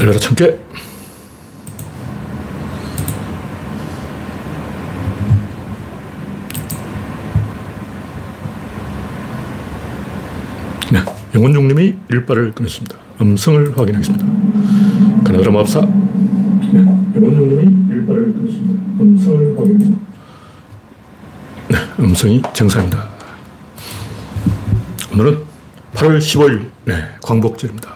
열려라 0.00 0.18
천개. 0.18 0.58
네, 10.92 11.00
영원중님이 11.34 11.94
일발을 12.10 12.52
끊었습니다. 12.52 12.96
음성을 13.20 13.78
확인하겠습니다. 13.78 14.26
가나다라 15.24 15.50
마법사. 15.52 15.80
네, 15.80 16.80
영원중님이 16.80 17.94
일발을 17.94 18.32
끊었습니다. 18.32 18.84
음성을 19.00 19.56
확인하겠습니다. 19.58 20.04
네, 21.68 21.78
음성이 22.00 22.42
정상입니다. 22.52 23.08
오늘은 25.12 25.44
8월 25.94 26.18
15일, 26.18 26.70
네, 26.84 26.94
광복절입니다. 27.22 27.94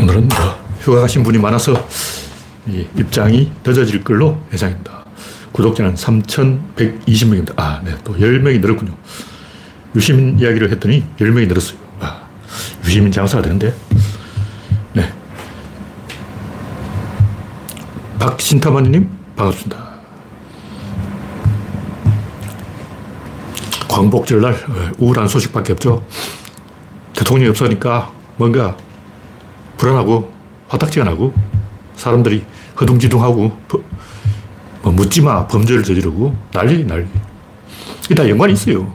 오늘은 0.00 0.28
뭐 0.28 0.69
휴가 0.80 1.02
가신 1.02 1.22
분이 1.22 1.38
많아서 1.38 1.74
입장이 2.96 3.52
늦어질 3.64 4.02
걸로 4.02 4.38
예상입니다. 4.52 5.04
구독자는 5.52 5.94
3,120명입니다. 5.94 7.52
아, 7.56 7.80
네. 7.84 7.94
또 8.04 8.14
10명이 8.16 8.60
늘었군요. 8.60 8.96
유시민 9.94 10.38
이야기를 10.38 10.70
했더니 10.70 11.04
10명이 11.18 11.48
늘었어요. 11.48 11.78
아, 12.00 12.22
유시민 12.84 13.10
장사가 13.12 13.42
되는데. 13.42 13.74
네. 14.94 15.12
박신타마님, 18.18 19.10
반갑습니다. 19.36 19.90
광복절날 23.88 24.54
어, 24.54 24.90
우울한 24.98 25.26
소식밖에 25.26 25.72
없죠. 25.72 26.06
대통령이 27.12 27.50
없으니까 27.50 28.12
뭔가 28.36 28.76
불안하고 29.76 30.39
화딱지가 30.70 31.04
나고 31.04 31.34
사람들이 31.96 32.44
허둥지둥하고 32.80 33.58
뭐 34.82 34.92
묻지 34.92 35.20
마 35.20 35.46
범죄를 35.46 35.82
저지르고 35.82 36.34
난리 36.52 36.84
난리. 36.84 37.06
이게 38.06 38.14
다 38.14 38.28
연관이 38.28 38.54
있어요. 38.54 38.92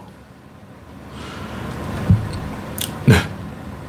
네. 3.05 3.15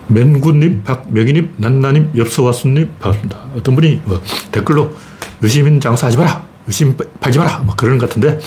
맨구님, 0.08 0.82
박명희님, 0.84 1.54
난나님, 1.56 2.10
엽서와수님 2.14 2.90
반갑습니다. 2.98 3.38
어떤 3.56 3.74
분이 3.74 4.02
뭐 4.04 4.20
댓글로 4.52 4.94
유시민 5.42 5.80
장사하지 5.80 6.18
마라. 6.18 6.44
유시민 6.68 6.96
팔지 7.20 7.38
마라. 7.38 7.60
뭐것 7.60 7.98
같은데 7.98 8.38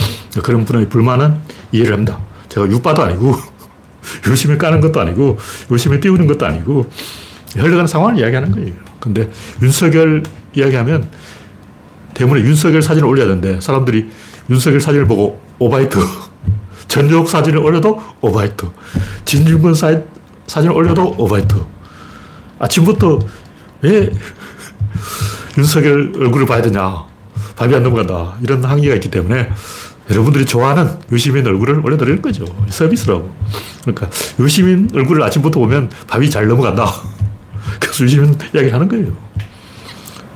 그런 0.43 0.65
분의 0.65 0.89
불만은 0.89 1.39
이해를 1.71 1.93
합니다. 1.93 2.19
제가 2.49 2.69
육바도 2.69 3.01
아니고 3.03 3.35
유시민 4.29 4.57
까는 4.57 4.81
것도 4.81 4.99
아니고 4.99 5.37
유시민 5.71 6.01
띄우는 6.01 6.27
것도 6.27 6.45
아니고 6.45 6.89
흘러가는 7.55 7.87
상황을 7.87 8.19
이야기하는 8.19 8.51
거예요. 8.51 8.88
근데 8.99 9.29
윤석열 9.61 10.23
이야기하면 10.53 11.09
때문에 12.13 12.41
윤석열 12.41 12.81
사진을 12.81 13.07
올려야 13.07 13.27
되는데 13.27 13.61
사람들이 13.61 14.09
윤석열 14.49 14.81
사진을 14.81 15.07
보고 15.07 15.41
오바이트. 15.59 15.99
전역 16.87 17.29
사진을 17.29 17.59
올려도 17.59 18.01
오바이트. 18.21 18.67
진중권 19.25 19.73
사, 19.75 20.01
사진을 20.47 20.75
올려도 20.75 21.15
오바이트. 21.17 21.55
아침부터 22.57 23.19
왜 23.81 24.11
윤석열 25.57 26.11
얼굴을 26.15 26.45
봐야 26.45 26.61
되냐. 26.61 27.05
밥이 27.55 27.75
안 27.75 27.83
넘어간다. 27.83 28.35
이런 28.41 28.63
항의가 28.63 28.95
있기 28.95 29.09
때문에 29.11 29.49
여러분들이 30.09 30.45
좋아하는 30.45 30.97
유시민 31.11 31.45
얼굴을 31.45 31.85
올려드리는 31.85 32.21
거죠. 32.21 32.45
서비스라고. 32.69 33.33
그러니까 33.81 34.09
유시민 34.39 34.89
얼굴을 34.93 35.21
아침부터 35.23 35.59
보면 35.59 35.89
밥이 36.07 36.29
잘 36.29 36.47
넘어간다. 36.47 36.91
그래서 37.79 38.03
유시민 38.03 38.35
이야기 38.53 38.69
하는 38.69 38.87
거예요. 38.87 39.07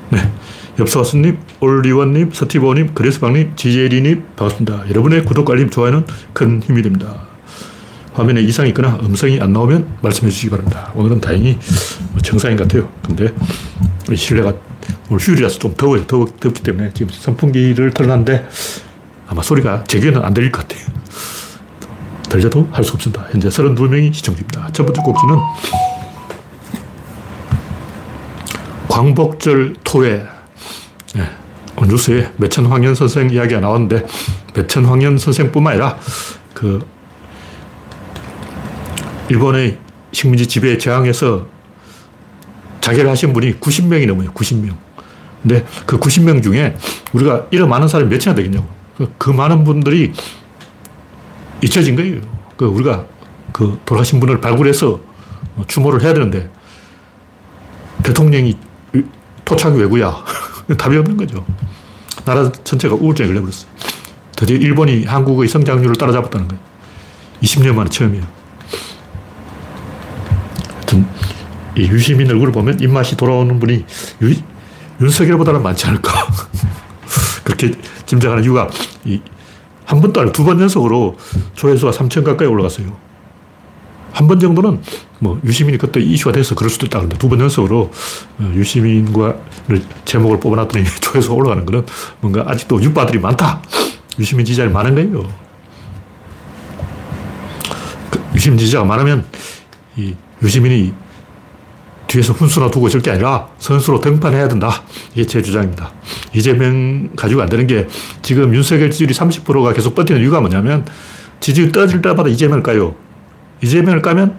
네. 0.10 0.32
엽서와수님, 0.80 1.38
올리원님, 1.60 2.32
서티보님, 2.34 2.94
그레스방님, 2.96 3.56
지제리님, 3.56 4.24
반갑습니다. 4.36 4.90
여러분의 4.90 5.24
구독과 5.24 5.54
알림, 5.54 5.70
좋아요는 5.70 6.06
큰 6.34 6.62
힘이 6.64 6.82
됩니다. 6.82 7.28
화면에 8.14 8.42
이상이 8.42 8.70
있거나 8.70 9.00
음성이 9.04 9.40
안 9.40 9.54
나오면 9.54 9.98
말씀해 10.02 10.32
주시기 10.32 10.50
바랍니다. 10.52 10.92
오늘은 10.96 11.22
다행히 11.22 11.58
정상인 12.24 12.58
것 12.58 12.68
같아요. 12.68 12.90
근데 13.06 13.34
실내가 14.16 14.54
오늘 15.10 15.20
휴일이라서 15.22 15.60
좀 15.60 15.76
더워요. 15.76 16.06
더워, 16.08 16.26
덥기 16.40 16.62
때문에 16.64 16.92
지금 16.94 17.10
선풍기를 17.12 17.92
틀어놨는데 17.92 18.48
아마 19.28 19.42
소리가 19.42 19.84
제 19.86 20.00
귀에는 20.00 20.24
안 20.24 20.34
들릴 20.34 20.52
것 20.52 20.68
같아요. 20.68 20.86
들려도 22.30 22.68
할 22.72 22.84
수 22.84 22.94
없습니다. 22.94 23.28
현재 23.32 23.48
32명이 23.48 24.14
시청 24.14 24.36
중입니다. 24.36 24.70
첫 24.74 24.86
번째 24.86 25.02
곡지는 25.04 25.36
광복절 28.94 29.76
토회 29.84 30.24
네. 31.16 31.24
뉴스에 31.84 32.32
매천황현 32.38 32.94
선생 32.94 33.32
이야기가 33.32 33.60
나왔는데 33.60 34.06
매천황현 34.54 35.18
선생뿐만 35.18 35.72
아니라 35.74 35.98
그 36.54 36.86
일본의 39.30 39.80
식민지 40.12 40.46
지배 40.46 40.78
저항에서 40.78 41.48
자결 42.82 43.10
하신 43.10 43.34
분이 43.34 43.60
90명이 43.60 44.06
넘어요. 44.06 44.32
90명. 44.32 44.78
근데 45.42 45.66
그 45.88 45.98
90명 45.98 46.44
중에 46.44 46.78
우리가 47.14 47.48
이런 47.50 47.70
많은 47.70 47.88
사람이 47.88 48.12
몇이나 48.12 48.36
되겠냐고. 48.36 48.68
그, 48.96 49.12
그 49.18 49.32
많은 49.32 49.64
분들이 49.64 50.14
잊혀진 51.64 51.96
거예요. 51.96 52.22
그 52.58 52.66
우리가 52.66 53.08
그 53.54 53.80
돌아가신 53.86 54.20
분을 54.20 54.40
발굴해서 54.40 55.00
추모를 55.66 56.04
해야 56.04 56.14
되는데 56.14 56.52
대통령이 58.04 58.56
토착이 59.46 59.78
왜구야. 59.80 60.24
답이 60.78 60.98
없는 60.98 61.18
거죠. 61.18 61.46
나라 62.26 62.52
전체가 62.52 62.96
우울증에 62.96 63.28
걸려버렸어. 63.28 63.66
드디어 64.36 64.58
일본이 64.58 65.06
한국의 65.06 65.48
성장률을 65.48 65.96
따라잡았다는 65.96 66.48
거예요. 66.48 66.64
20년 67.42 67.74
만에 67.76 67.90
처음이에요. 67.90 68.26
하여튼, 70.76 71.06
이 71.78 71.82
유시민 71.88 72.30
얼굴을 72.30 72.52
보면 72.52 72.80
입맛이 72.80 73.18
돌아오는 73.18 73.60
분이 73.60 73.86
유, 74.22 74.36
윤석열보다는 75.02 75.62
많지 75.62 75.88
않을까. 75.88 76.28
그렇게 77.44 77.72
짐작하는 78.06 78.44
이유가 78.44 78.70
한 79.86 80.00
번도 80.02 80.22
아니고 80.22 80.34
두 80.34 80.44
번 80.46 80.60
연속으로 80.62 81.18
조회수가 81.56 81.92
3천 81.92 82.24
가까이 82.24 82.48
올라갔어요. 82.48 82.96
한 84.14 84.28
번 84.28 84.40
정도는 84.40 84.80
뭐 85.20 85.40
유시민이 85.44 85.78
그때 85.78 86.00
이슈가 86.00 86.32
돼서 86.34 86.54
그럴 86.56 86.70
수도 86.70 86.86
있다. 86.86 87.00
근데 87.02 87.18
두 87.18 87.28
번 87.30 87.40
연속으로 87.40 87.92
어, 88.40 88.52
유시민과 88.56 89.36
제목을 90.06 90.40
뽑아놨더니 90.40 90.86
조회수가 91.02 91.34
올라가는 91.36 91.66
거는 91.66 91.86
뭔가 92.22 92.44
아직도 92.48 92.82
육바들이 92.82 93.20
많다. 93.20 93.62
유시민 94.20 94.46
지지자이 94.46 94.70
많은 94.70 94.94
거예요. 94.96 95.28
그 98.12 98.20
유시민 98.36 98.58
지지자가 98.60 98.86
많으면 98.86 99.26
이 99.98 100.14
유시민이 100.42 100.94
뒤에서 102.08 102.34
훈수나 102.34 102.70
두고 102.70 102.88
있을 102.88 103.02
게 103.02 103.10
아니라 103.10 103.48
선수로 103.58 104.00
등판해야 104.00 104.48
된다. 104.48 104.84
이게 105.14 105.26
제 105.26 105.42
주장입니다. 105.42 105.92
이재명 106.34 107.10
가지고 107.16 107.42
안 107.42 107.50
되는 107.50 107.66
게 107.66 107.88
지금 108.22 108.54
윤석열 108.54 108.92
지지율이 108.92 109.14
30%가 109.16 109.74
계속 109.74 109.96
버티는 109.96 110.22
이유가 110.22 110.40
뭐냐면 110.40 110.86
지지율 111.40 111.72
떨어질 111.72 112.02
때마다 112.04 112.30
이재명을 112.30 112.62
까요. 112.62 112.96
이재명을 113.64 114.02
까면 114.02 114.38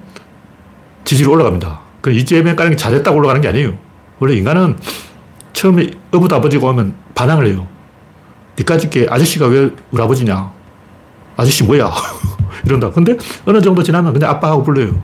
지지율 1.04 1.30
올라갑니다. 1.30 1.80
그 2.00 2.10
이재명 2.12 2.54
까는 2.54 2.72
게 2.72 2.76
잘했다고 2.76 3.16
올라가는 3.18 3.40
게 3.40 3.48
아니에요. 3.48 3.76
원래 4.20 4.34
인간은 4.34 4.76
처음에 5.54 5.90
어부도 6.12 6.36
아버지가 6.36 6.68
오면 6.68 6.94
반항을 7.14 7.46
해요. 7.46 7.66
니까짓 8.58 8.90
게 8.90 9.06
아저씨가 9.08 9.46
왜 9.46 9.70
우리 9.90 10.02
아버지냐? 10.02 10.52
아저씨 11.36 11.64
뭐야? 11.64 11.90
이런다. 12.66 12.90
근데 12.90 13.16
어느 13.46 13.60
정도 13.60 13.82
지나면 13.82 14.12
그냥 14.12 14.30
아빠하고 14.30 14.62
불러요. 14.62 15.00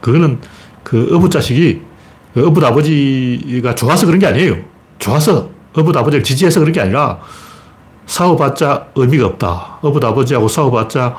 그거는 0.00 0.40
그 0.82 1.14
어부 1.14 1.28
자식이 1.28 1.82
그 2.34 2.46
어부 2.46 2.64
아버지가 2.64 3.74
좋아서 3.74 4.06
그런 4.06 4.18
게 4.18 4.26
아니에요. 4.26 4.56
좋아서 4.98 5.50
어부 5.74 5.96
아버지를 5.96 6.24
지지해서 6.24 6.60
그런 6.60 6.72
게 6.72 6.80
아니라 6.80 7.20
싸워봤자 8.06 8.88
의미가 8.94 9.26
없다. 9.26 9.78
어부 9.82 10.04
아버지하고 10.04 10.48
싸워봤자 10.48 11.16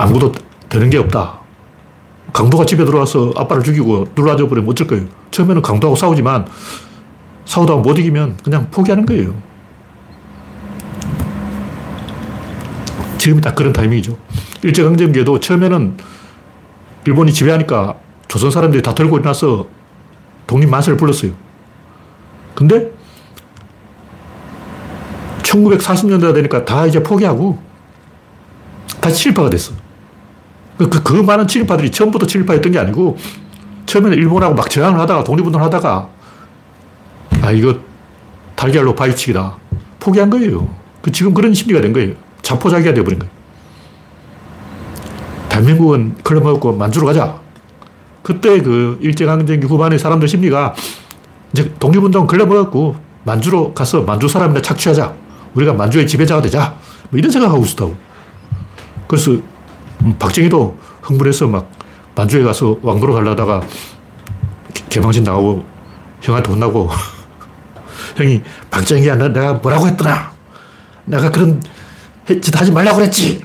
아무것도 0.00 0.32
되는 0.68 0.88
게 0.88 0.98
없다. 0.98 1.40
강도가 2.32 2.64
집에 2.64 2.84
들어와서 2.84 3.32
아빠를 3.36 3.62
죽이고 3.62 4.08
눌러줘 4.14 4.48
버리면 4.48 4.70
어쩔 4.70 4.86
거예요. 4.86 5.06
처음에는 5.30 5.62
강도하고 5.62 5.96
싸우지만 5.96 6.46
싸우다가 7.44 7.80
못 7.80 7.98
이기면 7.98 8.38
그냥 8.38 8.68
포기하는 8.70 9.04
거예요. 9.04 9.34
지금이 13.18 13.40
딱 13.42 13.54
그런 13.54 13.72
타이밍이죠. 13.72 14.16
일제강점기에도 14.62 15.40
처음에는 15.40 15.96
일본이 17.06 17.32
지배하니까 17.32 17.96
조선 18.28 18.50
사람들이 18.50 18.82
다 18.82 18.94
들고 18.94 19.18
일어나서 19.18 19.66
독립 20.46 20.68
만세를 20.68 20.96
불렀어요. 20.96 21.32
근데 22.54 22.92
1940년대가 25.42 26.34
되니까 26.34 26.64
다 26.64 26.86
이제 26.86 27.02
포기하고 27.02 27.58
다시 29.00 29.24
친일파가 29.24 29.50
됐어. 29.50 29.72
그, 30.80 30.88
그, 30.88 31.02
그 31.02 31.12
많은 31.12 31.46
친일파들이 31.46 31.90
처음부터 31.90 32.26
친일파였던 32.26 32.72
게 32.72 32.78
아니고 32.78 33.18
처음에는 33.84 34.16
일본하고 34.16 34.54
막 34.54 34.70
저항을 34.70 34.98
하다가 35.00 35.24
독립운동을 35.24 35.66
하다가 35.66 36.08
아, 37.42 37.50
이거 37.50 37.78
달걀로 38.56 38.94
바위치기다. 38.94 39.58
포기한 39.98 40.30
거예요. 40.30 40.70
그 41.02 41.12
지금 41.12 41.34
그런 41.34 41.52
심리가 41.52 41.82
된 41.82 41.92
거예요. 41.92 42.14
자포자기가 42.40 42.94
되어버린 42.94 43.18
거예요. 43.18 43.32
대한민국은 45.50 46.14
클럽 46.22 46.44
먹고 46.44 46.72
만주로 46.72 47.06
가자. 47.06 47.38
그때 48.22 48.62
그 48.62 48.98
일제강점기 49.02 49.66
후반의 49.66 49.98
사람들 49.98 50.28
심리가 50.28 50.74
이제 51.52 51.74
독립운동 51.78 52.26
먹었고 52.26 52.96
만주로 53.24 53.74
가서 53.74 54.00
만주 54.00 54.28
사람이나 54.28 54.62
착취하자. 54.62 55.12
우리가 55.54 55.74
만주의 55.74 56.06
지배자가 56.06 56.40
되자. 56.40 56.74
뭐 57.10 57.18
이런 57.18 57.30
생각하고 57.30 57.62
있었다고. 57.64 57.94
그래서 59.06 59.32
음, 59.32 59.42
박정희도 60.18 60.78
흥분해서 61.02 61.48
막 61.48 61.70
만주에 62.14 62.42
가서 62.42 62.78
왕도로 62.82 63.14
가려다가 63.14 63.62
개방신 64.88 65.24
나오고 65.24 65.64
형한테 66.20 66.50
혼나고 66.50 66.90
형이 68.16 68.42
박정희야 68.70 69.16
내가 69.16 69.54
뭐라고 69.54 69.86
했더나 69.88 70.32
내가 71.04 71.30
그런 71.30 71.62
짓 72.40 72.58
하지 72.58 72.72
말라고 72.72 72.98
그랬지 72.98 73.44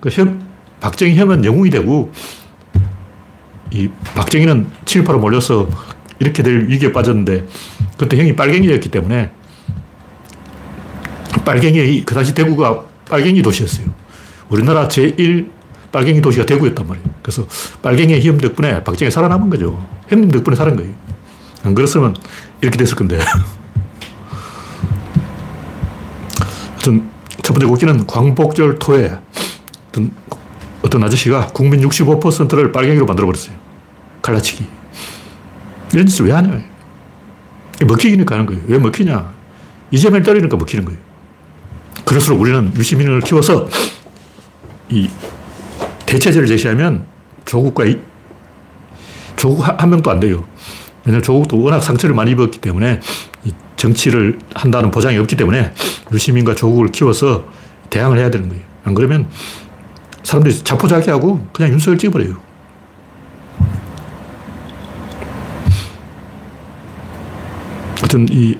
그 0.00 0.08
형, 0.10 0.46
박정희 0.80 1.16
형은 1.16 1.44
영웅이 1.44 1.70
되고 1.70 2.12
이 3.70 3.88
박정희는 4.14 4.70
친일파로 4.84 5.18
몰려서 5.18 5.68
이렇게 6.18 6.42
될 6.42 6.68
위기에 6.68 6.92
빠졌는데 6.92 7.46
그때 7.96 8.16
형이 8.16 8.36
빨갱이였기 8.36 8.88
때문에 8.90 9.30
빨갱이 11.44 12.04
그 12.04 12.14
당시 12.14 12.34
대구가 12.34 12.84
빨갱이 13.08 13.42
도시였어요. 13.42 13.86
우리나라 14.48 14.88
제1 14.88 15.50
빨갱이 15.94 16.20
도시가 16.20 16.44
대구였단 16.44 16.88
말이에요. 16.88 17.08
그래서 17.22 17.46
빨갱이의 17.80 18.20
힘 18.20 18.36
덕분에 18.36 18.82
박정희 18.82 19.12
살아남은 19.12 19.48
거죠. 19.48 19.86
형님 20.08 20.28
덕분에 20.32 20.56
살은 20.56 20.74
거예요. 20.74 20.92
안 21.62 21.72
그랬으면 21.72 22.16
이렇게 22.60 22.76
됐을 22.76 22.96
건데. 22.96 23.20
하여튼 26.72 27.08
첫 27.42 27.52
번째 27.52 27.66
곡기는 27.66 28.08
광복절 28.08 28.80
토에 28.80 29.16
어떤, 29.88 30.10
어떤 30.82 31.04
아저씨가 31.04 31.46
국민 31.54 31.88
65%를 31.88 32.72
빨갱이로 32.72 33.06
만들어버렸어요. 33.06 33.54
갈라치기. 34.20 34.66
이런 35.92 36.06
짓을 36.06 36.26
왜 36.26 36.32
하냐. 36.32 36.60
먹히니까 37.86 38.34
하는 38.34 38.46
거예요. 38.46 38.62
왜 38.66 38.78
먹히냐. 38.78 39.32
이재명 39.92 40.24
때리니까 40.24 40.56
먹히는 40.56 40.86
거예요. 40.86 40.98
그럴수록 42.04 42.40
우리는 42.40 42.72
유시민을 42.76 43.20
키워서 43.20 43.68
이 44.88 45.08
대체제를 46.14 46.46
제시하면 46.46 47.06
조국과 47.44 47.86
이, 47.86 47.98
조국 49.34 49.62
한 49.62 49.90
명도 49.90 50.10
안 50.10 50.20
돼요. 50.20 50.44
왜냐하면 51.04 51.22
조국도 51.22 51.60
워낙 51.60 51.80
상처를 51.80 52.14
많이 52.14 52.30
입었기 52.30 52.60
때문에 52.60 53.00
정치를 53.76 54.38
한다는 54.54 54.90
보장이 54.90 55.18
없기 55.18 55.36
때문에 55.36 55.72
유시민과 56.12 56.54
조국을 56.54 56.92
키워서 56.92 57.46
대항을 57.90 58.18
해야 58.18 58.30
되는 58.30 58.48
거예요. 58.48 58.62
안 58.84 58.94
그러면 58.94 59.28
사람들이 60.22 60.62
자포자기하고 60.62 61.48
그냥 61.52 61.72
윤석열 61.72 61.98
찍어버려요. 61.98 62.36
하여튼 67.98 68.26
이 68.30 68.56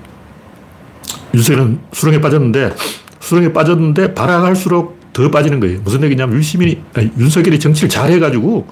윤석열은 1.33 1.79
수렁에 1.93 2.19
빠졌는데 2.19 2.75
수렁에 3.21 3.53
빠졌는데 3.53 4.13
발악할수록 4.13 5.04
더 5.15 5.31
빠지는 5.31 5.61
거예요. 5.61 5.79
무슨 5.81 6.03
얘기냐면 6.03 6.35
윤시민이, 6.35 6.81
아니, 6.93 7.09
윤석열이 7.17 7.57
정치를 7.57 7.87
잘해가지고 7.87 8.67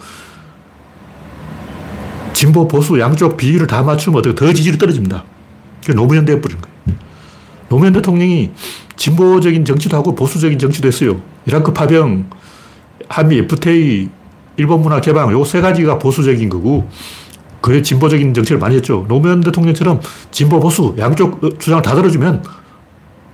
진보, 2.34 2.68
보수 2.68 3.00
양쪽 3.00 3.38
비율을 3.38 3.66
다 3.66 3.82
맞추면 3.82 4.20
어떻게 4.20 4.36
더 4.36 4.52
지지율이 4.52 4.78
떨어집니다. 4.78 5.24
그게 5.82 5.94
노무현 5.94 6.26
되어버린 6.26 6.58
거예요. 6.60 7.00
노무현 7.70 7.94
대통령이 7.94 8.52
진보적인 8.98 9.64
정치도 9.64 9.96
하고 9.96 10.14
보수적인 10.16 10.60
정치도 10.60 10.88
했어요. 10.90 11.22
이라크 11.46 11.72
파병, 11.72 12.30
한미 13.08 13.38
FTA, 13.38 14.10
일본 14.58 14.82
문화 14.82 15.00
개방, 15.00 15.32
요 15.32 15.46
세 15.46 15.62
가지가 15.62 15.98
보수적인 15.98 16.50
거고, 16.50 16.90
그래 17.62 17.82
진보적인 17.82 18.34
정치를 18.34 18.60
많이 18.60 18.76
했죠. 18.76 19.06
노무현 19.08 19.40
대통령처럼 19.40 20.02
진보, 20.32 20.60
보수, 20.60 20.94
양쪽 20.98 21.40
주장을 21.58 21.82
다 21.82 21.96
들어주면 21.96 22.44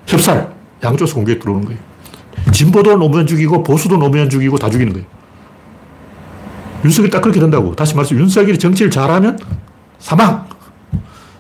협살, 0.05 0.53
양쪽에서 0.83 1.15
공격에 1.15 1.39
들어오는 1.39 1.65
거예요. 1.65 1.88
진보도 2.51 2.97
노무현 2.97 3.27
죽이고 3.27 3.63
보수도 3.63 3.97
노무현 3.97 4.29
죽이고 4.29 4.57
다 4.57 4.69
죽이는 4.69 4.93
거예요. 4.93 5.07
윤석열이 6.85 7.11
딱 7.11 7.21
그렇게 7.21 7.39
된다고. 7.39 7.75
다시 7.75 7.95
말해서 7.95 8.15
윤석열이 8.15 8.57
정치를 8.57 8.89
잘하면 8.91 9.37
사망. 9.99 10.47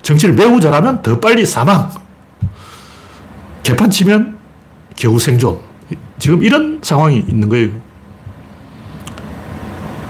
정치를 0.01 0.35
매우 0.35 0.59
잘하면 0.59 1.01
더 1.01 1.19
빨리 1.19 1.45
사망. 1.45 1.89
개판 3.63 3.89
치면 3.89 4.37
겨우 4.95 5.19
생존. 5.19 5.59
지금 6.17 6.43
이런 6.43 6.79
상황이 6.83 7.17
있는 7.17 7.47
거예요. 7.49 7.69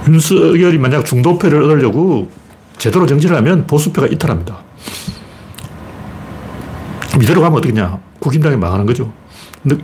윤석열이 0.07 0.77
만약 0.79 1.05
중도표를 1.05 1.63
얻으려고 1.63 2.31
제대로 2.77 3.05
정치를 3.05 3.35
하면 3.37 3.67
보수표가 3.67 4.07
이탈합니다. 4.07 4.57
이대로 7.21 7.41
가면 7.41 7.57
어떻겠냐. 7.59 7.99
국힘당이 8.19 8.55
망하는 8.55 8.85
거죠. 8.85 9.11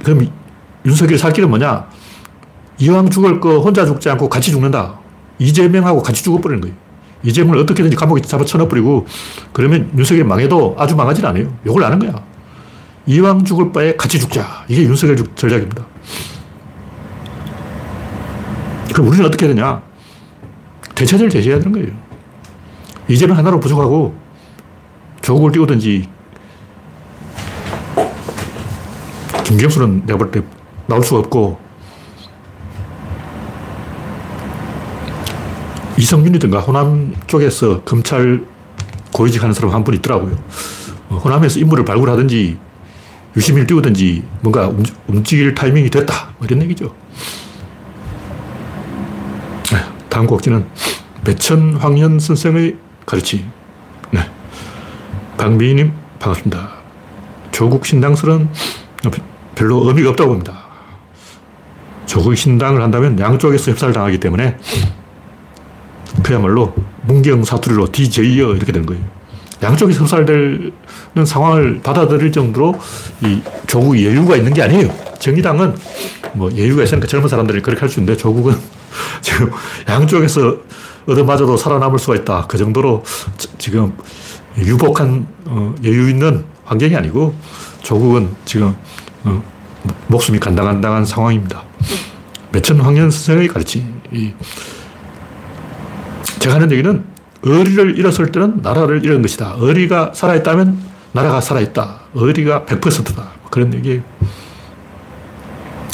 그럼 0.03 0.27
윤석열 0.85 1.17
살 1.17 1.33
길은 1.33 1.49
뭐냐? 1.49 1.87
이왕 2.77 3.09
죽을 3.09 3.39
거 3.39 3.59
혼자 3.59 3.85
죽지 3.85 4.09
않고 4.09 4.29
같이 4.29 4.51
죽는다. 4.51 4.99
이재명하고 5.39 6.01
같이 6.03 6.23
죽어버리는 6.23 6.61
거예요. 6.61 6.75
이재명을 7.23 7.59
어떻게든지 7.59 7.95
감옥에 7.95 8.21
잡아 8.21 8.45
쳐넣어버리고 8.45 9.07
그러면 9.51 9.91
윤석열이 9.97 10.25
망해도 10.27 10.75
아주 10.77 10.95
망하진 10.95 11.25
않아요. 11.25 11.51
욕을 11.65 11.83
하는 11.83 11.97
거야. 11.99 12.13
이왕 13.07 13.43
죽을 13.45 13.71
바에 13.71 13.95
같이 13.95 14.19
죽자. 14.19 14.65
이게 14.67 14.83
윤석열 14.83 15.17
전략입니다. 15.35 15.85
그럼 18.93 19.07
우리는 19.07 19.25
어떻게 19.25 19.45
해야 19.45 19.55
되냐? 19.55 19.81
대체제를 20.93 21.29
제시해야 21.29 21.59
되는 21.59 21.71
거예요. 21.71 21.87
이재명 23.07 23.37
하나로 23.37 23.59
부족하고 23.59 24.15
조국을 25.21 25.51
띄우든지 25.51 26.07
김경수는 29.43 30.05
내가 30.05 30.17
볼 30.17 30.31
때 30.31 30.41
나올 30.87 31.03
수가 31.03 31.19
없고 31.19 31.59
이성윤이든가 35.97 36.59
호남 36.59 37.15
쪽에서 37.27 37.81
검찰 37.83 38.43
고위직 39.13 39.41
하는 39.41 39.53
사람 39.53 39.73
한 39.73 39.83
분 39.83 39.93
있더라고요. 39.95 40.37
어, 41.09 41.17
호남에서 41.17 41.59
인물을 41.59 41.85
발굴하든지 41.85 42.57
유시민을 43.37 43.67
띄우든지 43.67 44.23
뭔가 44.41 44.71
움직일 45.07 45.53
타이밍이 45.55 45.89
됐다. 45.89 46.33
뭐 46.37 46.47
이런 46.47 46.61
얘기죠. 46.63 46.93
네, 49.71 49.77
다음 50.09 50.25
곡지는 50.27 50.65
배천 51.23 51.75
황현 51.75 52.19
선생의 52.19 52.77
가르치. 53.05 53.45
네. 54.11 54.19
박미희님, 55.37 55.93
반갑습니다. 56.19 56.69
조국 57.51 57.85
신당설은 57.85 58.49
별로 59.55 59.87
의미가 59.87 60.09
없다고 60.11 60.29
봅니다. 60.29 60.64
조국 62.05 62.35
신당을 62.35 62.81
한다면 62.81 63.19
양쪽에서 63.19 63.71
협사를 63.71 63.93
당하기 63.93 64.19
때문에 64.19 64.57
그야말로 66.23 66.73
문경 67.03 67.43
사투리로 67.43 67.91
DJ여 67.91 68.55
이렇게 68.55 68.71
되는 68.71 68.85
거예요. 68.85 69.03
양쪽에서 69.63 70.01
협살되는 70.01 71.25
상황을 71.25 71.81
받아들일 71.81 72.31
정도로 72.31 72.79
이 73.21 73.41
조국이 73.67 74.05
여유가 74.05 74.35
있는 74.35 74.53
게 74.53 74.61
아니에요. 74.61 74.93
정의당은 75.19 75.75
뭐 76.33 76.51
여유가 76.57 76.83
있으니까 76.83 77.07
젊은 77.07 77.29
사람들이 77.29 77.61
그렇게 77.61 77.81
할 77.81 77.89
수 77.89 77.99
있는데 77.99 78.17
조국은 78.17 78.55
지금 79.21 79.51
양쪽에서 79.87 80.57
얻어맞아도 81.07 81.57
살아남을 81.57 81.99
수가 81.99 82.15
있다. 82.15 82.45
그 82.47 82.57
정도로 82.57 83.03
지금 83.57 83.93
유복한 84.57 85.27
어, 85.45 85.73
여유 85.83 86.09
있는 86.09 86.43
환경이 86.65 86.95
아니고 86.95 87.35
조국은 87.81 88.35
지금 88.45 88.75
어, 89.23 89.43
목숨이 90.07 90.39
간당간당한 90.39 91.05
상황입니다. 91.05 91.63
매천 92.51 92.79
황현 92.79 93.11
선생의 93.11 93.47
가르치. 93.47 93.85
제가 96.39 96.55
하는 96.55 96.71
얘기는 96.71 97.03
의리를 97.43 97.99
잃었을 97.99 98.31
때는 98.31 98.59
나라를 98.61 99.03
잃은 99.03 99.21
것이다. 99.21 99.55
의리가 99.59 100.11
살아있다면 100.13 100.79
나라가 101.11 101.41
살아있다. 101.41 101.99
의리가 102.13 102.65
100%다. 102.65 103.31
뭐 103.41 103.49
그런 103.49 103.73
얘기예요. 103.73 104.01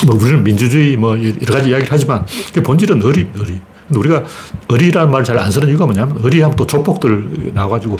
뭐 0.05 0.15
우리는 0.15 0.43
민주주의 0.43 0.97
뭐 0.97 1.17
여러 1.17 1.53
가지 1.53 1.69
이야기를 1.69 1.87
하지만 1.91 2.25
그 2.53 2.63
본질은 2.63 3.01
의리, 3.03 3.29
의리. 3.35 3.61
근데 3.87 3.99
우리가 3.99 4.23
의리라는 4.69 5.11
말을 5.11 5.25
잘 5.25 5.37
안 5.37 5.51
쓰는 5.51 5.67
이유가 5.67 5.85
뭐냐면 5.85 6.17
의리하면 6.23 6.55
또 6.55 6.65
족복들 6.65 7.51
나와가지고 7.53 7.97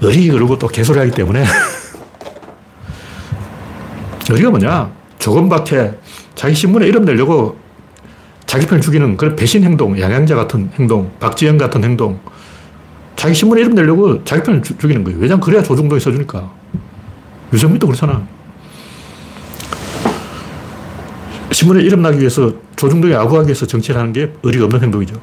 의리 0.00 0.28
그러고 0.28 0.58
또 0.58 0.68
개소리 0.68 0.98
하기 1.00 1.10
때문에 1.10 1.44
의리가 4.30 4.50
뭐냐? 4.50 4.90
조금밖에 5.18 5.94
자기 6.34 6.54
신문에 6.54 6.86
이름 6.86 7.04
내려고 7.04 7.58
자기 8.46 8.66
편을 8.66 8.80
죽이는 8.80 9.16
그런 9.16 9.36
배신 9.36 9.62
행동, 9.62 10.00
양양자 10.00 10.34
같은 10.34 10.70
행동, 10.78 11.10
박지영 11.20 11.58
같은 11.58 11.84
행동, 11.84 12.18
자기 13.14 13.34
신문에 13.34 13.60
이름 13.60 13.74
내려고 13.74 14.24
자기 14.24 14.42
편을 14.42 14.62
주, 14.62 14.78
죽이는 14.78 15.04
거예요. 15.04 15.18
왜냐면 15.18 15.40
그래야 15.40 15.62
조중동이 15.62 16.00
써주니까. 16.00 16.50
유승민도 17.52 17.86
그렇잖아. 17.86 18.26
신문에 21.50 21.82
이름 21.82 22.02
나기 22.02 22.20
위해서 22.20 22.52
조중동이 22.76 23.14
아구하기 23.14 23.48
위해서 23.48 23.66
정치를 23.66 23.98
하는 24.00 24.12
게 24.12 24.32
의리가 24.42 24.66
없는 24.66 24.82
행동이죠. 24.82 25.20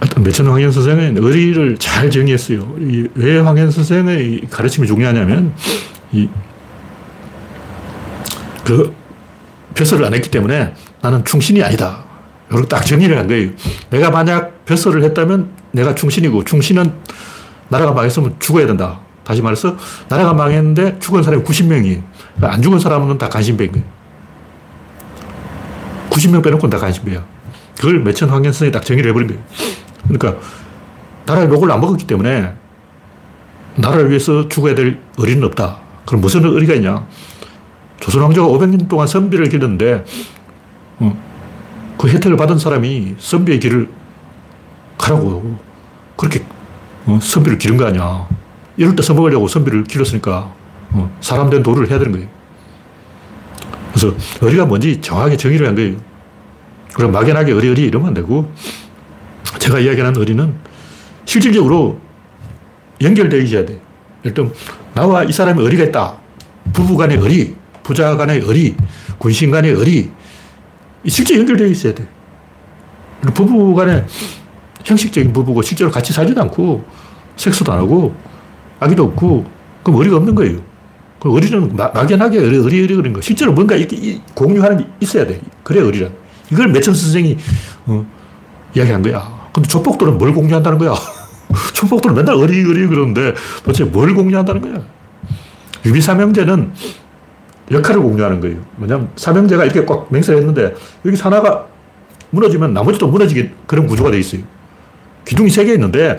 하여튼 0.00 0.22
매천 0.22 0.46
황현 0.48 0.70
선생은 0.72 1.16
의리를 1.16 1.78
잘 1.78 2.10
정의했어요. 2.10 2.76
왜 3.14 3.38
황현 3.38 3.70
선생의 3.70 4.42
가르침이 4.50 4.86
중요하냐면, 4.86 5.54
이, 6.12 6.28
그, 8.64 8.94
벼슬을 9.74 10.04
안 10.04 10.14
했기 10.14 10.30
때문에 10.30 10.74
나는 11.00 11.24
충신이 11.24 11.62
아니다. 11.62 12.04
이렇게 12.50 12.68
딱 12.68 12.84
정리를 12.84 13.16
한 13.16 13.26
거예요. 13.26 13.50
내가 13.90 14.10
만약 14.10 14.64
벼슬을 14.64 15.02
했다면 15.04 15.50
내가 15.72 15.94
충신이고, 15.94 16.44
충신은 16.44 16.92
나라가 17.68 17.92
망했으면 17.92 18.36
죽어야 18.38 18.66
된다. 18.66 19.00
다시 19.24 19.40
말해서, 19.40 19.76
나라가 20.08 20.34
망했는데 20.34 20.98
죽은 20.98 21.22
사람이 21.22 21.44
90명이, 21.44 22.02
안 22.42 22.60
죽은 22.60 22.78
사람은 22.78 23.18
다 23.18 23.28
간신배인 23.28 23.72
거예요. 23.72 23.86
90명 26.10 26.44
빼놓고는 26.44 26.70
다 26.70 26.78
간신배야. 26.78 27.24
그걸 27.76 28.00
매천 28.00 28.28
황현 28.28 28.52
선생이 28.52 28.70
딱 28.70 28.84
정의를 28.84 29.10
해버린 29.10 29.28
거예요. 29.28 29.42
그러니까 30.06 30.40
나라의 31.24 31.48
욕을 31.48 31.70
안 31.70 31.80
먹었기 31.80 32.06
때문에 32.06 32.52
나라를 33.76 34.10
위해서 34.10 34.48
죽어야 34.48 34.74
될 34.74 35.00
의리는 35.16 35.42
없다. 35.44 35.78
그럼 36.04 36.20
무슨 36.20 36.44
의리가 36.44 36.74
있냐? 36.74 37.06
조선 38.02 38.20
왕조가 38.22 38.52
500년 38.52 38.88
동안 38.88 39.06
선비를 39.06 39.48
기르는데 39.48 40.04
어, 40.98 41.16
그 41.96 42.08
혜택을 42.08 42.36
받은 42.36 42.58
사람이 42.58 43.14
선비의 43.16 43.60
길을 43.60 43.88
가라고 44.98 45.56
그렇게 46.16 46.44
어, 47.06 47.20
선비를 47.22 47.58
기른 47.58 47.76
거 47.76 47.86
아니야. 47.86 48.28
이럴 48.76 48.96
때 48.96 49.04
써먹으려고 49.04 49.46
선비를 49.46 49.84
길렀으니까 49.84 50.52
어, 50.90 51.16
사람 51.20 51.48
된 51.48 51.62
도를 51.62 51.88
해야 51.88 52.00
되는 52.00 52.10
거예요. 52.10 52.28
그래서 53.92 54.16
의리가 54.40 54.66
뭔지 54.66 55.00
정확하게 55.00 55.36
정의를 55.36 55.68
한 55.68 55.76
거예요. 55.76 55.96
그럼 56.94 57.12
막연하게 57.12 57.52
의리 57.52 57.68
의리 57.68 57.82
이러면 57.84 58.08
안 58.08 58.14
되고 58.14 58.52
제가 59.60 59.78
이야기하는 59.78 60.18
의리는 60.18 60.54
실질적으로 61.24 62.00
연결되어 63.00 63.40
있어야 63.42 63.64
돼. 63.64 63.80
일단 64.24 64.52
나와 64.92 65.22
이 65.22 65.30
사람의 65.30 65.64
의리가 65.64 65.84
있다. 65.84 66.16
부부 66.72 66.96
간의 66.96 67.18
의리, 67.18 67.61
부자 67.82 68.16
간의 68.16 68.40
의리, 68.40 68.74
군신 69.18 69.50
간의 69.50 69.72
의리. 69.72 70.10
실제 71.06 71.36
연결되어 71.38 71.66
있어야 71.66 71.94
돼. 71.94 72.06
부부 73.34 73.74
간에 73.74 74.04
형식적인 74.84 75.32
부부고 75.32 75.62
실제로 75.62 75.90
같이 75.90 76.12
살지도 76.12 76.40
않고 76.42 76.84
섹스도 77.36 77.72
안 77.72 77.78
하고 77.78 78.14
아기도 78.80 79.04
없고 79.04 79.46
그럼 79.82 79.98
의리가 80.00 80.16
없는 80.18 80.34
거예요. 80.34 80.60
그 81.20 81.32
의리는 81.32 81.76
막연하게 81.76 82.38
의리, 82.38 82.56
의리, 82.56 82.78
의리 82.80 82.94
그런 82.96 83.12
거. 83.12 83.20
실제로 83.20 83.52
뭔가 83.52 83.76
이렇게 83.76 84.20
공유하는 84.34 84.78
게 84.78 84.86
있어야 85.00 85.26
돼. 85.26 85.40
그래 85.62 85.80
의리란. 85.80 86.12
이걸 86.50 86.68
매천 86.68 86.94
선생이 86.94 87.36
어, 87.86 88.04
이야기한 88.74 89.02
거야. 89.02 89.48
근데 89.52 89.68
조폭들은 89.68 90.18
뭘 90.18 90.32
공유한다는 90.34 90.78
거야? 90.78 90.94
조폭들은 91.74 92.14
맨날 92.16 92.34
어리어리 92.34 92.86
그러는데 92.86 93.34
도대체 93.64 93.84
뭘 93.84 94.14
공유한다는 94.14 94.60
거야? 94.60 94.84
유비삼형제는 95.84 96.72
역할을 97.72 98.00
공유하는 98.02 98.40
거예요. 98.40 98.58
뭐냐면 98.76 99.08
삼형제가 99.16 99.64
이렇게 99.64 99.84
꽉 99.84 100.06
맹세를 100.10 100.40
했는데 100.40 100.74
여기 101.04 101.16
하나가 101.20 101.66
무너지면 102.30 102.72
나머지도 102.74 103.08
무너지게 103.08 103.52
그런 103.66 103.86
구조가 103.86 104.10
돼 104.10 104.18
있어요. 104.18 104.42
기둥이 105.24 105.50
세 105.50 105.64
개 105.64 105.72
있는데 105.74 106.18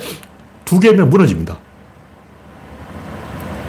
두 0.65 0.79
개면 0.79 1.09
무너집니다. 1.09 1.57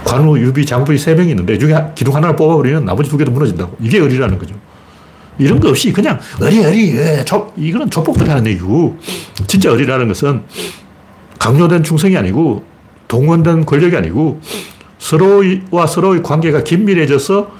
관우, 0.04 0.38
유비, 0.38 0.64
장부이 0.66 0.98
세 0.98 1.14
명이 1.14 1.30
있는데 1.30 1.58
중에 1.58 1.74
기둥 1.94 2.14
하나를 2.14 2.36
뽑아버리면 2.36 2.84
나머지 2.84 3.10
두 3.10 3.16
개도 3.16 3.32
무너진다고. 3.32 3.76
이게 3.80 3.98
의리라는 3.98 4.38
거죠. 4.38 4.54
이런 5.38 5.58
거 5.58 5.70
없이 5.70 5.92
그냥 5.92 6.20
어리 6.40 6.64
어리, 6.64 6.96
예, 6.96 7.24
조, 7.24 7.52
이거는 7.56 7.90
조폭들이 7.90 8.28
하는 8.28 8.46
얘기고, 8.46 8.96
진짜 9.48 9.72
어리라는 9.72 10.06
것은 10.06 10.42
강요된 11.40 11.82
충성이 11.82 12.16
아니고, 12.16 12.62
동원된 13.08 13.64
권력이 13.66 13.96
아니고, 13.96 14.40
서로와 14.98 15.86
서로의 15.88 16.22
관계가 16.22 16.62
긴밀해져서 16.62 17.50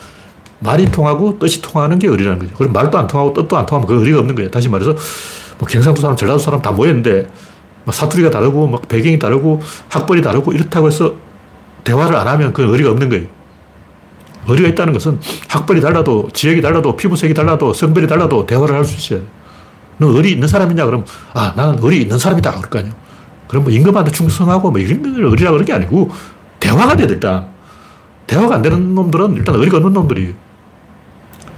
말이 0.65 0.91
통하고 0.91 1.39
뜻이 1.39 1.61
통하는 1.61 1.99
게 1.99 2.09
의리라는 2.09 2.39
거죠. 2.39 2.55
그럼 2.55 2.73
말도 2.73 2.99
안 2.99 3.07
통하고 3.07 3.35
뜻도 3.35 3.57
안 3.57 3.67
통하면 3.67 3.87
그 3.87 4.01
의리가 4.01 4.19
없는 4.21 4.35
거예요. 4.35 4.51
다시 4.51 4.69
말해서, 4.69 4.97
뭐 5.59 5.69
경상도 5.69 6.01
사람, 6.01 6.17
전라도 6.17 6.39
사람 6.39 6.63
다 6.63 6.73
모였는데, 6.73 7.29
사투리가 7.91 8.31
다르고, 8.31 8.67
막 8.67 8.89
배경이 8.89 9.19
다르고, 9.19 9.61
학벌이 9.91 10.23
다르고, 10.23 10.53
이렇다고 10.53 10.87
해서 10.87 11.15
대화를 11.85 12.17
안 12.17 12.27
하면 12.27 12.55
그 12.55 12.63
의리가 12.63 12.91
없는 12.91 13.11
거예요. 13.11 13.27
의리가 14.49 14.71
있다는 14.71 14.95
것은 14.95 15.21
학벌이 15.49 15.83
달라도, 15.83 16.29
지역이 16.33 16.63
달라도, 16.63 16.97
피부색이 16.97 17.35
달라도, 17.35 17.75
성별이 17.75 18.07
달라도 18.07 18.47
대화를 18.47 18.75
할 18.75 18.85
수 18.87 18.97
있어요. 18.97 19.27
너 19.99 20.09
의리 20.09 20.33
있는 20.33 20.49
사람이냐? 20.49 20.87
그럼, 20.87 21.05
아, 21.35 21.53
나는 21.55 21.79
의리 21.83 22.01
있는 22.03 22.19
사람이다. 22.19 22.51
그럴 22.53 22.71
거 22.71 22.79
아니에요. 22.79 22.95
그럼 23.49 23.65
뭐 23.65 23.73
임금한테 23.73 24.11
충성하고 24.11 24.71
뭐 24.71 24.81
이런 24.81 25.03
걸 25.03 25.25
의리라 25.27 25.51
그런 25.51 25.65
게 25.67 25.75
아니고, 25.75 26.11
대화가 26.59 26.97
돼야 26.97 27.07
돼, 27.07 27.15
일단. 27.15 27.47
대화가 28.27 28.55
안 28.55 28.63
되는 28.63 28.95
놈들은 28.95 29.37
일단 29.37 29.55
의리가 29.57 29.77
없는 29.77 29.93
놈들이 29.93 30.35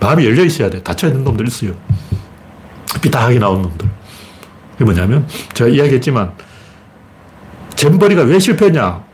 마음이 0.01 0.25
열려 0.25 0.45
있어야 0.45 0.71
돼. 0.71 0.83
닫혀 0.83 1.09
있는 1.09 1.25
놈들 1.25 1.47
있어요. 1.49 1.73
삐딱하게 3.01 3.39
나온 3.39 3.63
놈들. 3.63 3.89
그게 4.73 4.85
뭐냐면, 4.85 5.27
제가 5.55 5.71
이야기했지만, 5.71 6.33
잼버리가 7.75 8.23
왜 8.23 8.39
실패했냐? 8.39 9.05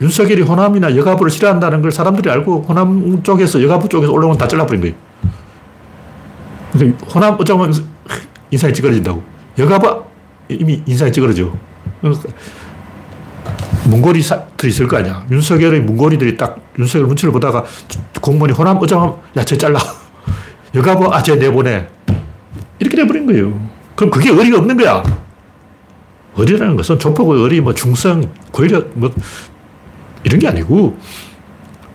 윤석열이 0.00 0.42
호남이나 0.42 0.96
여가부를 0.96 1.30
싫어한다는 1.30 1.82
걸 1.82 1.90
사람들이 1.90 2.30
알고 2.30 2.66
호남 2.68 3.22
쪽에서 3.22 3.62
여가부 3.62 3.88
쪽에서 3.88 4.12
올라오면 4.12 4.38
다 4.38 4.46
잘라버린 4.46 4.80
거예요. 4.80 4.94
호남 7.12 7.36
어쩌면 7.40 7.72
인상이 8.50 8.72
찌그러진다고. 8.72 9.22
여가부 9.58 10.04
이미 10.50 10.82
인상이 10.86 11.10
찌그러져. 11.10 11.52
문고리들이 13.88 14.68
있을 14.68 14.86
거 14.86 14.98
아니야. 14.98 15.24
윤석열의 15.30 15.80
문고리들이 15.80 16.36
딱 16.36 16.58
윤석열 16.78 17.08
눈치를 17.08 17.32
보다가 17.32 17.64
공무원이 18.20 18.52
호남 18.52 18.76
어쩌면 18.76 19.16
야, 19.36 19.44
쟤 19.44 19.56
잘라. 19.56 19.78
여가부, 20.74 21.12
아, 21.12 21.22
쟤 21.22 21.36
내보내. 21.36 21.88
이렇게 22.78 22.96
돼버린 22.96 23.26
거예요. 23.26 23.58
그럼 23.94 24.10
그게 24.10 24.30
의리가 24.30 24.58
없는 24.58 24.76
거야. 24.76 25.02
의리라는 26.36 26.76
것은 26.76 26.98
조폭의 26.98 27.42
의리, 27.42 27.60
뭐 27.60 27.74
중성, 27.74 28.30
권력, 28.52 28.90
뭐 28.94 29.12
이런 30.22 30.38
게 30.38 30.46
아니고 30.46 30.96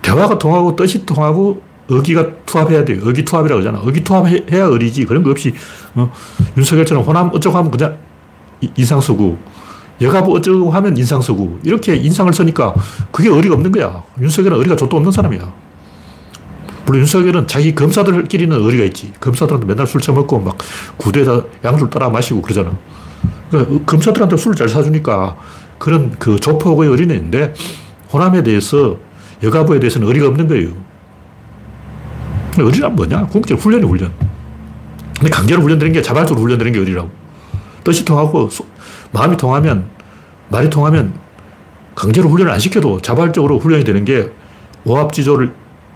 대화가 0.01 0.37
통하고 0.37 0.75
뜻이 0.75 1.05
통하고 1.05 1.61
의기가 1.87 2.43
투합해야 2.45 2.85
돼요. 2.85 2.99
의기투합이라고 3.03 3.61
하잖아. 3.61 3.81
의기투합해야 3.83 4.65
의리지. 4.65 5.05
그런 5.05 5.23
거 5.23 5.31
없이 5.31 5.53
어, 5.95 6.11
윤석열처럼 6.57 7.03
호남 7.03 7.29
어쩌고 7.33 7.57
하면 7.57 7.71
그냥 7.71 7.97
인상 8.75 8.99
쓰고 8.99 9.37
여가부 10.03 10.35
어쩌고 10.35 10.71
하면 10.71 10.97
인상 10.97 11.21
쓰고 11.21 11.59
이렇게 11.63 11.95
인상을 11.95 12.31
쓰니까 12.33 12.73
그게 13.11 13.29
의리가 13.29 13.55
없는 13.55 13.71
거야. 13.71 14.03
윤석열은 14.19 14.57
의리가 14.57 14.75
족도 14.75 14.97
없는 14.97 15.11
사람이야. 15.11 15.51
물론 16.85 17.01
윤석열은 17.01 17.47
자기 17.47 17.73
검사들끼리는 17.73 18.55
의리가 18.61 18.83
있지. 18.85 19.13
검사들한테 19.19 19.65
맨날 19.65 19.87
술 19.87 20.01
처먹고 20.01 20.39
막 20.39 20.57
구대에다 20.97 21.43
양술 21.63 21.89
따라 21.89 22.09
마시고 22.09 22.41
그러잖아. 22.41 22.77
그러니까 23.49 23.85
검사들한테 23.85 24.35
술을 24.37 24.55
잘 24.55 24.67
사주니까 24.67 25.37
그런 25.77 26.11
그 26.19 26.39
조폭의 26.39 26.89
있는데 27.15 27.53
호남에 28.11 28.43
대해서 28.43 28.97
여가부에 29.41 29.79
대해서는 29.79 30.07
의리가 30.07 30.27
없는 30.27 30.47
거예요. 30.47 30.71
의리란 32.57 32.95
뭐냐? 32.95 33.25
궁극적 33.27 33.59
훈련이 33.59 33.85
훈련. 33.85 34.13
근데 35.15 35.29
강제로 35.29 35.61
훈련되는 35.61 35.93
게 35.93 36.01
자발적으로 36.01 36.43
훈련되는 36.43 36.73
게 36.73 36.79
의리라고. 36.79 37.09
뜻이 37.83 38.05
통하고 38.05 38.49
소, 38.49 38.65
마음이 39.11 39.37
통하면 39.37 39.92
말이 40.49 40.69
통하면 40.69 41.13
강제로 41.95 42.29
훈련을 42.29 42.51
안 42.51 42.59
시켜도 42.59 43.01
자발적으로 43.01 43.59
훈련이 43.59 43.83
되는 43.83 44.03
게 44.05 44.31
오합지졸 44.85 45.53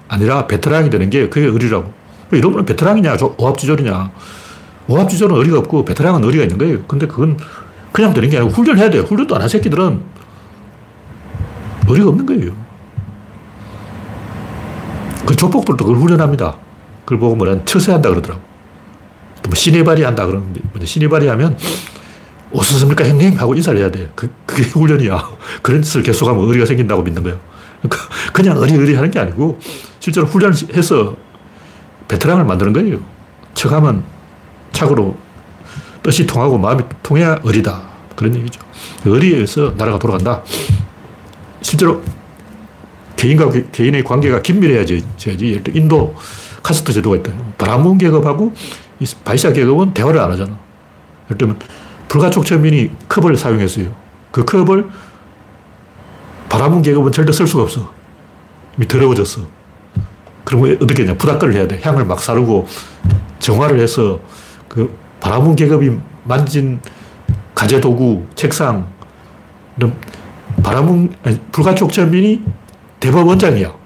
아니라 0.07 0.47
베테랑이 0.47 0.89
되는 0.89 1.09
게 1.09 1.29
그게 1.29 1.47
의리라고. 1.47 1.91
이런 2.31 2.51
거는 2.51 2.65
베테랑이냐, 2.65 3.17
오합지졸이냐. 3.37 4.11
오합지졸은 4.87 5.35
의리가 5.37 5.59
없고 5.59 5.85
베테랑은 5.85 6.23
의리가 6.23 6.43
있는 6.43 6.57
거예요. 6.57 6.83
근데 6.83 7.07
그건 7.07 7.37
그냥 7.91 8.13
되는 8.13 8.29
게 8.29 8.37
아니고 8.37 8.53
훈련해야 8.53 8.89
돼요. 8.89 9.03
훈련도 9.03 9.35
안 9.35 9.41
한 9.41 9.49
새끼들은 9.49 10.01
의리가 11.87 12.09
없는 12.09 12.25
거예요. 12.25 12.51
그 15.25 15.35
조폭들도 15.35 15.83
그걸 15.83 16.01
훈련합니다. 16.01 16.55
그걸 17.03 17.19
보고 17.19 17.35
뭐라 17.35 17.63
처세한다 17.65 18.09
그러더라고. 18.09 18.41
또뭐 19.43 19.55
신의발이 19.55 20.03
한다 20.03 20.25
그러는데, 20.25 20.61
신의발이 20.83 21.27
하면, 21.27 21.57
오셨습니까, 22.51 23.07
형님? 23.07 23.37
하고 23.39 23.55
인사를 23.55 23.79
해야 23.79 23.91
돼. 23.91 24.09
그, 24.15 24.31
그게 24.45 24.63
훈련이야. 24.69 25.29
그런 25.61 25.81
짓을 25.81 26.03
계속하면 26.03 26.45
의리가 26.47 26.65
생긴다고 26.65 27.03
믿는 27.03 27.23
거예요. 27.23 27.39
그러니까 27.81 28.09
그냥 28.33 28.57
의리의리 28.57 28.95
하는 28.95 29.11
게 29.11 29.19
아니고, 29.19 29.59
실제로 29.99 30.27
훈련을 30.27 30.55
해서 30.73 31.15
베테랑을 32.07 32.45
만드는 32.45 32.73
거예요. 32.73 32.99
척하면 33.53 34.03
착으로 34.71 35.17
뜻이 36.03 36.25
통하고 36.25 36.57
마음이 36.57 36.83
통해야 37.03 37.39
의리다. 37.43 37.81
그런 38.15 38.33
얘기죠. 38.35 38.61
의리에 39.05 39.35
의해서 39.35 39.73
나라가 39.77 39.99
돌아간다. 39.99 40.41
실제로 41.61 42.01
개인과 43.17 43.51
개인의 43.71 44.03
관계가 44.03 44.41
긴밀해야지. 44.41 45.05
인도 45.73 46.15
카스트 46.63 46.93
제도가 46.93 47.17
있다. 47.17 47.31
브라문 47.57 47.97
계급하고 47.97 48.53
바이샤 49.25 49.51
계급은 49.53 49.93
대화를 49.93 50.19
안 50.19 50.31
하잖아. 50.31 50.57
예를 51.25 51.37
들면 51.37 51.59
불가촉 52.07 52.45
천민이 52.45 52.91
컵을 53.09 53.35
사용했어요. 53.35 53.93
그 54.31 54.45
컵을 54.45 54.89
바라문 56.49 56.81
계급은 56.81 57.11
절대 57.11 57.31
쓸 57.31 57.47
수가 57.47 57.63
없어. 57.63 57.93
이미 58.77 58.87
더러워졌어. 58.87 59.41
그러면 60.43 60.77
어떻게 60.81 61.03
하냐. 61.03 61.17
부닥거를 61.17 61.53
해야 61.55 61.67
돼. 61.67 61.79
향을 61.83 62.05
막 62.05 62.19
사르고 62.19 62.67
정화를 63.39 63.79
해서 63.79 64.19
그 64.67 64.97
바라문 65.19 65.55
계급이 65.55 65.97
만진 66.23 66.79
가재 67.53 67.81
도구, 67.81 68.25
책상, 68.35 68.87
이런 69.77 69.95
바라문, 70.63 71.13
불가촉 71.51 71.91
천민이 71.91 72.43
대법원장이야. 72.99 73.76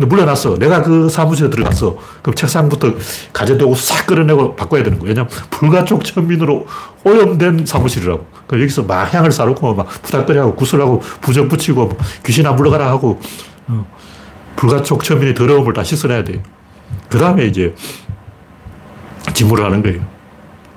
근데 0.00 0.06
물러났어. 0.06 0.56
내가 0.56 0.82
그 0.82 1.10
사무실에 1.10 1.50
들어갔어. 1.50 1.94
그럼 2.22 2.34
책상부터 2.34 2.94
가재도구 3.34 3.76
싹 3.76 4.06
끌어내고 4.06 4.56
바꿔야 4.56 4.82
되는 4.82 4.98
거야. 4.98 5.10
왜냐면 5.10 5.30
불가촉 5.50 6.02
천민으로 6.04 6.66
오염된 7.04 7.66
사무실이라고. 7.66 8.26
그 8.46 8.60
여기서 8.60 8.84
막 8.84 9.12
향을 9.12 9.30
사놓고 9.30 9.74
막 9.74 9.86
부닥거리하고 10.02 10.54
구슬하고 10.54 11.00
부적 11.20 11.48
붙이고 11.50 11.84
뭐 11.84 11.98
귀신 12.24 12.46
안 12.46 12.56
물러가라 12.56 12.88
하고 12.88 13.20
어. 13.68 13.86
불가촉 14.56 15.04
천민의 15.04 15.34
더러움을 15.34 15.74
다 15.74 15.84
씻어내야 15.84 16.24
돼요. 16.24 16.40
그 17.10 17.18
다음에 17.18 17.44
이제 17.44 17.74
직무를 19.34 19.64
하는 19.66 19.82
거예요. 19.82 20.00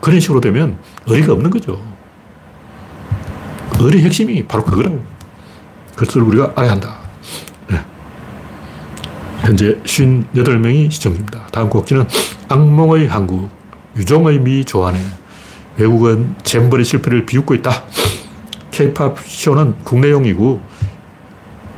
그런 0.02 0.20
식으로 0.20 0.42
되면 0.42 0.78
의리가 1.08 1.32
없는 1.32 1.50
거죠. 1.50 1.82
의리 3.80 4.04
핵심이 4.04 4.46
바로 4.46 4.66
그거라고. 4.66 5.02
그것을 5.96 6.24
우리가 6.24 6.52
알아야 6.56 6.72
한다. 6.72 7.03
현재 9.44 9.78
58명이 9.84 10.90
시청 10.90 11.12
중입니다. 11.12 11.48
다음 11.52 11.70
곡지는 11.70 12.08
악몽의 12.48 13.08
한국, 13.08 13.50
유종의 13.98 14.40
미 14.40 14.64
좋아하네. 14.64 15.00
외국은 15.78 16.36
잼버리 16.44 16.86
실패를 16.86 17.26
비웃고 17.26 17.54
있다. 17.56 17.84
케이팝 18.72 19.20
쇼는 19.20 19.76
국내용이고 19.84 20.62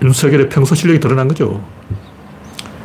윤석열의 0.04 0.50
평소 0.50 0.76
실력이 0.76 1.00
드러난 1.00 1.28
거죠. 1.28 1.64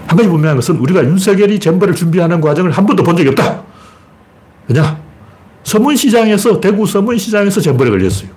한 0.06 0.16
가지 0.16 0.28
분명한 0.30 0.56
것은 0.56 0.78
우리가 0.78 1.04
윤석열이 1.04 1.60
잼버를 1.60 1.94
준비하는 1.94 2.40
과정을 2.40 2.70
한 2.70 2.86
번도 2.86 3.02
본 3.02 3.16
적이 3.18 3.28
없다. 3.28 3.62
왜냐? 4.66 4.98
서문시장에서, 5.62 6.58
대구 6.58 6.86
서문시장에서 6.86 7.60
잼버에 7.60 7.90
걸렸어요. 7.90 8.30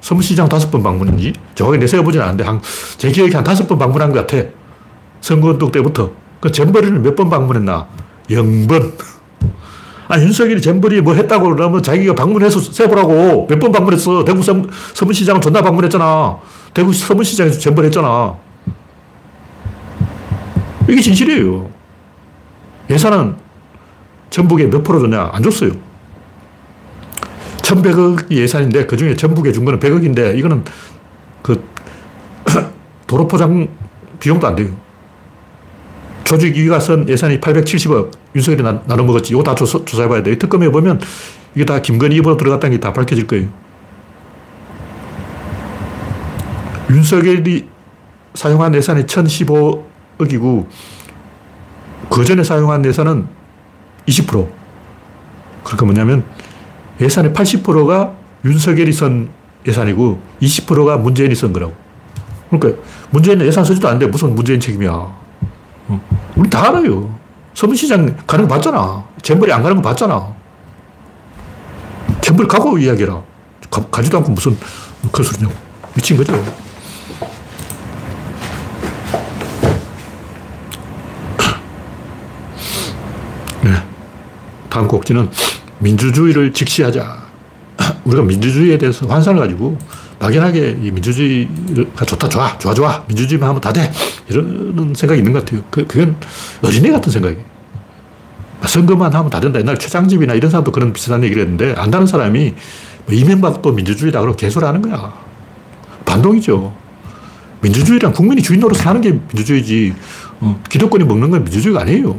서문시장 0.00 0.48
다섯 0.48 0.70
번 0.70 0.84
방문인지 0.84 1.32
정확히 1.56 1.78
내세워보진 1.78 2.20
않는데 2.20 2.44
한, 2.44 2.60
제 2.98 3.10
기억에 3.10 3.32
한 3.32 3.42
다섯 3.42 3.66
번 3.66 3.78
방문한 3.78 4.12
것 4.12 4.24
같아. 4.26 4.61
선거운동 5.22 5.72
때부터. 5.72 6.10
그 6.40 6.52
잼버리를 6.52 6.98
몇번 6.98 7.30
방문했나? 7.30 7.86
0번. 8.28 8.92
아, 10.08 10.20
윤석열이 10.20 10.60
잼버리 10.60 11.00
뭐 11.00 11.14
했다고 11.14 11.54
그러면 11.54 11.82
자기가 11.82 12.14
방문해서 12.14 12.60
세보라고. 12.60 13.46
몇 13.48 13.58
번 13.58 13.72
방문했어. 13.72 14.24
대구 14.24 14.42
서, 14.42 14.54
서문시장 14.92 15.40
존나 15.40 15.62
방문했잖아. 15.62 16.36
대구 16.74 16.92
서문시장에서 16.92 17.58
잼버리 17.58 17.86
했잖아. 17.86 18.34
이게 20.88 21.00
진실이에요. 21.00 21.70
예산은 22.90 23.36
전북에 24.28 24.66
몇 24.66 24.82
프로 24.82 25.00
줬냐? 25.00 25.30
안 25.32 25.42
줬어요. 25.42 25.70
1100억이 27.58 28.32
예산인데 28.32 28.86
그 28.86 28.96
중에 28.96 29.14
전북에 29.14 29.52
준 29.52 29.64
거는 29.64 29.78
100억인데 29.78 30.36
이거는 30.36 30.64
그 31.42 31.64
도로 33.06 33.28
포장 33.28 33.68
비용도 34.18 34.46
안 34.46 34.56
돼요. 34.56 34.68
조직위가 36.24 36.80
쓴 36.80 37.08
예산이 37.08 37.40
870억, 37.40 38.10
윤석열이 38.34 38.62
나, 38.62 38.82
나눠 38.86 39.04
먹었지. 39.04 39.32
이거 39.32 39.42
다 39.42 39.54
조사, 39.54 39.84
조사해봐야 39.84 40.22
돼. 40.22 40.36
특검에 40.38 40.68
보면 40.68 41.00
이게 41.54 41.64
다 41.64 41.80
김건희 41.80 42.16
입으로 42.16 42.36
들어갔다는 42.36 42.76
게 42.76 42.80
다 42.80 42.92
밝혀질 42.92 43.26
거예요. 43.26 43.48
윤석열이 46.90 47.68
사용한 48.34 48.74
예산이 48.74 49.04
1015억이고, 49.04 50.66
그 52.10 52.24
전에 52.24 52.42
사용한 52.42 52.84
예산은 52.84 53.26
20%. 54.06 54.48
그러니까 55.64 55.84
뭐냐면, 55.86 56.24
예산의 57.00 57.32
80%가 57.32 58.14
윤석열이 58.44 58.92
쓴 58.92 59.30
예산이고, 59.66 60.20
20%가 60.40 60.96
문재인이 60.98 61.34
쓴 61.34 61.52
거라고. 61.52 61.74
그러니까, 62.50 62.82
문재인은 63.10 63.46
예산 63.46 63.64
쓰지도 63.64 63.88
않는데 63.88 64.06
무슨 64.06 64.34
문재인 64.34 64.60
책임이야. 64.60 65.21
우리 66.36 66.48
다 66.48 66.68
알아요. 66.68 67.18
서문시장 67.54 68.16
가는 68.26 68.48
거 68.48 68.54
봤잖아. 68.54 69.04
잼버리 69.22 69.52
안 69.52 69.62
가는 69.62 69.76
거 69.76 69.82
봤잖아. 69.82 70.34
잼버리 72.20 72.48
가고 72.48 72.78
이야기해라. 72.78 73.22
가, 73.70 73.86
가지도 73.86 74.18
않고 74.18 74.32
무슨 74.32 74.56
그 75.10 75.22
소리냐고. 75.22 75.54
미친 75.94 76.16
거죠. 76.16 76.32
네. 83.62 83.70
다음 84.68 84.88
곡지는 84.88 85.30
민주주의를 85.78 86.52
직시하자. 86.52 87.22
우리가 88.04 88.22
민주주의에 88.22 88.78
대해서 88.78 89.06
환상을 89.06 89.38
가지고 89.38 89.78
막연하게 90.22 90.78
이 90.80 90.90
민주주의가 90.92 92.04
좋다, 92.06 92.28
좋아, 92.28 92.56
좋아, 92.56 92.72
좋아. 92.72 93.04
민주주의만 93.08 93.48
하면 93.48 93.60
다 93.60 93.72
돼. 93.72 93.90
이런 94.28 94.94
생각이 94.94 95.18
있는 95.18 95.32
것 95.32 95.44
같아요. 95.44 95.64
그, 95.68 95.84
그건 95.84 96.14
어린애 96.62 96.92
같은 96.92 97.10
생각이에요. 97.10 97.42
선거만 98.64 99.12
하면 99.12 99.30
다 99.30 99.40
된다. 99.40 99.58
옛날 99.58 99.76
최장집이나 99.76 100.34
이런 100.34 100.48
사람도 100.48 100.70
그런 100.70 100.92
비슷한 100.92 101.24
얘기를 101.24 101.42
했는데, 101.42 101.74
안다는 101.76 102.06
사람이 102.06 102.54
뭐 103.06 103.14
이명박도 103.14 103.72
민주주의다 103.72 104.20
그러고 104.20 104.36
개소리 104.36 104.64
하는 104.64 104.80
거야. 104.80 105.12
반동이죠. 106.04 106.72
민주주의란 107.60 108.12
국민이 108.12 108.42
주인 108.42 108.60
노릇을 108.60 108.86
하는 108.86 109.00
게 109.00 109.10
민주주의지, 109.10 109.92
어, 110.40 110.60
기득권이 110.70 111.02
먹는 111.02 111.30
건 111.30 111.42
민주주의가 111.42 111.80
아니에요. 111.80 112.16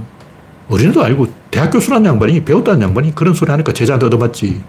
어린애도 0.67 1.01
아니고, 1.01 1.27
대학 1.49 1.69
교수라는 1.69 2.05
양반이, 2.05 2.43
배웠다는 2.43 2.81
양반이 2.81 3.15
그런 3.15 3.33
소리 3.33 3.49
하니까 3.51 3.71
제자한테 3.71 4.07
얻어맞지. 4.07 4.61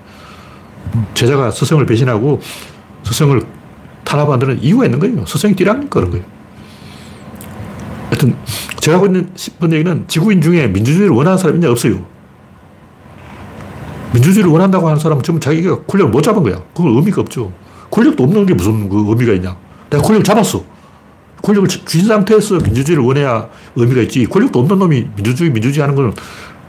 어, 0.92 1.10
제자가 1.14 1.50
스승을 1.50 1.84
배신하고 1.86 2.40
스승을 3.04 3.42
탄압하는 4.04 4.62
이유가 4.62 4.84
있는 4.84 4.98
거예요. 4.98 5.24
스승이 5.26 5.54
뛰라니까 5.54 5.88
그런 5.88 6.10
거예요. 6.10 6.24
하여튼, 8.08 8.36
제가 8.80 8.98
하고 8.98 9.06
있는 9.06 9.30
싶은 9.34 9.72
얘기는 9.72 10.04
지구인 10.06 10.40
중에 10.40 10.68
민주주의를 10.68 11.14
원하는 11.14 11.38
사람이 11.38 11.58
있냐, 11.58 11.70
없어요. 11.70 12.04
민주주의를 14.12 14.50
원한다고 14.50 14.86
하는 14.86 14.98
사람은 14.98 15.22
전부 15.22 15.40
자기가 15.40 15.82
권력을 15.82 16.12
못 16.12 16.22
잡은 16.22 16.42
거야. 16.42 16.62
그건 16.74 16.96
의미가 16.96 17.22
없죠. 17.22 17.52
권력도 17.90 18.22
없는 18.22 18.46
게 18.46 18.54
무슨 18.54 18.88
그 18.88 19.04
의미가 19.08 19.32
있냐. 19.34 19.56
내가 19.90 20.02
권력을 20.02 20.22
잡았어. 20.24 20.64
권력을 21.42 21.68
쥔 21.68 22.04
상태에서 22.06 22.58
민주주의를 22.58 23.04
원해야 23.04 23.48
의미가 23.74 24.02
있지. 24.02 24.26
권력도 24.26 24.60
없는 24.60 24.78
놈이 24.78 25.08
민주주의, 25.16 25.50
민주주의 25.50 25.82
하는 25.82 25.94
건 25.94 26.14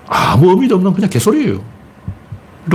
아무 0.07 0.49
의미도 0.51 0.75
없는 0.75 0.93
그냥 0.93 1.09
개소리예요. 1.09 1.63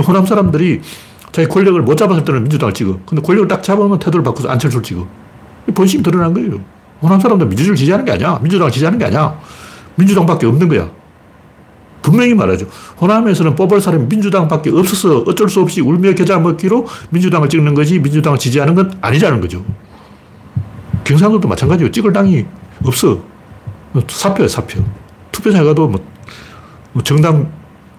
호남 0.07 0.25
사람들이 0.25 0.81
자기 1.31 1.47
권력을 1.47 1.81
못 1.81 1.95
잡았을 1.95 2.25
때는 2.25 2.43
민주당을 2.43 2.73
찍어. 2.73 2.99
근데 3.05 3.21
권력을 3.21 3.47
딱 3.47 3.63
잡으면 3.63 3.99
태도를 3.99 4.23
바꿔서 4.23 4.49
안철수를 4.49 4.83
찍어. 4.83 5.07
본심이 5.73 6.03
드러난 6.03 6.33
거예요. 6.33 6.59
호남 7.01 7.19
사람들 7.19 7.47
민주주의를 7.47 7.75
지지하는 7.75 8.05
게 8.05 8.11
아니야. 8.11 8.39
민주당을 8.41 8.71
지지하는 8.71 8.99
게 8.99 9.05
아니야. 9.05 9.39
민주당밖에 9.95 10.45
없는 10.45 10.67
거야. 10.67 10.89
분명히 12.01 12.33
말하죠. 12.33 12.65
호남에서는 12.99 13.55
뽑을 13.55 13.79
사람이 13.79 14.07
민주당밖에 14.07 14.71
없어서 14.71 15.19
어쩔 15.19 15.47
수 15.49 15.61
없이 15.61 15.81
울며 15.81 16.13
겨자 16.15 16.39
먹기로 16.39 16.87
민주당을 17.11 17.47
찍는 17.47 17.75
거지 17.75 17.99
민주당을 17.99 18.39
지지하는 18.39 18.75
건 18.75 18.93
아니라는 19.01 19.39
거죠. 19.39 19.63
경상도도 21.03 21.47
마찬가지예요. 21.47 21.91
찍을 21.91 22.11
당이 22.11 22.45
없어. 22.85 23.19
사표야, 24.07 24.47
사표. 24.47 24.83
투표장에 25.31 25.63
가도 25.65 25.87
뭐, 25.87 26.03
뭐 26.93 27.03
정당 27.03 27.51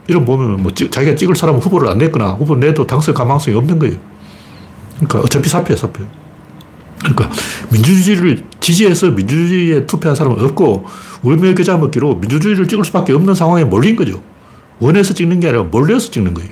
이런 0.09 0.25
보면 0.25 0.63
뭐 0.63 0.73
자기가 0.73 1.15
찍을 1.15 1.37
사람 1.37 1.57
후보를 1.57 1.89
안 1.89 1.99
냈거나 1.99 2.33
후보 2.33 2.57
내도 2.57 2.87
당선 2.87 3.15
가망성이 3.15 3.57
없는 3.57 3.79
거예요. 3.79 3.97
그러니까 4.97 5.21
어차피 5.21 5.49
사표야, 5.49 5.77
사표. 5.77 6.05
그러니까 6.99 7.31
민주주의를 7.71 8.45
지지해서 8.61 9.11
민주주의에 9.11 9.87
투표한 9.87 10.15
사람은 10.15 10.45
없고 10.45 10.87
울며 11.23 11.55
겨자 11.55 11.77
먹기로 11.77 12.17
민주주의를 12.17 12.69
찍을 12.69 12.85
수밖에 12.85 13.13
없는 13.13 13.35
상황에 13.35 13.65
몰린 13.65 13.97
거죠. 13.97 14.23
원해서 14.79 15.15
찍는 15.15 15.41
게 15.41 15.49
아니라 15.49 15.65
몰려서 15.65 16.11
찍는 16.11 16.35
거예요. 16.35 16.51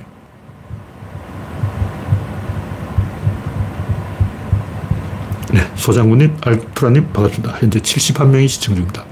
네, 5.53 5.69
소장군님, 5.75 6.37
알트라님 6.41 7.07
반갑습니다. 7.11 7.57
현재 7.59 7.79
71명이 7.79 8.47
시청 8.47 8.75
중입니다. 8.75 9.05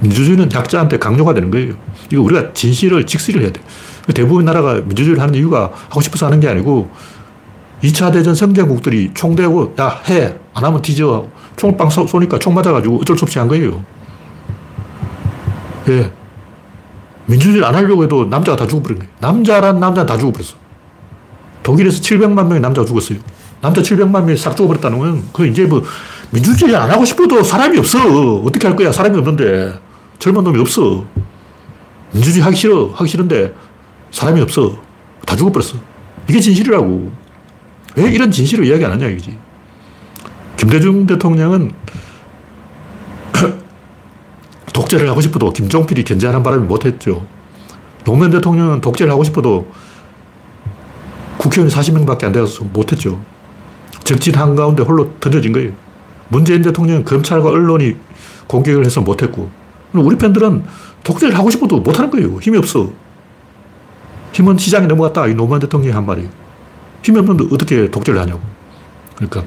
민주주의는 0.00 0.50
약자한테 0.52 0.98
강요가 0.98 1.34
되는 1.34 1.50
거예요. 1.50 1.74
이거 2.10 2.22
우리가 2.22 2.52
진실을 2.52 3.06
직시를 3.06 3.42
해야 3.42 3.52
돼. 3.52 3.60
대부분 4.14 4.44
나라가 4.44 4.74
민주주의를 4.74 5.20
하는 5.20 5.34
이유가 5.34 5.70
하고 5.88 6.00
싶어서 6.00 6.26
하는 6.26 6.40
게 6.40 6.48
아니고 6.48 6.90
2차 7.82 8.12
대전 8.12 8.34
성장국들이 8.34 9.12
총 9.14 9.36
대고 9.36 9.74
야, 9.80 10.00
해. 10.08 10.34
안 10.54 10.64
하면 10.64 10.82
뒤져. 10.82 11.26
총을 11.56 11.76
빵 11.76 11.90
쏘니까 11.90 12.38
총 12.38 12.54
맞아가지고 12.54 13.00
어쩔 13.00 13.16
수 13.18 13.24
없이 13.24 13.38
한 13.38 13.48
거예요. 13.48 13.84
예. 15.88 16.12
민주주의를 17.26 17.64
안 17.64 17.74
하려고 17.74 18.04
해도 18.04 18.24
남자가 18.24 18.56
다 18.56 18.66
죽어버린 18.66 18.98
거예요. 18.98 19.12
남자란 19.20 19.80
남자는 19.80 20.06
다 20.06 20.16
죽어버렸어. 20.16 20.54
독일에서 21.62 22.00
700만 22.00 22.46
명의 22.46 22.60
남자가 22.60 22.86
죽었어요. 22.86 23.18
남자 23.60 23.82
700만 23.82 24.24
명이 24.24 24.36
싹 24.36 24.56
죽어버렸다는 24.56 24.98
건, 24.98 25.24
그 25.32 25.46
이제 25.46 25.64
뭐, 25.64 25.82
민주주의 26.30 26.74
안 26.74 26.90
하고 26.90 27.04
싶어도 27.04 27.42
사람이 27.42 27.78
없어. 27.78 28.36
어떻게 28.36 28.66
할 28.66 28.76
거야? 28.76 28.92
사람이 28.92 29.18
없는데. 29.18 29.87
젊은 30.18 30.44
놈이 30.44 30.58
없어. 30.60 31.04
민주주의 32.12 32.42
하기 32.44 32.56
싫어. 32.56 32.90
하기 32.94 33.08
싫은데 33.08 33.54
사람이 34.10 34.40
없어. 34.40 34.76
다 35.26 35.36
죽어버렸어. 35.36 35.78
이게 36.28 36.40
진실이라고. 36.40 37.12
왜 37.96 38.10
이런 38.10 38.30
진실을 38.30 38.64
이야기 38.66 38.84
안 38.84 38.92
하냐, 38.92 39.06
이거지. 39.08 39.36
김대중 40.56 41.06
대통령은 41.06 41.72
독재를 44.72 45.08
하고 45.08 45.20
싶어도 45.20 45.52
김종필이 45.52 46.04
견제하는 46.04 46.42
바람에 46.42 46.64
못했죠. 46.66 47.26
노무현 48.04 48.30
대통령은 48.30 48.80
독재를 48.80 49.12
하고 49.12 49.24
싶어도 49.24 49.70
국회의원 51.36 51.72
40명밖에 51.72 52.24
안 52.24 52.32
돼서 52.32 52.64
못했죠. 52.64 53.20
적진 54.04 54.34
한가운데 54.34 54.82
홀로 54.82 55.14
던져진 55.20 55.52
거예요. 55.52 55.72
문재인 56.28 56.62
대통령은 56.62 57.04
검찰과 57.04 57.50
언론이 57.50 57.96
공격을 58.46 58.84
해서 58.84 59.00
못했고, 59.00 59.50
우리 59.92 60.16
팬들은 60.16 60.64
독재를 61.04 61.36
하고 61.38 61.50
싶어도 61.50 61.78
못하는 61.78 62.10
거예요. 62.10 62.38
힘이 62.38 62.58
없어. 62.58 62.90
힘은 64.32 64.58
시장에 64.58 64.86
넘어갔다. 64.86 65.26
이 65.26 65.34
노무현 65.34 65.60
대통령이 65.60 65.92
한 65.92 66.04
말이에요. 66.04 66.28
힘이 67.02 67.20
없는데 67.20 67.46
어떻게 67.52 67.90
독재를 67.90 68.20
하냐고. 68.20 68.40
그러니까 69.14 69.44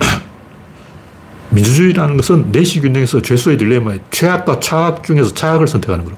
민주주의라는 1.50 2.16
것은 2.16 2.52
내시 2.52 2.80
균형에서 2.80 3.20
죄수의 3.20 3.58
딜레마, 3.58 3.96
최악과 4.10 4.60
차악 4.60 5.02
중에서 5.02 5.34
차악을 5.34 5.66
선택하는 5.66 6.04
거로. 6.04 6.16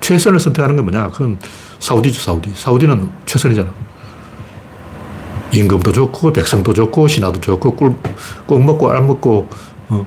최선을 0.00 0.40
선택하는 0.40 0.76
건 0.76 0.86
뭐냐? 0.86 1.10
그건 1.10 1.38
사우디죠, 1.78 2.20
사우디. 2.20 2.52
사우디는 2.54 3.10
최선이잖아. 3.26 3.70
임금도 5.52 5.92
좋고, 5.92 6.32
백성도 6.32 6.72
좋고, 6.72 7.08
신하도 7.08 7.40
좋고, 7.40 7.76
꿀, 7.76 7.96
꼭 8.46 8.62
먹고, 8.62 8.90
알 8.90 9.02
먹고, 9.02 9.48
어, 9.88 10.06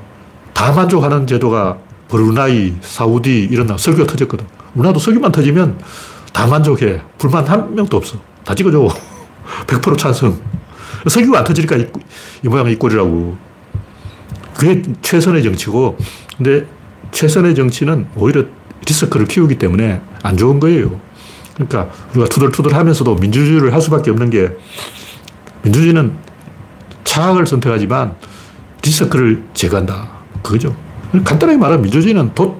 다 0.53 0.71
만족하는 0.71 1.27
제도가 1.27 1.77
브루나이, 2.13 2.75
사우디, 2.81 3.47
이런 3.49 3.65
나 3.65 3.75
설교가 3.75 4.05
터졌거든. 4.05 4.45
우리나라도 4.75 4.99
설교만 4.99 5.31
터지면 5.31 5.79
다 6.31 6.45
만족해. 6.45 7.01
불만 7.17 7.43
한 7.47 7.73
명도 7.73 7.97
없어. 7.97 8.19
다 8.45 8.53
찍어줘. 8.53 8.87
100% 9.65 9.97
찬성. 9.97 10.39
석유가 11.07 11.39
안 11.39 11.43
터지니까 11.43 11.75
이, 11.77 11.87
이 12.43 12.47
모양이 12.47 12.73
이 12.73 12.75
꼴이라고. 12.75 13.35
그게 14.53 14.83
최선의 15.01 15.41
정치고, 15.41 15.97
근데 16.37 16.67
최선의 17.11 17.55
정치는 17.55 18.05
오히려 18.15 18.45
리스크를 18.87 19.25
키우기 19.25 19.57
때문에 19.57 19.99
안 20.21 20.37
좋은 20.37 20.59
거예요. 20.59 20.99
그러니까 21.55 21.89
우리가 22.11 22.29
투덜투덜 22.29 22.75
하면서도 22.75 23.15
민주주의를 23.15 23.73
할 23.73 23.81
수밖에 23.81 24.11
없는 24.11 24.29
게 24.29 24.51
민주주의는 25.63 26.13
차악을 27.05 27.47
선택하지만 27.47 28.13
리스크를 28.83 29.43
제거한다. 29.55 30.09
그거죠. 30.43 30.75
간단하게 31.21 31.57
말하면 31.57 31.83
민주주의는 31.83 32.33
도, 32.33 32.59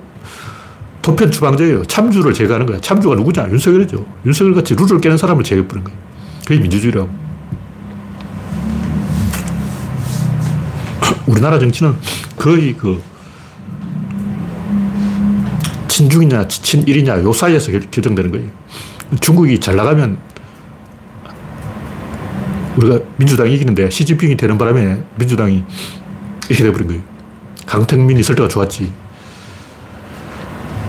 도편 1.02 1.32
추방제예요. 1.32 1.86
참주를 1.86 2.34
제거하는 2.34 2.68
거야. 2.68 2.80
참주가 2.80 3.16
누구냐? 3.16 3.50
윤석열이죠. 3.50 4.06
윤석열 4.26 4.54
같이 4.54 4.76
룰을 4.76 5.02
깨는 5.02 5.18
사람을 5.18 5.44
제거해버린 5.44 5.84
거예요. 5.84 6.00
그게 6.46 6.60
민주주의라고. 6.60 7.10
우리나라 11.26 11.58
정치는 11.58 11.96
거의 12.38 12.74
그 12.74 13.02
친중이냐 15.88 16.48
친일이냐 16.48 17.22
요 17.24 17.34
사이에서 17.34 17.72
결정되는 17.72 18.32
거예요. 18.32 18.50
중국이 19.20 19.60
잘 19.60 19.76
나가면 19.76 20.18
우리가 22.78 23.00
민주당이 23.18 23.54
이기는데 23.54 23.90
시진핑이 23.90 24.38
되는 24.38 24.58
바람에 24.58 25.04
민주당이 25.18 25.64
이렇게 26.50 26.64
돼버린 26.64 26.88
거예요. 26.88 27.13
강택민이 27.66 28.24
설 28.24 28.36
때가 28.36 28.48
좋았지. 28.48 28.92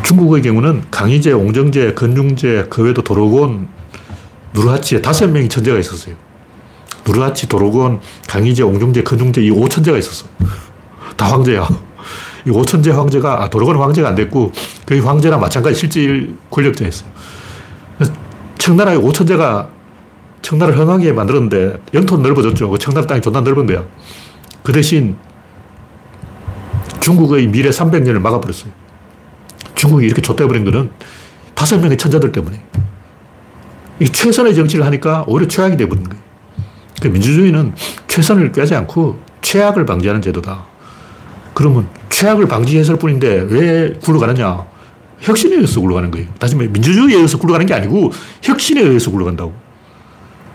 중국의 0.04 0.42
경우는 0.42 0.84
강희제, 0.90 1.32
옹정제, 1.32 1.94
건중제, 1.94 2.66
그 2.70 2.82
외에도 2.82 3.02
도로곤, 3.02 3.68
누르하치에 4.52 5.00
다섯 5.00 5.28
명이 5.28 5.48
천재가 5.48 5.78
있었어요. 5.78 6.14
누르하치, 7.06 7.48
도로곤, 7.48 8.00
강희제, 8.28 8.62
옹정제, 8.62 9.02
건중제 9.02 9.42
이 9.42 9.50
오천재가 9.50 9.98
있었어. 9.98 10.26
다 11.16 11.26
황제야. 11.26 11.68
이 12.46 12.50
오천재 12.50 12.90
황제가, 12.90 13.42
아, 13.42 13.50
도로곤 13.50 13.76
황제가 13.76 14.08
안 14.08 14.14
됐고, 14.14 14.52
거의 14.86 15.00
황제랑 15.00 15.40
마찬가지 15.40 15.78
실질 15.78 16.36
권력자였어요. 16.50 17.08
청나라의 18.58 18.98
오천재가 18.98 19.68
청나라를 20.40 20.78
흥하게 20.78 21.12
만들었는데 21.12 21.80
영토는 21.94 22.22
넓어졌죠. 22.22 22.70
그 22.70 22.78
청나라 22.78 23.06
땅이 23.06 23.20
존나 23.20 23.40
넓은 23.40 23.66
거야. 23.66 23.84
그 24.62 24.72
대신 24.72 25.16
중국의 27.04 27.48
미래 27.48 27.68
300년을 27.68 28.18
막아버렸어요. 28.18 28.72
중국이 29.74 30.06
이렇게 30.06 30.22
좆대버린 30.22 30.64
거는 30.64 30.90
다섯 31.54 31.78
명의 31.78 31.98
천자들 31.98 32.32
때문에. 32.32 32.62
이 34.00 34.06
최선의 34.06 34.54
정치를 34.54 34.86
하니까 34.86 35.22
오히려 35.26 35.46
최악이 35.46 35.76
돼버린 35.76 36.04
거예요. 36.04 36.22
그 37.02 37.08
민주주의는 37.08 37.74
최선을 38.08 38.52
꾀하지 38.52 38.74
않고 38.76 39.18
최악을 39.42 39.84
방지하는 39.84 40.22
제도다. 40.22 40.64
그러면 41.52 41.88
최악을 42.08 42.48
방지했을 42.48 42.96
뿐인데 42.96 43.48
왜 43.50 43.92
굴러가느냐? 44.02 44.64
혁신에 45.20 45.56
의해서 45.56 45.82
굴러가는 45.82 46.10
거예요. 46.10 46.28
다시 46.38 46.56
말해 46.56 46.70
민주주의에 46.70 47.16
의해서 47.16 47.36
굴러가는 47.36 47.66
게 47.66 47.74
아니고 47.74 48.12
혁신에 48.42 48.80
의해서 48.80 49.10
굴러간다고. 49.10 49.52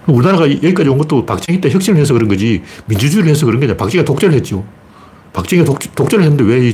우리나라가 0.07 0.49
여기까지 0.49 0.89
온 0.89 0.97
것도 0.97 1.27
박정희 1.27 1.61
때 1.61 1.69
혁신을 1.69 2.01
해서 2.01 2.15
그런 2.15 2.27
거지 2.27 2.63
민주주의를 2.87 3.29
해서 3.29 3.45
그런 3.45 3.59
게 3.59 3.67
아니라 3.67 3.77
박정희가 3.77 4.03
독재를 4.03 4.33
했죠. 4.33 4.65
박정희가 5.33 5.65
독, 5.65 5.79
독재를 5.95 6.23
했는데 6.25 6.43
왜 6.43 6.73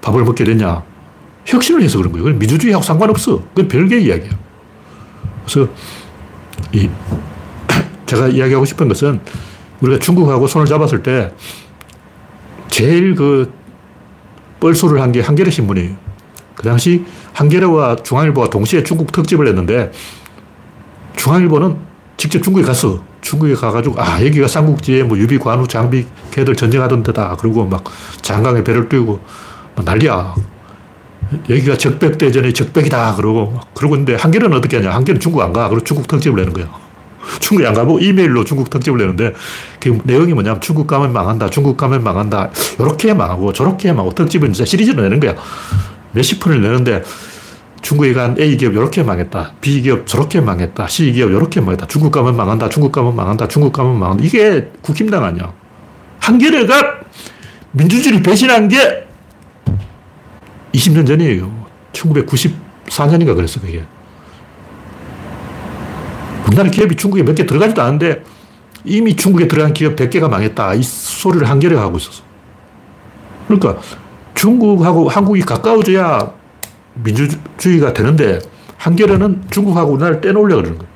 밥을 0.00 0.24
먹게 0.24 0.44
됐냐? 0.44 0.82
혁신을 1.46 1.82
해서 1.82 1.98
그런 1.98 2.12
거예요. 2.12 2.26
민주주의하고 2.36 2.82
상관없어. 2.84 3.42
그건 3.54 3.68
별개의 3.68 4.04
이야기야. 4.04 4.30
그래서 5.46 5.70
이 6.72 6.88
제가 8.06 8.28
이야기하고 8.28 8.64
싶은 8.64 8.88
것은 8.88 9.20
우리가 9.80 9.98
중국하고 9.98 10.46
손을 10.46 10.66
잡았을 10.66 11.02
때 11.02 11.32
제일 12.68 13.14
그 13.14 13.52
뻘소를 14.60 15.00
한 15.00 15.12
게 15.12 15.20
한겨레 15.20 15.50
신문이에요. 15.50 15.96
그 16.54 16.62
당시 16.62 17.04
한겨레와 17.34 17.96
중앙일보가 17.96 18.48
동시에 18.50 18.82
중국 18.82 19.12
특집을 19.12 19.46
했는데 19.48 19.92
중앙일보는 21.16 21.76
직접 22.16 22.42
중국에 22.42 22.64
갔어. 22.64 23.02
중국에 23.24 23.54
가가지고, 23.54 24.00
아, 24.00 24.24
여기가 24.24 24.46
삼국지에 24.46 25.02
뭐 25.02 25.18
유비, 25.18 25.38
관우, 25.38 25.66
장비, 25.66 26.06
걔들 26.30 26.54
전쟁하던 26.54 27.02
데다. 27.02 27.36
그리고 27.40 27.64
막 27.64 27.82
장강에 28.22 28.62
배를 28.62 28.88
띄우고 28.88 29.18
난리야. 29.84 30.34
여기가 31.48 31.76
적백대전의 31.78 32.52
적백이다. 32.52 33.16
그러고 33.16 33.50
막 33.50 33.74
그러고 33.74 33.96
있는데 33.96 34.14
한겨레는 34.14 34.56
어떻게 34.56 34.76
하냐. 34.76 34.90
한겨레는 34.90 35.20
중국 35.20 35.40
안 35.40 35.52
가. 35.52 35.68
그리고 35.68 35.82
중국 35.82 36.06
특집을 36.06 36.36
내는 36.36 36.52
거야. 36.52 36.68
중국에 37.40 37.66
안 37.66 37.72
가고 37.74 37.98
이메일로 37.98 38.44
중국 38.44 38.68
특집을 38.68 38.98
내는데 38.98 39.32
그 39.80 39.98
내용이 40.04 40.34
뭐냐면 40.34 40.60
중국 40.60 40.86
가면 40.86 41.12
망한다. 41.12 41.48
중국 41.48 41.78
가면 41.78 42.04
망한다. 42.04 42.50
요렇게 42.78 43.14
망하고 43.14 43.54
저렇게 43.54 43.88
망하고 43.92 44.14
특집을 44.14 44.52
진짜 44.52 44.66
시리즈로 44.66 45.02
내는 45.02 45.18
거야. 45.18 45.34
몇십 46.12 46.40
분을 46.40 46.60
내는데 46.60 47.02
중국에 47.84 48.14
간 48.14 48.34
A기업 48.40 48.72
이렇게 48.72 49.02
망했다. 49.02 49.52
B기업 49.60 50.06
저렇게 50.06 50.40
망했다. 50.40 50.88
C기업 50.88 51.30
이렇게 51.30 51.60
망했다. 51.60 51.86
중국 51.86 52.10
가면 52.12 52.34
망한다. 52.34 52.70
중국 52.70 52.90
가면 52.92 53.14
망한다. 53.14 53.46
중국 53.46 53.72
가면 53.74 53.98
망한다. 53.98 54.24
이게 54.24 54.70
국힘당 54.80 55.22
아니야. 55.22 55.52
한겨레가 56.18 57.00
민주주의를 57.72 58.22
배신한 58.22 58.68
게 58.68 59.06
20년 60.72 61.06
전이에요. 61.06 61.66
1994년인가 61.92 63.36
그랬어, 63.36 63.60
그게. 63.60 63.84
우리나라 66.46 66.70
기업이 66.70 66.96
중국에 66.96 67.22
몇 67.22 67.34
개 67.34 67.44
들어가지도 67.44 67.82
않은데 67.82 68.24
이미 68.84 69.14
중국에 69.14 69.46
들어간 69.46 69.74
기업 69.74 69.94
100개가 69.96 70.30
망했다. 70.30 70.72
이 70.74 70.82
소리를 70.82 71.48
한겨레가 71.48 71.82
하고 71.82 71.98
있었어. 71.98 72.22
그러니까 73.46 73.76
중국하고 74.34 75.10
한국이 75.10 75.42
가까워져야 75.42 76.32
민주주의가 76.94 77.92
되는데 77.92 78.38
한겨레는 78.76 79.44
중국하고 79.50 79.92
우리나라를 79.92 80.20
떼놓으려고 80.20 80.62
그러는 80.62 80.78
거예요. 80.78 80.92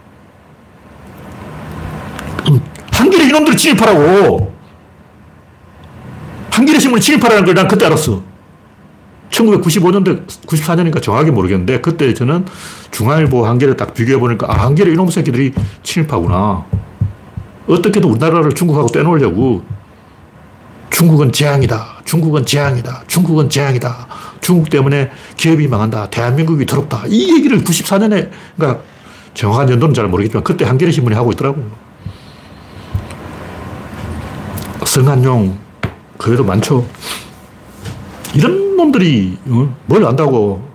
음, 2.51 2.61
한겨레 2.93 3.25
이놈들 3.29 3.57
진입하라고. 3.57 4.53
한겨레 6.51 6.79
신문 6.79 7.01
진입하라는 7.01 7.45
걸 7.45 7.55
난 7.55 7.69
그때 7.69 7.87
알았어. 7.87 8.23
1995년도, 9.31 10.27
94년이니까 10.27 11.03
정확하게 11.03 11.31
모르겠는데, 11.31 11.81
그때 11.81 12.13
저는 12.15 12.47
중앙일보 12.91 13.47
한겨레 13.47 13.77
딱 13.77 13.93
비교해보니까, 13.95 14.47
아, 14.51 14.65
한겨레 14.67 14.93
이놈 14.93 15.11
새끼들이 15.11 15.53
친일파구나. 15.83 16.65
어떻게든 17.69 18.09
우리나라를 18.09 18.55
중국하고 18.55 18.89
떼놓으려고 18.89 19.63
중국은 20.91 21.31
재앙이다. 21.33 21.99
중국은 22.07 22.47
재앙이다. 22.47 23.03
중국은 23.07 23.51
재앙이다. 23.51 24.08
중국 24.41 24.71
때문에 24.71 25.11
기업이 25.37 25.69
망한다. 25.69 26.11
대한민국이 26.11 26.67
더럽다. 26.67 27.05
이 27.07 27.35
얘기를 27.35 27.59
94년에, 27.59 28.31
그러니까 28.57 28.83
정확한 29.35 29.71
연도는 29.71 29.95
잘 29.95 30.07
모르겠지만 30.09 30.43
그때 30.45 30.65
한겨레 30.65 30.91
신문이 30.91 31.15
하고 31.15 31.33
있더라고요. 31.33 31.71
성한용, 34.85 35.59
그래도 36.17 36.43
많죠. 36.45 36.87
이런 38.35 38.77
놈들이 38.77 39.39
어? 39.49 39.77
뭘 39.87 40.05
안다고 40.05 40.67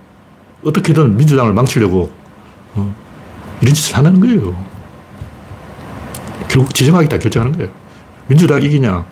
어떻게든 0.64 1.16
민주당을 1.16 1.52
망치려고 1.52 2.10
어? 2.74 2.94
이런 3.60 3.74
짓을 3.74 3.96
하는 3.96 4.20
거예요. 4.20 4.56
결국 6.48 6.72
지정하겠다 6.74 7.18
결정하는 7.18 7.56
거예요. 7.56 7.72
민주당 8.28 8.62
이기냐, 8.62 9.04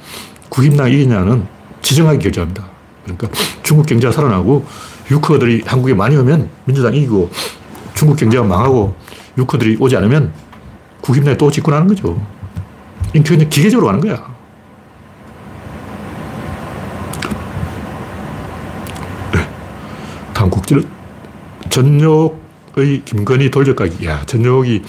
국힘당 0.49 0.91
이기냐는 0.91 1.47
지정하게 1.83 2.19
결정합니다. 2.19 2.72
그러니까 3.05 3.29
중국 3.63 3.87
경제가 3.87 4.13
살아나고 4.13 4.65
유커들이 5.11 5.63
한국에 5.67 5.95
많이 5.95 6.17
오면 6.17 6.49
민주당 6.65 6.95
이기고 6.95 7.31
중국 7.95 8.17
경제가 8.17 8.45
망하고 8.45 8.95
유커들이 9.39 9.77
오지 9.81 9.97
않으면 9.97 10.33
국힘당이 11.01 11.37
또 11.37 11.51
집권하는 11.51 11.89
거죠. 11.89 12.21
이게 13.15 13.37
기계적으로 13.49 13.89
가는 13.89 14.01
거야. 14.01 14.33
네. 19.33 19.49
다음 20.33 20.49
국지는 20.49 20.89
전욕의 21.69 23.03
김건희 23.05 23.51
돌격가기. 23.51 24.07
야, 24.07 24.23
전욕이 24.27 24.83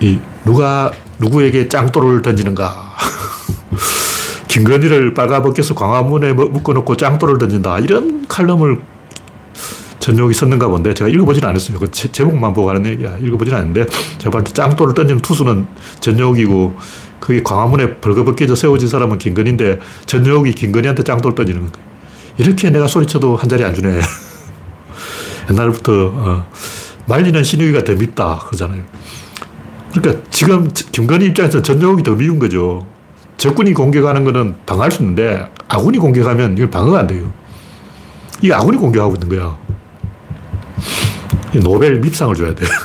이 0.00 0.20
누가 0.44 0.92
누구에게 1.18 1.68
짱돌을 1.68 2.22
던지는가. 2.22 2.94
김건희를 4.48 5.14
빨가벗겨서 5.14 5.74
광화문에 5.74 6.32
뭐 6.32 6.46
묶어놓고 6.46 6.96
짱돌을 6.96 7.38
던진다. 7.38 7.78
이런 7.80 8.26
칼럼을 8.28 8.80
전용이 9.98 10.34
썼는가 10.34 10.68
본데 10.68 10.94
제가 10.94 11.10
읽어보진 11.10 11.44
않았어요. 11.44 11.78
그 11.78 11.90
제목만 11.90 12.52
보고 12.52 12.70
하는 12.70 12.86
얘기야. 12.86 13.16
읽어보진 13.18 13.54
않았는데 13.54 13.86
제가 14.18 14.30
볼때 14.30 14.52
짱돌을 14.52 14.94
던지는 14.94 15.20
투수는 15.20 15.66
전용이고 16.00 16.76
그게 17.18 17.42
광화문에 17.42 17.96
벌거벗겨져 17.96 18.54
세워진 18.54 18.88
사람은 18.88 19.18
김건희인데 19.18 19.80
전용이 20.06 20.52
김건희한테 20.52 21.02
짱돌 21.02 21.34
던지는 21.34 21.72
거예요. 21.72 21.86
이렇게 22.38 22.70
내가 22.70 22.86
소리쳐도 22.86 23.36
한 23.36 23.48
자리 23.48 23.64
안 23.64 23.74
주네. 23.74 24.00
옛날부터 25.50 25.92
어, 26.14 26.46
말리는 27.06 27.42
신우이가 27.42 27.84
더 27.84 27.94
밉다 27.94 28.44
그러잖아요. 28.46 28.82
그러니까 29.92 30.22
지금 30.30 30.70
김건희 30.92 31.26
입장에서 31.26 31.62
전용이 31.62 32.02
더 32.02 32.12
미운 32.12 32.38
거죠. 32.38 32.86
적군이 33.36 33.74
공격하는 33.74 34.24
거는 34.24 34.56
방어할 34.64 34.90
수 34.90 35.02
있는데 35.02 35.50
아군이 35.68 35.98
공격하면 35.98 36.54
이걸 36.54 36.70
방어가 36.70 37.00
안 37.00 37.06
돼요. 37.06 37.30
이 38.42 38.50
아군이 38.50 38.78
공격하고 38.78 39.14
있는 39.14 39.28
거야. 39.28 39.56
노벨 41.62 42.00
밉상을 42.00 42.34
줘야 42.34 42.54
돼. 42.54 42.66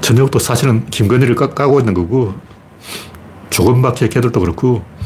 전역도 0.00 0.38
사실은 0.38 0.86
김건희를 0.86 1.34
까고 1.36 1.78
있는 1.78 1.94
거고 1.94 2.34
조금밖에 3.50 4.08
걔들도 4.08 4.40
그렇고 4.40 4.82
그 4.82 4.99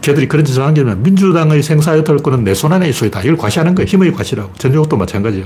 걔들이 0.00 0.26
그런 0.28 0.44
짓을 0.44 0.62
하는 0.62 0.74
게 0.74 0.82
민주당의 0.82 1.62
생사여탈권은 1.62 2.44
내 2.44 2.54
손 2.54 2.72
안에 2.72 2.88
있어다. 2.88 3.20
이걸 3.22 3.36
과시하는 3.36 3.74
거예요. 3.74 3.86
힘의 3.86 4.12
과시라고. 4.12 4.52
전역도 4.58 4.96
마찬가지예요. 4.96 5.44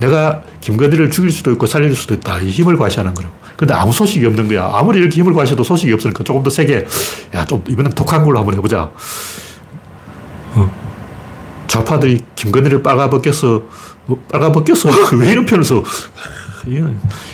내가 0.00 0.42
김건희를 0.60 1.10
죽일 1.10 1.30
수도 1.30 1.50
있고 1.52 1.66
살릴 1.66 1.94
수도 1.96 2.14
있다. 2.14 2.38
이 2.40 2.50
힘을 2.50 2.76
과시하는 2.76 3.14
거라고. 3.14 3.34
근데 3.56 3.74
아무 3.74 3.92
소식이 3.92 4.24
없는 4.26 4.48
거야. 4.48 4.70
아무리 4.72 4.98
이렇게 5.00 5.20
힘을 5.20 5.32
과시해도 5.34 5.64
소식이 5.64 5.92
없으니까 5.92 6.22
조금 6.24 6.42
더 6.42 6.50
세게, 6.50 6.86
야, 7.34 7.44
좀 7.44 7.62
이번엔 7.68 7.92
독한 7.92 8.24
걸로 8.24 8.38
한번 8.38 8.54
해보자. 8.54 8.90
어. 10.54 10.70
좌파들이 11.66 12.20
김건희를 12.36 12.82
빨아벗겨서, 12.82 13.62
뭐 14.06 14.22
빨아벗겨서, 14.30 14.90
왜 15.18 15.32
이런 15.32 15.44
표현을 15.44 15.64
써? 15.64 15.82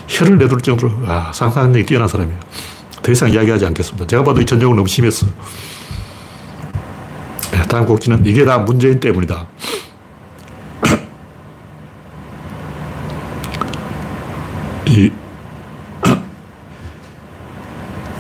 혀를 0.09 0.39
내둘 0.39 0.61
정도로, 0.61 0.93
아, 1.07 1.31
상상력이 1.33 1.87
뛰어난 1.87 2.09
사람이에요. 2.09 2.39
더 3.03 3.13
이상 3.13 3.31
이야기하지 3.31 3.67
않겠습니다. 3.67 4.07
제가 4.07 4.25
봐도 4.25 4.41
이 4.41 4.47
전쟁은 4.47 4.75
너무 4.75 4.89
심했어. 4.89 5.27
네, 7.55 7.63
다음 7.69 7.87
곡지는 7.87 8.27
이게 8.27 8.45
다 8.45 8.59
문재인 8.59 8.99
때문이다. 8.99 9.47
이 14.89 15.13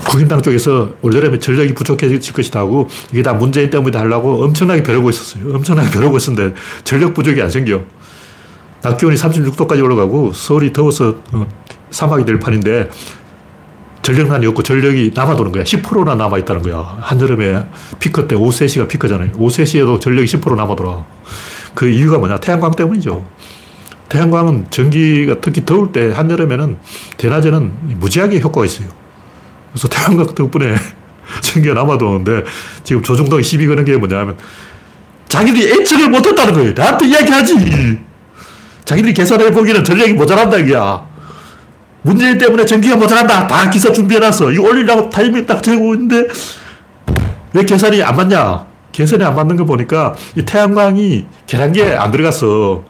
국힘당 0.07 0.41
쪽에서 0.41 0.95
올 1.03 1.15
여름에 1.17 1.41
전력이 1.41 1.75
부족해질 1.75 2.33
것이다 2.33 2.61
하고 2.61 2.89
이게 3.11 3.25
다 3.25 3.33
문재인 3.33 3.71
때문이다 3.71 3.99
하려고 3.99 4.45
엄청나게 4.45 4.85
벼르고 4.85 5.11
있었어요. 5.11 5.53
엄청나게 5.53 5.91
벼르고 5.91 6.17
있었는데 6.17 6.55
전력 6.85 7.13
부족이 7.13 7.43
안 7.43 7.51
생겨. 7.51 7.83
낮 8.83 8.97
기온이 8.97 9.17
36도까지 9.17 9.83
올라가고 9.83 10.33
서울이 10.33 10.73
더워서 10.73 11.17
어, 11.33 11.47
사막이 11.91 12.25
될 12.25 12.39
판인데 12.39 12.89
전력난이 14.05 14.47
없고 14.49 14.63
전력이 14.63 15.13
남아도는 15.15 15.51
거야. 15.51 15.65
10%나 15.65 16.15
남아있다는 16.15 16.63
거야. 16.63 16.99
한여름에 17.01 17.65
피크 17.99 18.29
때 18.29 18.37
오후 18.37 18.51
3시가 18.51 18.87
피크잖아요. 18.87 19.31
오후 19.39 19.51
3시에도 19.51 19.99
전력이 19.99 20.27
10% 20.27 20.55
남아돌아. 20.55 21.05
그 21.75 21.89
이유가 21.89 22.19
뭐냐? 22.19 22.37
태양광 22.37 22.73
때문이죠. 22.73 23.27
태양광은 24.11 24.67
전기가 24.69 25.37
특히 25.41 25.65
더울 25.65 25.91
때 25.91 26.13
한여름에는 26.13 26.77
대낮에는 27.17 27.99
무지하게 27.99 28.41
효과가 28.41 28.67
있어요. 28.67 28.89
그래서 29.73 29.89
태양광 29.89 30.27
덕분에 30.35 30.75
전기가 31.41 31.73
남아도는데 31.73 32.45
지금 32.85 33.03
조중동이 33.03 33.43
시비 33.43 33.67
거는 33.67 33.87
게 33.87 33.97
뭐냐면 33.97 34.37
자기들이 35.29 35.81
예측을 35.81 36.11
못했다는 36.11 36.53
거예요. 36.53 36.73
나한테 36.77 37.07
이야기하지. 37.07 37.99
자기들이 38.85 39.15
계산해 39.15 39.51
보기에는 39.51 39.83
전력이 39.83 40.13
모자란다 40.13 40.59
이야. 40.59 41.14
문재인 42.05 42.37
때문에 42.37 42.67
전기가 42.67 42.97
모자란다. 42.97 43.47
다 43.47 43.71
기사 43.71 43.91
준비해놨어. 43.91 44.53
이거 44.53 44.69
올리려고 44.69 45.09
타이밍 45.09 45.47
딱 45.47 45.63
재고 45.63 45.95
있는데 45.95 46.29
왜 47.55 47.65
계산이 47.65 48.03
안 48.03 48.15
맞냐? 48.15 48.67
계산이 48.93 49.25
안 49.25 49.35
맞는 49.35 49.57
거 49.57 49.65
보니까 49.65 50.15
이 50.37 50.43
태양광이 50.45 51.25
계량기에 51.47 51.97
안 51.97 52.11
들어갔어. 52.11 52.85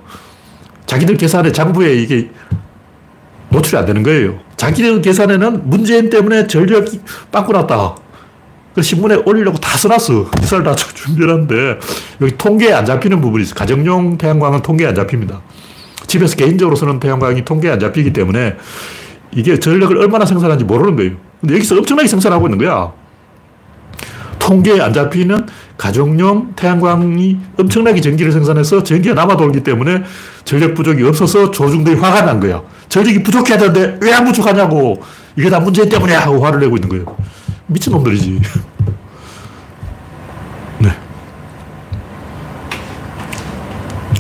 자기들 0.87 1.17
계산에 1.17 1.53
장부에 1.53 1.95
이게 1.95 2.31
노출이 3.51 3.79
안 3.79 3.87
되는 3.87 4.03
거예요. 4.03 4.41
자기들 4.57 5.01
계산에는 5.01 5.71
문재인 5.71 6.11
때문에 6.11 6.49
전력이 6.49 7.01
빵꾸 7.31 7.53
났다. 7.53 7.95
그 8.75 8.83
신문에 8.83 9.23
올리려고 9.25 9.59
다 9.59 9.79
써놨어. 9.79 10.31
기사를 10.33 10.65
다 10.65 10.75
준비했는데, 10.75 11.79
여기 12.21 12.37
통계에 12.37 12.73
안 12.73 12.85
잡히는 12.85 13.21
부분이 13.21 13.45
있어. 13.45 13.55
가정용 13.55 14.19
태양광은 14.19 14.63
통계에 14.63 14.89
안 14.89 14.97
잡힙니다. 14.97 15.41
집에서 16.09 16.35
개인적으로 16.35 16.75
쓰는 16.75 16.99
태양광이 16.99 17.45
통계에 17.45 17.71
안 17.71 17.79
잡히기 17.79 18.13
때문에 18.13 18.57
이게 19.33 19.59
전력을 19.59 19.97
얼마나 19.99 20.25
생산하는지 20.25 20.65
모르는 20.65 20.97
거예요. 20.97 21.13
근데 21.41 21.55
여기서 21.55 21.77
엄청나게 21.77 22.09
생산하고 22.09 22.47
있는 22.47 22.59
거야. 22.59 22.93
통계에 24.39 24.81
안 24.81 24.93
잡히는 24.93 25.47
가정용 25.79 26.53
태양광이 26.55 27.39
엄청나게 27.59 28.01
전기를 28.01 28.31
생산해서 28.31 28.83
전기가 28.83 29.15
남아 29.15 29.37
돌기 29.37 29.63
때문에 29.63 30.03
전력 30.45 30.75
부족이 30.75 31.03
없어서 31.05 31.51
조중들이 31.51 31.97
화가 31.97 32.23
난 32.23 32.41
거야. 32.41 32.63
전력이 32.89 33.23
부족해야 33.23 33.59
되는데 33.59 33.99
왜 34.03 34.13
안 34.13 34.25
부족하냐고. 34.25 35.03
이게 35.37 35.51
다 35.51 35.59
문제 35.59 35.89
때문이야 35.89 36.21
하고 36.21 36.45
화를 36.45 36.61
내고 36.61 36.77
있는 36.77 36.89
거예요. 36.89 37.05
미친놈들이지. 37.67 38.41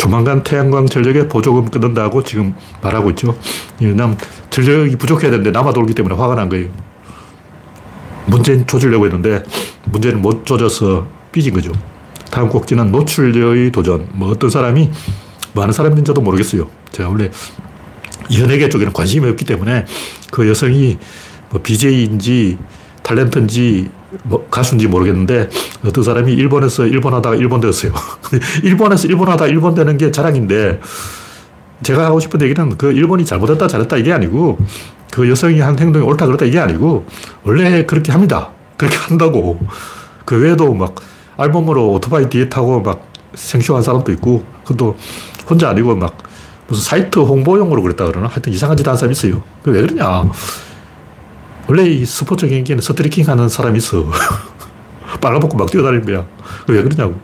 조만간 0.05 0.43
태양광 0.43 0.85
전력에 0.85 1.29
보조금 1.29 1.71
끊는다고 1.71 2.23
지금 2.23 2.55
말하고 2.83 3.09
있죠. 3.11 3.39
왜냐면 3.81 4.19
전력이 4.51 4.97
부족해야 4.97 5.31
되는데 5.31 5.51
남아 5.51 5.73
돌기 5.73 5.95
때문에 5.95 6.15
화가 6.15 6.35
난 6.35 6.51
거예요. 6.51 6.69
문재인 8.27 8.67
조지려고 8.67 9.07
했는데 9.07 9.43
문제는 9.87 10.21
못 10.21 10.45
조져서 10.45 11.07
삐진 11.33 11.55
거죠. 11.55 11.73
다음 12.31 12.51
꼭지는 12.51 12.93
노출녀의 12.93 13.73
도전. 13.73 14.07
뭐 14.13 14.31
어떤 14.31 14.51
사람이 14.51 14.91
많은 15.55 15.73
사람인지도 15.73 16.21
모르겠어요. 16.21 16.69
제가 16.91 17.09
원래 17.09 17.31
연예계 18.31 18.69
쪽에는 18.69 18.93
관심이 18.93 19.27
없기 19.31 19.47
때문에 19.47 19.87
그 20.31 20.47
여성이 20.47 20.99
뭐 21.49 21.63
BJ인지 21.63 22.59
탤런트인지 23.03 23.89
뭐 24.23 24.47
가수인지 24.51 24.87
모르겠는데 24.89 25.49
어떤 25.85 26.05
사람이 26.05 26.33
일본에서 26.33 26.87
일본 26.87 27.15
하다가 27.15 27.37
일본 27.37 27.61
되었어요. 27.61 27.93
일본에서 28.63 29.09
일본 29.09 29.29
하다가 29.29 29.49
일본 29.49 29.75
되는 29.75 29.97
게 29.97 30.11
자랑인데 30.11 30.81
제가 31.83 32.07
하고 32.07 32.21
싶은 32.21 32.41
얘기는 32.43 32.77
그 32.77 32.93
일본이 32.93 33.25
잘못했다 33.25 33.67
잘했다 33.67 33.97
이게 33.97 34.13
아니고 34.13 34.59
그 35.13 35.29
여성이 35.29 35.61
한 35.61 35.79
행동이 35.79 36.05
옳다 36.05 36.27
그렇다 36.27 36.45
이게 36.45 36.59
아니고 36.59 37.07
원래 37.45 37.85
그렇게 37.87 38.13
합니다. 38.13 38.51
그렇게 38.77 38.97
한다고. 38.97 39.59
그 40.25 40.41
외에도 40.41 40.73
막 40.75 40.95
알몸으로 41.37 41.93
오토바이 41.93 42.29
뒤에 42.29 42.49
타고 42.49 42.81
막 42.81 43.07
생쇼한 43.35 43.83
사람도 43.83 44.13
있고, 44.13 44.45
그것도 44.65 44.97
혼자 45.49 45.69
아니고 45.71 45.97
막 45.97 46.17
무슨 46.69 46.83
사이트 46.83 47.19
홍보용으로 47.19 47.83
그랬다 47.83 48.07
그러나? 48.07 48.29
하여튼 48.29 48.53
이상한 48.53 48.77
짓 48.77 48.87
하는 48.87 48.97
사람이 48.97 49.13
있어요. 49.13 49.43
왜 49.65 49.83
그러냐. 49.83 50.31
원래 51.69 51.85
이 51.85 52.05
스포츠 52.05 52.49
경기에는 52.49 52.83
스트리킹 52.83 53.29
하는 53.29 53.49
사람이 53.49 53.79
있어. 53.79 54.05
빨아먹고 55.21 55.57
막 55.57 55.71
뛰어다니는 55.71 56.05
거야. 56.05 56.27
왜 56.69 56.83
그러냐고. 56.83 57.19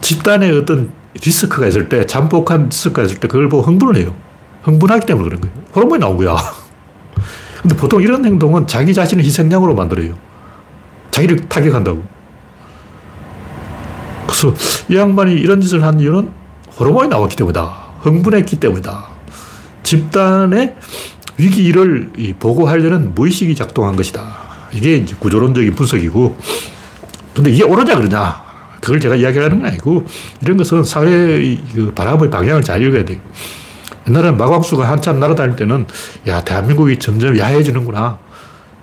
집단의 0.00 0.56
어떤 0.58 0.92
리스크가 1.14 1.66
있을 1.66 1.88
때, 1.88 2.06
잠복한 2.06 2.68
리스크가 2.68 3.02
있을 3.02 3.18
때 3.18 3.28
그걸 3.28 3.48
보고 3.48 3.62
흥분을 3.62 3.96
해요. 3.96 4.14
흥분하기 4.62 5.06
때문에 5.06 5.28
그런 5.28 5.40
거예요. 5.40 5.56
호르몬이 5.74 6.00
나온 6.00 6.16
거야. 6.16 6.36
근데 7.60 7.76
보통 7.76 8.02
이런 8.02 8.24
행동은 8.24 8.66
자기 8.66 8.94
자신을 8.94 9.24
희생양으로 9.24 9.74
만들어요. 9.74 10.16
자기를 11.10 11.48
타격한다고. 11.48 12.02
그래서 14.26 14.54
이 14.88 14.96
양반이 14.96 15.34
이런 15.34 15.60
짓을 15.60 15.82
한 15.82 15.98
이유는 16.00 16.30
호르몬이 16.78 17.08
나왔기 17.08 17.36
때문이다. 17.36 17.88
흥분했기 18.00 18.60
때문이다. 18.60 19.06
집단의 19.82 20.76
위기를 21.38 22.10
보고하려는 22.38 23.14
무의식이 23.14 23.54
작동한 23.54 23.96
것이다. 23.96 24.48
이게 24.72 25.04
구조론적인 25.18 25.74
분석이고, 25.74 26.36
근데 27.34 27.50
이게 27.50 27.62
옳으냐, 27.62 27.94
그러냐. 27.94 28.48
그걸 28.80 29.00
제가 29.00 29.16
이야기하는 29.16 29.60
건 29.60 29.68
아니고, 29.68 30.04
이런 30.42 30.56
것은 30.56 30.84
사회의 30.84 31.60
그 31.74 31.92
바람의 31.94 32.30
방향을 32.30 32.62
잘 32.62 32.82
읽어야 32.82 33.04
돼요. 33.04 33.18
옛날에 34.08 34.30
마광수가 34.32 34.88
한참 34.88 35.20
날아다닐 35.20 35.56
때는, 35.56 35.86
야, 36.26 36.42
대한민국이 36.42 36.98
점점 36.98 37.38
야해지는구나. 37.38 38.18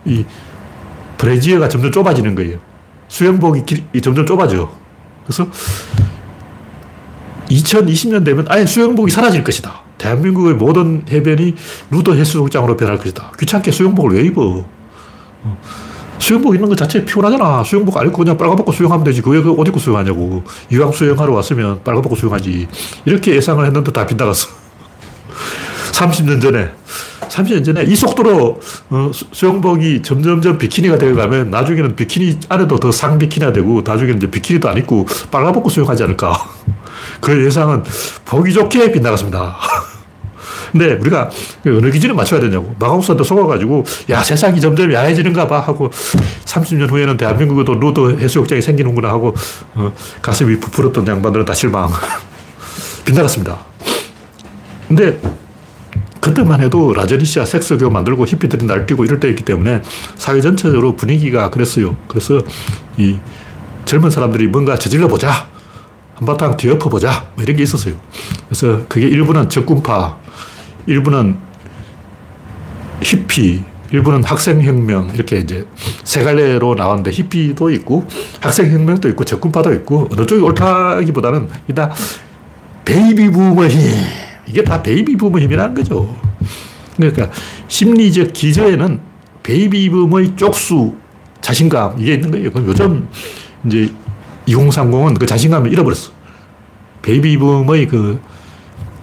이 0.05 0.25
브레지어가 1.17 1.69
점점 1.69 1.91
좁아지는 1.91 2.35
거예요. 2.35 2.59
수영복이 3.07 3.63
길, 3.65 4.01
점점 4.01 4.25
좁아져. 4.25 4.71
그래서 5.25 5.47
2020년 7.49 8.23
되면 8.25 8.45
아예 8.49 8.65
수영복이 8.65 9.11
사라질 9.11 9.43
것이다. 9.43 9.84
대한민국의 9.97 10.55
모든 10.55 11.03
해변이 11.09 11.55
루더 11.91 12.13
해수욕장으로 12.13 12.77
변할 12.77 12.97
것이다. 12.97 13.31
귀찮게 13.39 13.71
수영복을 13.71 14.17
왜 14.17 14.25
입어? 14.25 14.65
어. 15.43 15.57
수영복 16.19 16.55
입는 16.55 16.69
것 16.69 16.77
자체 16.77 17.03
피곤하잖아. 17.03 17.63
수영복 17.63 17.97
안 17.97 18.07
입고 18.07 18.19
그냥 18.19 18.37
빨가벗고 18.37 18.71
수영하면 18.71 19.03
되지. 19.03 19.21
그왜 19.21 19.39
옷 19.39 19.67
입고 19.67 19.79
수영하냐고. 19.79 20.43
이왕 20.71 20.91
수영하러 20.91 21.33
왔으면 21.33 21.81
빨가벗고 21.83 22.15
수영하지. 22.15 22.67
이렇게 23.05 23.35
예상을 23.35 23.63
했는데 23.65 23.91
다 23.91 24.05
빗나갔어. 24.05 24.49
30년 25.91 26.41
전에. 26.41 26.69
30년 27.29 27.65
전에 27.65 27.83
이 27.83 27.95
속도로 27.95 28.59
어, 28.89 29.11
수영복이 29.13 30.01
점점점 30.01 30.57
비키니가 30.57 30.97
되어가면 30.97 31.49
나중에는 31.49 31.95
비키니 31.95 32.39
안에도 32.49 32.79
더 32.79 32.91
상비키니가 32.91 33.51
되고 33.51 33.81
나중에는 33.85 34.17
이제 34.17 34.29
비키니도 34.29 34.69
안 34.69 34.77
입고 34.77 35.05
빨가벗고 35.31 35.69
수영하지 35.69 36.03
않을까. 36.03 36.49
그 37.19 37.45
예상은 37.45 37.83
보기 38.25 38.53
좋게 38.53 38.91
빗나갔습니다. 38.91 39.57
근데 40.71 40.93
우리가 40.93 41.29
어느 41.65 41.89
기준에 41.89 42.13
맞춰야 42.13 42.41
되냐고. 42.41 42.75
마가우스한테 42.79 43.23
속아가지고, 43.23 43.85
야, 44.09 44.21
세상이 44.21 44.59
점점 44.59 44.91
야해지는가 44.91 45.47
봐 45.47 45.61
하고, 45.61 45.89
30년 46.43 46.91
후에는 46.91 47.15
대한민국에도 47.15 47.75
루드 47.75 48.19
해수욕장이 48.19 48.61
생기는구나 48.61 49.07
하고, 49.07 49.33
어, 49.75 49.93
가슴이 50.21 50.59
부풀었던 50.59 51.07
양반들은 51.07 51.45
다 51.45 51.53
실망. 51.53 51.89
빗나갔습니다. 53.05 53.57
근데, 54.89 55.17
그때만 56.19 56.59
해도 56.59 56.91
라저니시아 56.91 57.45
섹스교 57.45 57.89
만들고 57.89 58.25
히피들이 58.25 58.65
날뛰고 58.65 59.05
이럴 59.05 59.19
때였기 59.19 59.43
때문에 59.43 59.83
사회 60.15 60.41
전체적으로 60.41 60.95
분위기가 60.95 61.51
그랬어요. 61.51 61.95
그래서 62.07 62.41
이 62.97 63.19
젊은 63.85 64.09
사람들이 64.09 64.47
뭔가 64.47 64.75
저질러 64.75 65.07
보자. 65.07 65.47
한바탕 66.15 66.57
뒤엎어 66.57 66.89
보자. 66.89 67.27
뭐 67.35 67.43
이런 67.43 67.55
게 67.57 67.63
있었어요. 67.63 67.95
그래서 68.47 68.85
그게 68.87 69.07
일부는 69.07 69.49
적군파, 69.49 70.17
일부는 70.87 71.37
히피, 73.01 73.63
일부는 73.91 74.23
학생혁명, 74.23 75.11
이렇게 75.13 75.39
이제 75.39 75.67
세 76.03 76.23
갈래로 76.23 76.75
나왔는데 76.75 77.11
히피도 77.11 77.69
있고, 77.71 78.07
학생혁명도 78.41 79.09
있고, 79.09 79.23
적군파도 79.23 79.73
있고, 79.75 80.09
어느 80.11 80.25
쪽이 80.25 80.41
옳다기보다는 80.41 81.49
이게 81.69 81.83
다 81.83 81.93
베이비 82.85 83.31
붐의 83.31 83.69
힘. 83.69 83.81
이게 84.47 84.63
다 84.63 84.81
베이비 84.81 85.17
붐의 85.17 85.45
힘이라는 85.45 85.75
거죠. 85.75 86.15
그러니까 86.95 87.29
심리적 87.67 88.33
기저에는 88.33 88.99
베이비 89.43 89.89
붐의 89.89 90.35
쪽수, 90.35 90.95
자신감, 91.41 91.99
이게 91.99 92.15
있는 92.15 92.31
거예요. 92.31 92.51
그럼 92.51 92.67
요즘 92.67 93.07
이제 93.65 93.91
2030은 94.47 95.19
그 95.19 95.25
자신감을 95.25 95.71
잃어버렸어. 95.71 96.11
베이비붐의 97.01 97.87
그 97.87 98.19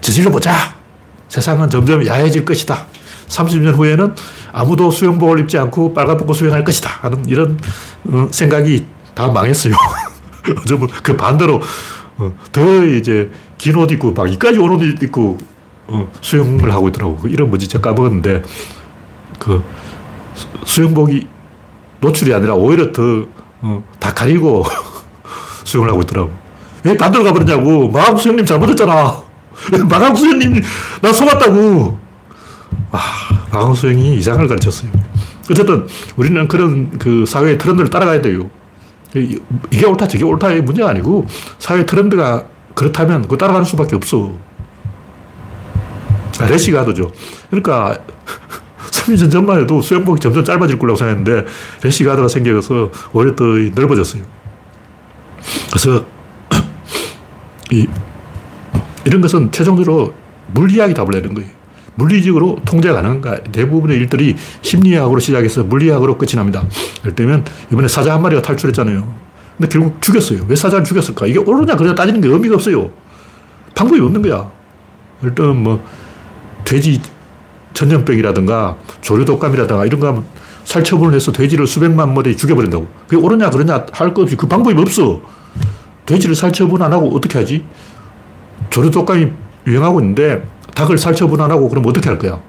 저질러 0.00 0.31
보자. 0.31 0.74
세상은 1.28 1.70
점점 1.70 2.07
야해질 2.07 2.44
것이다. 2.44 2.87
30년 3.28 3.74
후에는 3.76 4.14
아무도 4.52 4.90
수영복을 4.90 5.40
입지 5.40 5.57
않고 5.59 5.94
빨가벗고 5.95 6.35
수영할 6.35 6.62
것이다. 6.64 6.90
하는 7.00 7.24
이런 7.26 7.59
어, 8.05 8.28
생각이 8.31 8.85
다 9.14 9.28
망했어요. 9.28 9.74
요즘은 10.48 10.88
그 11.02 11.16
반대로 11.16 11.61
어, 12.18 12.33
더 12.50 12.85
이제 12.85 13.31
긴 13.59 13.76
옷 13.76 13.90
입고 13.92 14.12
막 14.12 14.31
이까지 14.31 14.59
오는 14.59 14.73
옷 14.72 14.83
입고 15.02 15.38
어, 15.87 16.11
수영을 16.20 16.70
하고 16.72 16.88
있더라고. 16.88 17.16
그 17.16 17.28
이런 17.28 17.48
뭔지 17.48 17.66
제가 17.68 17.90
까먹었는데 17.90 18.42
그 19.38 19.62
수영복이 20.64 21.26
노출이 22.00 22.35
아니라 22.35 22.55
오히려 22.55 22.92
더 22.92 23.26
다 24.00 24.12
가리고 24.12 24.64
수영을 25.64 25.90
하고 25.90 26.03
있더라고. 26.03 26.31
왜 26.85 26.96
반대로 26.96 27.25
가버렸냐고. 27.25 27.88
마감 27.90 28.16
수영님 28.16 28.44
잘못했잖아. 28.44 29.22
마감 29.88 30.16
수영님, 30.16 30.62
나 31.01 31.12
속았다고. 31.12 31.98
아, 32.90 32.98
마감 33.53 33.75
수영이 33.75 34.16
이상을 34.16 34.46
가르쳤어요. 34.48 34.90
어쨌든 35.51 35.87
우리는 36.16 36.46
그런 36.48 36.98
그 36.98 37.25
사회의 37.27 37.59
트렌드를 37.59 37.90
따라가야 37.90 38.20
돼요. 38.22 38.51
이게 39.14 39.87
옳다, 39.87 40.09
저게 40.09 40.25
옳다의 40.25 40.62
문제가 40.62 40.90
아니고 40.90 41.27
사회 41.59 41.85
트렌드가 41.85 42.44
그렇다면 42.75 43.29
그 43.29 43.37
따라가는 43.37 43.64
수밖에 43.66 43.96
없어. 43.96 44.33
아, 46.40 46.46
레시가드죠. 46.46 47.12
그러니까 47.51 47.98
30년 48.90 49.31
전만 49.31 49.61
해도 49.61 49.83
수영복이 49.83 50.20
점점 50.20 50.44
짧아질 50.44 50.79
거라고 50.79 50.96
생각했는데 50.96 51.44
레시가드가 51.83 52.29
생겨서 52.29 52.90
오히려 53.12 53.35
더 53.37 53.44
넓어졌어요. 53.44 54.22
그래서 55.70 56.05
이, 57.70 57.87
이런 59.05 59.20
것은 59.20 59.50
최종적으로 59.50 60.14
물리학이 60.52 60.94
답을 60.94 61.11
내는 61.12 61.35
거예요. 61.35 61.50
물리적으로 61.94 62.59
통제가 62.64 62.94
가능한가? 62.94 63.44
대부분의 63.44 63.96
일들이 63.98 64.37
심리학으로 64.62 65.20
시작해서 65.20 65.62
물리학으로 65.64 66.16
끝이 66.16 66.33
납니다. 66.37 66.64
예를 67.00 67.14
들면 67.14 67.44
이번에 67.70 67.88
사자 67.88 68.14
한 68.14 68.22
마리가 68.22 68.42
탈출했잖아요. 68.42 69.14
근데 69.59 69.68
결국 69.68 70.00
죽였어요. 70.00 70.44
왜 70.48 70.57
사자를 70.57 70.85
죽였을까? 70.85 71.26
이게 71.26 71.38
옳으냐 71.38 71.76
그러냐 71.76 71.94
따지는 71.94 72.20
게 72.20 72.28
의미가 72.28 72.55
없어요. 72.55 72.90
방법이 73.74 74.00
없는 74.00 74.22
거야. 74.22 74.50
일단 75.22 75.57
뭐 75.62 75.85
돼지 76.64 77.00
전염병이라든가 77.74 78.76
조류 79.00 79.24
독감이라든가 79.24 79.87
이런 79.87 80.00
거 80.00 80.09
하면 80.09 80.24
살처분을 80.64 81.14
해서 81.14 81.33
돼지를 81.33 81.66
수백만 81.66 82.14
마리 82.14 82.37
죽여버린다고. 82.37 82.87
그게 83.07 83.16
옳으냐, 83.16 83.51
그러냐 83.51 83.87
할 83.92 84.14
거 84.14 84.22
없이 84.22 84.37
그 84.37 84.46
방법이 84.46 84.81
없어. 84.81 85.20
돼지를 86.07 86.35
살처분 86.35 86.83
안 86.83 86.92
하고 86.92 87.14
어떻게 87.14 87.38
하지? 87.38 87.64
조류독감이 88.70 89.29
유행하고 89.66 90.01
있는데 90.01 90.42
닭을 90.75 90.98
살처분 90.98 91.40
안 91.40 91.51
하고 91.51 91.68
그럼 91.68 91.85
어떻게 91.87 92.09
할 92.09 92.18
거야? 92.18 92.40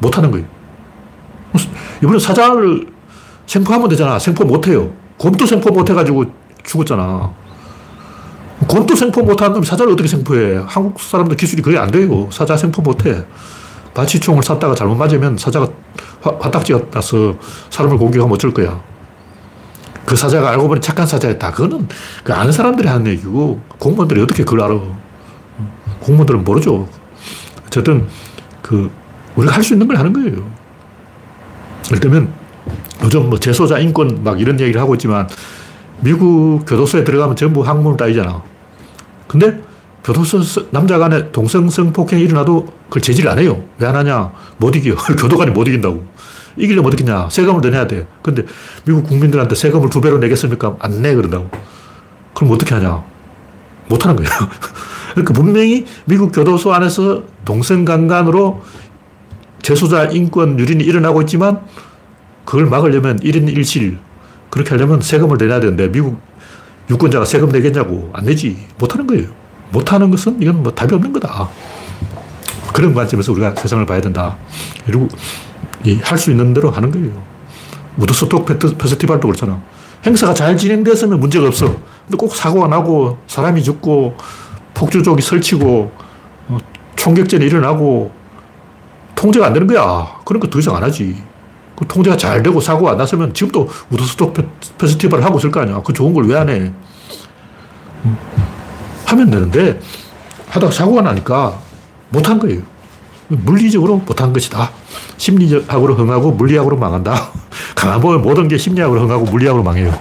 못 0.00 0.16
하는 0.16 0.30
거예요. 0.30 0.46
이번에 2.02 2.18
사자를 2.18 2.86
생포하면 3.46 3.88
되잖아. 3.88 4.18
생포 4.18 4.44
못 4.44 4.66
해요. 4.68 4.92
곰도 5.16 5.46
생포 5.46 5.70
못 5.72 5.88
해가지고 5.90 6.26
죽었잖아. 6.64 7.32
곰도 8.66 8.94
생포 8.94 9.22
못 9.22 9.40
하는 9.40 9.62
사자를 9.62 9.92
어떻게 9.92 10.08
생포해? 10.08 10.62
한국 10.66 11.00
사람들 11.00 11.36
기술이 11.36 11.62
거의 11.62 11.78
안 11.78 11.90
돼요. 11.90 12.28
사자 12.30 12.56
생포 12.56 12.82
못 12.82 13.06
해. 13.06 13.24
바치총을 13.98 14.44
샀다가 14.44 14.76
잘못 14.76 14.94
맞으면 14.94 15.36
사자가 15.36 15.68
화, 16.20 16.38
딱지가 16.38 16.90
나서 16.92 17.34
사람을 17.70 17.98
공격하면 17.98 18.32
어쩔 18.32 18.54
거야. 18.54 18.80
그 20.06 20.14
사자가 20.14 20.50
알고 20.50 20.68
보니 20.68 20.80
착한 20.80 21.04
사자였다. 21.04 21.50
그거는 21.50 21.88
그 22.22 22.32
아는 22.32 22.52
사람들이 22.52 22.86
하는 22.86 23.08
얘기고 23.08 23.60
공무원들이 23.78 24.22
어떻게 24.22 24.44
그걸 24.44 24.62
알아. 24.62 24.80
공무원들은 26.00 26.44
모르죠. 26.44 26.88
어쨌든 27.66 28.06
그 28.62 28.88
우리가 29.34 29.54
할 29.54 29.64
수 29.64 29.74
있는 29.74 29.88
걸 29.88 29.96
하는 29.96 30.12
거예요. 30.12 30.48
예를 31.88 32.00
들면 32.00 32.32
요즘 33.02 33.28
뭐 33.28 33.40
재소자 33.40 33.80
인권 33.80 34.22
막 34.22 34.40
이런 34.40 34.60
얘기를 34.60 34.80
하고 34.80 34.94
있지만 34.94 35.28
미국 36.00 36.64
교도소에 36.66 37.02
들어가면 37.02 37.34
전부 37.34 37.62
학문을 37.62 37.96
따이잖아. 37.96 38.42
근데 39.26 39.60
교도소 40.08 40.70
남자 40.70 40.96
간에 40.96 41.30
동성 41.32 41.68
성 41.68 41.92
폭행이 41.92 42.22
일어나도 42.22 42.66
그걸 42.84 43.02
제지를 43.02 43.30
안 43.30 43.38
해요. 43.38 43.62
왜 43.78 43.86
안 43.86 43.94
하냐? 43.94 44.32
못 44.56 44.74
이겨. 44.74 44.94
교도관이 45.16 45.50
못 45.50 45.68
이긴다고. 45.68 46.02
이기려면 46.56 46.86
어떻게 46.86 47.04
냐 47.04 47.28
세금을 47.30 47.60
더 47.60 47.68
내야 47.68 47.86
돼. 47.86 48.06
근데 48.22 48.44
미국 48.86 49.06
국민들한테 49.06 49.54
세금을 49.54 49.90
두 49.90 50.00
배로 50.00 50.16
내겠습니까? 50.16 50.76
안 50.80 51.02
내, 51.02 51.14
그런다고. 51.14 51.50
그럼 52.34 52.52
어떻게 52.52 52.74
하냐? 52.74 53.04
못 53.88 54.04
하는 54.04 54.16
거예요. 54.16 54.30
그러니까 55.12 55.34
분명히 55.34 55.84
미국 56.06 56.32
교도소 56.32 56.72
안에서 56.72 57.24
동성강간으로 57.44 58.62
재소자 59.60 60.04
인권 60.04 60.58
유린이 60.58 60.84
일어나고 60.84 61.20
있지만 61.22 61.60
그걸 62.46 62.64
막으려면 62.64 63.18
1인 63.20 63.54
1실 63.54 63.98
그렇게 64.48 64.70
하려면 64.70 65.02
세금을 65.02 65.36
내야 65.36 65.60
되는데 65.60 65.92
미국 65.92 66.18
유권자가 66.88 67.26
세금 67.26 67.50
내겠냐고 67.50 68.08
안 68.14 68.24
내지 68.24 68.56
못 68.78 68.94
하는 68.94 69.06
거예요. 69.06 69.47
못하는 69.70 70.10
것은 70.10 70.40
이건 70.40 70.62
뭐 70.62 70.72
답이 70.72 70.94
없는 70.94 71.12
거다. 71.12 71.48
그런 72.72 72.94
관점에서 72.94 73.32
우리가 73.32 73.54
세상을 73.56 73.84
봐야 73.86 74.00
된다. 74.00 74.36
그리고 74.86 75.08
할 76.02 76.18
수 76.18 76.30
있는 76.30 76.52
대로 76.54 76.70
하는 76.70 76.90
거예요. 76.90 77.10
무드스톡 77.96 78.46
페스티벌도 78.78 79.28
그렇잖아. 79.28 79.60
행사가 80.04 80.34
잘 80.34 80.56
진행됐으면 80.56 81.18
문제가 81.18 81.48
없어. 81.48 81.66
근데 81.66 82.16
꼭 82.16 82.34
사고가 82.34 82.68
나고 82.68 83.18
사람이 83.26 83.62
죽고 83.62 84.16
폭주족이 84.74 85.22
설치고 85.22 85.90
어, 86.48 86.58
총격전이 86.96 87.44
일어나고 87.44 88.12
통제가 89.14 89.46
안 89.46 89.52
되는 89.52 89.66
거야. 89.66 90.06
그러니까 90.24 90.48
더 90.50 90.58
이상 90.58 90.76
안 90.76 90.82
하지. 90.84 91.16
그 91.76 91.86
통제가 91.86 92.16
잘 92.16 92.42
되고 92.42 92.60
사고가 92.60 92.92
안 92.92 92.96
났으면 92.98 93.32
지금도 93.34 93.68
우드스톡 93.90 94.34
페스티벌을 94.78 95.24
하고 95.24 95.38
있을 95.38 95.50
거 95.50 95.60
아니야. 95.60 95.80
그 95.84 95.92
좋은 95.92 96.12
걸 96.12 96.24
왜 96.24 96.36
안 96.36 96.48
해? 96.48 96.72
음. 99.08 99.12
하면 99.12 99.30
되는데 99.30 99.80
하다가 100.48 100.72
사고가 100.72 101.02
나니까 101.02 101.58
못한 102.10 102.38
거예요. 102.38 102.62
물리적으로 103.28 103.98
못한 103.98 104.32
것이다. 104.32 104.70
심리학으로 105.18 105.94
흥하고 105.94 106.32
물리학으로 106.32 106.76
망한다. 106.76 107.30
가만 107.74 108.00
보면 108.00 108.22
모든 108.22 108.48
게 108.48 108.56
심리학으로 108.56 109.02
흥하고 109.02 109.24
물리학으로 109.26 109.62
망해요. 109.62 109.98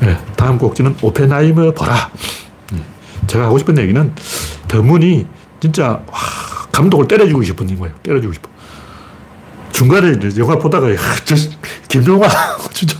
네, 0.00 0.18
다음 0.36 0.58
곡지는 0.58 0.96
오펜하이머 1.00 1.72
보라. 1.72 2.10
네, 2.72 2.82
제가 3.26 3.46
하고 3.46 3.58
싶은 3.58 3.78
얘기는 3.78 4.14
더문이 4.68 5.26
진짜 5.60 6.02
와, 6.06 6.18
감독을 6.72 7.08
때려주고 7.08 7.42
싶은 7.42 7.78
거예요. 7.78 7.94
때려주고 8.02 8.34
싶어. 8.34 8.50
중간에 9.70 10.18
영화 10.38 10.56
보다가 10.56 10.88
저 11.24 11.34
김종화 11.88 12.28
진짜 12.72 12.98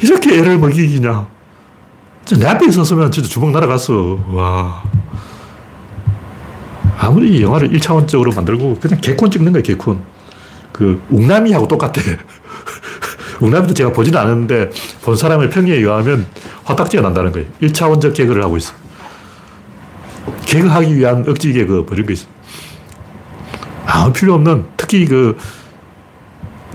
이렇게 0.00 0.38
애를 0.38 0.58
먹이기냐. 0.58 1.35
내 2.34 2.46
앞에 2.46 2.66
있었으면 2.66 3.12
진짜 3.12 3.28
주먹 3.28 3.50
날아갔어. 3.52 4.18
와. 4.30 4.82
아무리 6.98 7.40
영화를 7.42 7.70
1차원적으로 7.70 8.34
만들고 8.34 8.78
그냥 8.80 9.00
개콘 9.00 9.30
찍는 9.30 9.52
거야, 9.52 9.62
개콘. 9.62 10.00
그, 10.72 11.00
웅남이하고 11.10 11.68
똑같아. 11.68 12.00
웅남이도 13.40 13.74
제가 13.74 13.92
보지는 13.92 14.18
않았는데 14.18 14.70
본 15.02 15.14
사람의 15.14 15.50
평에 15.50 15.70
의하면 15.72 16.26
화딱지가 16.64 17.02
난다는 17.02 17.32
거예요. 17.32 17.46
1차원적 17.62 18.14
개그를 18.14 18.42
하고 18.42 18.56
있어. 18.56 18.72
개그하기 20.46 20.96
위한 20.96 21.24
억지 21.28 21.52
개그, 21.52 21.72
뭐 21.86 21.86
이런 21.92 22.06
거 22.06 22.12
있어. 22.12 22.26
아무 23.86 24.12
필요 24.12 24.34
없는, 24.34 24.64
특히 24.76 25.04
그, 25.06 25.36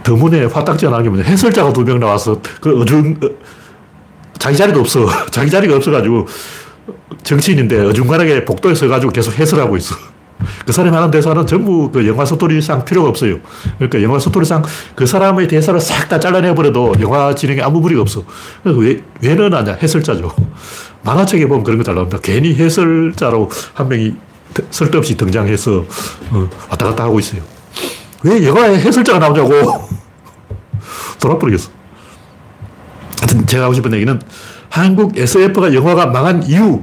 더문에 0.04 0.46
화딱지가 0.46 0.92
나는 0.92 1.04
게 1.04 1.10
뭐냐. 1.10 1.24
해설자가 1.26 1.74
두 1.74 1.84
명 1.84 2.00
나와서 2.00 2.40
그 2.62 2.80
어중, 2.82 3.18
어, 3.22 3.30
자기 4.42 4.58
자리도 4.58 4.80
없어. 4.80 5.08
자기 5.30 5.52
자리가 5.52 5.76
없어가지고 5.76 6.28
정치인인데 7.22 7.86
어중간하게 7.86 8.44
복도에 8.44 8.74
서가지고 8.74 9.12
계속 9.14 9.38
해설하고 9.38 9.78
있어. 9.78 9.96
그 10.66 10.74
사람이 10.74 10.96
하는 10.96 11.12
대사는 11.12 11.46
전부 11.46 11.92
그 11.92 12.08
영화 12.08 12.26
스토리상 12.26 12.84
필요가 12.84 13.10
없어요. 13.10 13.38
그러니까 13.78 14.02
영화 14.02 14.18
스토리상 14.18 14.64
그 14.96 15.06
사람의 15.06 15.48
대사를 15.48 15.80
싹 15.80 16.10
다 16.10 16.20
잘라내버려도 16.20 16.96
영화 17.02 17.36
진행에 17.36 17.62
아무 17.62 17.80
무리가 17.80 18.02
없어. 18.02 18.24
왜, 18.64 19.04
왜 19.22 19.36
넣어놨냐? 19.36 19.78
해설자죠. 19.82 20.34
만화책에 21.06 21.48
보면 21.48 21.64
그런 21.64 21.78
거 21.78 21.84
잘 21.84 21.94
나옵니다. 21.94 22.18
괜히 22.24 22.56
해설자로 22.56 23.50
한 23.76 23.88
명이 23.90 24.16
쓸데없이 24.72 25.16
등장해서 25.16 25.86
어, 26.32 26.50
왔다 26.70 26.88
갔다 26.88 27.04
하고 27.04 27.20
있어요. 27.20 27.44
왜 28.24 28.44
영화에 28.46 28.80
해설자가 28.80 29.20
나오냐고. 29.20 29.52
돌아버리겠어. 31.22 31.81
하여튼 33.22 33.46
제가 33.46 33.66
하고 33.66 33.74
싶은 33.76 33.94
얘기는 33.94 34.20
한국 34.70 35.16
SF가 35.16 35.74
영화가 35.74 36.08
망한 36.08 36.44
이유, 36.44 36.82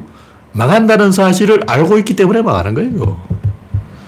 망한다는 0.52 1.10
사실을 1.10 1.62
알고 1.66 1.98
있기 1.98 2.14
때문에 2.14 2.42
망하는 2.42 2.74
거예요. 2.74 3.20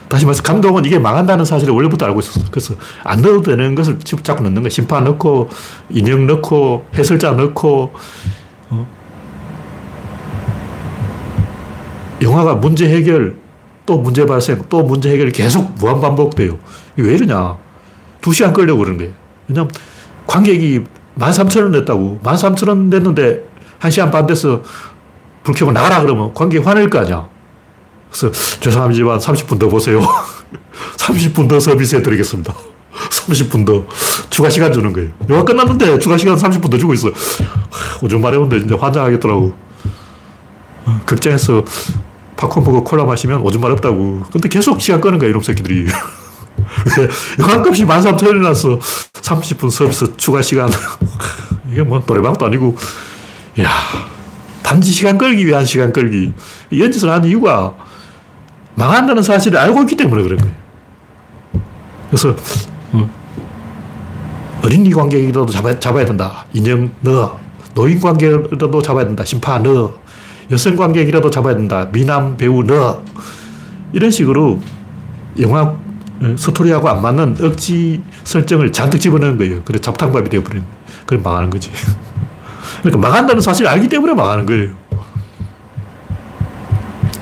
다시 0.08 0.24
말해서 0.24 0.42
감독은 0.42 0.84
이게 0.84 0.98
망한다는 0.98 1.44
사실을 1.44 1.74
원래부터 1.74 2.06
알고 2.06 2.20
있었어. 2.20 2.46
그래서 2.50 2.74
안 3.04 3.20
넣어도 3.20 3.42
되는 3.42 3.74
것을 3.74 3.98
자꾸 4.22 4.42
넣는 4.44 4.62
거야. 4.62 4.70
심판 4.70 5.04
넣고, 5.04 5.50
인형 5.90 6.26
넣고, 6.26 6.86
해설자 6.96 7.32
넣고, 7.32 7.92
어? 8.70 8.86
영화가 12.22 12.56
문제 12.56 12.88
해결, 12.88 13.36
또 13.86 13.98
문제 13.98 14.26
발생, 14.26 14.62
또 14.68 14.82
문제 14.82 15.10
해결이 15.10 15.32
계속 15.32 15.74
무한 15.76 16.00
반복돼요. 16.00 16.58
이게 16.96 17.08
왜 17.08 17.14
이러냐. 17.14 17.56
두 18.20 18.32
시간 18.32 18.52
끌려고 18.52 18.80
그러는 18.80 18.98
거예요. 18.98 19.12
왜냐면 19.48 19.70
관객이 20.26 20.84
13,000원 21.18 21.70
냈다고. 21.70 22.20
13,000원 22.22 22.88
냈는데 22.88 23.44
1시간 23.80 24.10
반 24.10 24.26
돼서 24.26 24.62
불 25.42 25.54
켜고 25.54 25.72
나가라 25.72 26.00
그러면 26.02 26.32
관객이 26.34 26.64
화낼 26.64 26.90
거 26.90 26.98
아니야. 27.00 27.28
그래서 28.10 28.30
죄송합니다만 28.60 29.18
30분 29.18 29.58
더 29.58 29.68
보세요. 29.68 30.00
30분 30.96 31.48
더 31.48 31.60
서비스해 31.60 32.02
드리겠습니다. 32.02 32.54
30분 33.08 33.64
더 33.64 33.84
추가 34.28 34.50
시간 34.50 34.72
주는 34.72 34.92
거예요. 34.92 35.10
영화 35.28 35.44
끝났는데 35.44 35.98
추가 35.98 36.16
시간 36.16 36.36
30분 36.36 36.70
더 36.70 36.78
주고 36.78 36.92
있어. 36.94 37.10
오줌 38.02 38.20
마려운데 38.20 38.58
이제 38.58 38.74
환장하겠더라고. 38.74 39.54
어, 40.86 41.00
극장에서 41.06 41.64
팝콘 42.36 42.64
보고 42.64 42.82
콜라 42.82 43.04
마시면 43.04 43.42
오줌 43.42 43.60
마렵다고. 43.60 44.22
근데 44.32 44.48
계속 44.48 44.80
시간 44.80 45.00
끄는 45.00 45.18
거야, 45.18 45.30
이놈 45.30 45.42
새끼들이. 45.42 45.86
영화값이 47.38 47.84
13,000원이 47.84 48.42
났어. 48.42 48.78
30분 49.12 49.70
서비스 49.70 50.16
추가 50.16 50.42
시간. 50.42 50.70
이게 51.70 51.82
뭐 51.82 52.02
노래방도 52.06 52.46
아니고 52.46 52.76
야 53.60 53.70
단지 54.62 54.92
시간 54.92 55.18
끌기 55.18 55.46
위한 55.46 55.64
시간 55.64 55.92
끌기. 55.92 56.32
이런 56.70 56.92
짓을 56.92 57.10
하는 57.10 57.28
이유가 57.28 57.74
망한다는 58.74 59.22
사실을 59.22 59.58
알고 59.58 59.82
있기 59.82 59.96
때문에 59.96 60.22
그런 60.22 60.38
거예요. 60.38 60.54
그래서, 62.08 62.34
어, 62.92 63.10
어린이 64.64 64.90
관객이라도 64.90 65.46
잡아, 65.46 65.78
잡아야 65.78 66.04
된다. 66.04 66.44
인형 66.52 66.90
넣어. 67.00 67.38
노인 67.74 68.00
관객이라도 68.00 68.82
잡아야 68.82 69.04
된다. 69.04 69.24
심파 69.24 69.58
넣어. 69.58 69.94
여성 70.50 70.76
관객이라도 70.76 71.30
잡아야 71.30 71.54
된다. 71.54 71.88
미남 71.92 72.36
배우 72.36 72.62
넣어. 72.62 73.02
이런 73.92 74.10
식으로 74.10 74.60
영화 75.38 75.62
어, 75.62 75.89
스토리하고 76.36 76.88
안 76.88 77.00
맞는 77.02 77.36
억지 77.40 78.02
설정을 78.24 78.72
잔뜩 78.72 78.98
집어넣은 79.00 79.38
거예요. 79.38 79.62
그래 79.64 79.78
잡탕밥이 79.78 80.28
되어버리는. 80.28 80.64
그래 81.06 81.20
망하는 81.22 81.50
거지. 81.50 81.70
그러니까 82.82 83.08
망한다는 83.08 83.40
사실을 83.40 83.70
알기 83.70 83.88
때문에 83.88 84.14
망하는 84.14 84.46
거예요. 84.46 84.70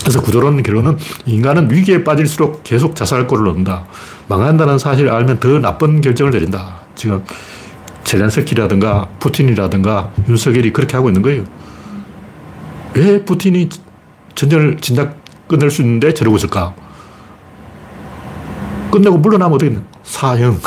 그래서 0.00 0.22
구조론 0.22 0.62
결론은 0.62 0.96
인간은 1.26 1.70
위기에 1.70 2.02
빠질수록 2.02 2.64
계속 2.64 2.96
자살골을 2.96 3.44
넣는다. 3.44 3.84
망한다는 4.28 4.78
사실을 4.78 5.10
알면 5.10 5.38
더 5.38 5.58
나쁜 5.58 6.00
결정을 6.00 6.32
내린다. 6.32 6.80
지금 6.94 7.22
젤렌스키라든가 8.04 9.06
푸틴이라든가 9.18 10.12
윤석열이 10.28 10.72
그렇게 10.72 10.96
하고 10.96 11.08
있는 11.08 11.20
거예요. 11.22 11.44
왜 12.94 13.22
푸틴이 13.22 13.68
전쟁을 14.34 14.78
진작 14.80 15.18
끝낼 15.46 15.70
수 15.70 15.82
있는데 15.82 16.14
저러고 16.14 16.36
있을까? 16.36 16.74
끝내고 18.90 19.18
물러나면 19.18 19.54
어떻게 19.54 19.70
되냐? 19.70 19.82
사형. 20.02 20.58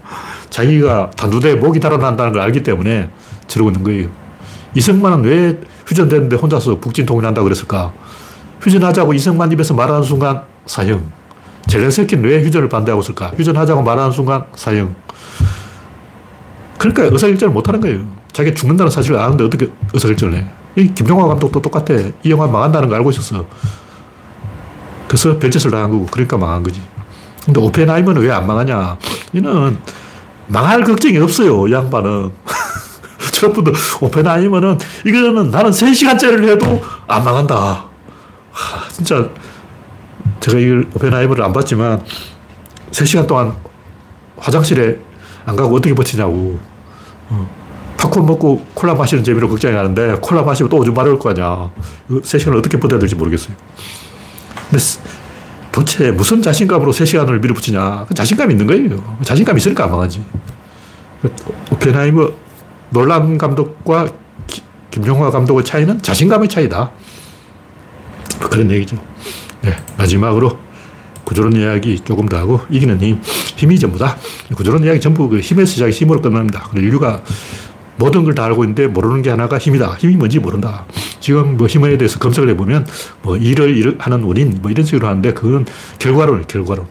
자기가 0.50 1.10
단두대에 1.10 1.54
목이 1.54 1.80
달아난다는 1.80 2.32
걸 2.32 2.42
알기 2.42 2.62
때문에 2.62 3.08
저러고 3.46 3.70
있는 3.70 3.84
거예요. 3.84 4.08
이승만은 4.74 5.24
왜 5.24 5.60
휴전됐는데 5.86 6.36
혼자서 6.36 6.78
북진 6.78 7.06
통일한다고 7.06 7.44
그랬을까? 7.44 7.92
휴전하자고 8.60 9.14
이승만 9.14 9.50
입에서 9.52 9.74
말하는 9.74 10.02
순간 10.02 10.42
사형. 10.66 11.10
젤렌스키는 11.66 12.24
왜 12.24 12.42
휴전을 12.42 12.68
반대하고 12.68 13.02
있을까? 13.02 13.32
휴전하자고 13.36 13.82
말하는 13.82 14.12
순간 14.12 14.44
사형. 14.54 14.94
그러니까 16.78 17.04
의사결정을 17.04 17.52
못하는 17.52 17.80
거예요. 17.80 18.00
자기가 18.32 18.54
죽는다는 18.54 18.90
사실을 18.90 19.18
아는데 19.18 19.44
어떻게 19.44 19.68
의사결정을 19.92 20.36
해? 20.36 20.46
이 20.76 20.94
김용화 20.94 21.26
감독도 21.28 21.60
똑같아. 21.60 21.94
이 22.22 22.30
영화 22.30 22.46
망한다는 22.46 22.88
걸 22.88 22.98
알고 22.98 23.10
있었어. 23.10 23.44
그래서 25.06 25.38
별짓을 25.38 25.70
당한 25.70 25.90
거고, 25.90 26.06
그러니까 26.06 26.38
망한 26.38 26.62
거지. 26.62 26.80
근데 27.44 27.60
오펜하이머는 27.60 28.22
왜 28.22 28.30
안 28.30 28.46
망하냐? 28.46 28.96
이는 29.32 29.78
망할 30.46 30.82
걱정이 30.82 31.16
없어요, 31.18 31.66
이 31.68 31.72
양반은. 31.72 32.30
저분들 33.32 33.72
오펜하이머는 34.00 34.78
이거는 35.06 35.50
나는 35.50 35.70
3시간짜리를 35.70 36.48
해도 36.48 36.82
안 37.06 37.24
망한다. 37.24 37.84
하, 38.52 38.88
진짜 38.90 39.28
제가 40.40 40.58
이 40.58 40.70
오펜하이머를 40.94 41.42
안 41.44 41.52
봤지만 41.52 42.02
3시간 42.90 43.26
동안 43.26 43.54
화장실에 44.38 44.98
안 45.46 45.56
가고 45.56 45.76
어떻게 45.76 45.94
버티냐고. 45.94 46.58
어. 47.28 47.60
팝콘 47.98 48.24
먹고 48.26 48.64
콜라 48.74 48.94
마시는 48.94 49.22
재미로 49.22 49.48
걱정이 49.48 49.74
가는데 49.74 50.16
콜라 50.22 50.42
마시면 50.42 50.70
또 50.70 50.78
오줌 50.78 50.94
마려울 50.94 51.18
거 51.18 51.30
아니야. 51.30 51.70
그 52.08 52.20
3시간을 52.22 52.58
어떻게 52.58 52.78
버텨야 52.80 52.98
될지 52.98 53.14
모르겠어요. 53.14 53.54
근데 54.70 54.84
도대체 55.72 56.10
무슨 56.10 56.42
자신감으로 56.42 56.92
3시간을 56.92 57.40
밀어붙이냐. 57.40 58.06
그 58.08 58.14
자신감 58.14 58.50
있는 58.50 58.66
거예요. 58.66 59.18
자신감 59.22 59.56
있으니까 59.56 59.84
안 59.84 59.90
망하지. 59.90 60.22
오펜하이머 61.70 62.30
놀란 62.90 63.38
감독과 63.38 64.08
기, 64.46 64.62
김용화 64.90 65.30
감독의 65.30 65.64
차이는 65.64 66.02
자신감의 66.02 66.48
차이다. 66.48 66.90
그런 68.40 68.70
얘기죠. 68.70 68.96
네, 69.62 69.76
마지막으로 69.96 70.58
구조론 71.24 71.52
이야기 71.52 72.00
조금 72.00 72.26
더 72.26 72.38
하고 72.38 72.60
이기는 72.70 73.00
힘, 73.00 73.20
힘이 73.56 73.78
전부다. 73.78 74.16
구조론 74.56 74.82
이야기 74.84 75.00
전부 75.00 75.28
그 75.28 75.38
힘에서 75.38 75.72
시작해 75.72 75.92
힘으로 75.92 76.20
끝납니다. 76.20 76.68
인류가 76.74 77.22
모든 78.00 78.24
걸 78.24 78.34
다 78.34 78.44
알고 78.46 78.64
있는데 78.64 78.86
모르는 78.86 79.20
게 79.20 79.28
하나가 79.28 79.58
힘이다. 79.58 79.96
힘이 79.98 80.16
뭔지 80.16 80.38
모른다. 80.38 80.86
지금 81.20 81.58
뭐 81.58 81.66
힘에 81.66 81.98
대해서 81.98 82.18
검색을 82.18 82.48
해보면 82.50 82.86
뭐 83.20 83.36
일을 83.36 83.96
하는 83.98 84.22
원인 84.22 84.58
뭐 84.62 84.70
이런 84.70 84.86
식으로 84.86 85.06
하는데 85.06 85.34
그건 85.34 85.66
결과론, 85.98 86.46
결과론. 86.48 86.86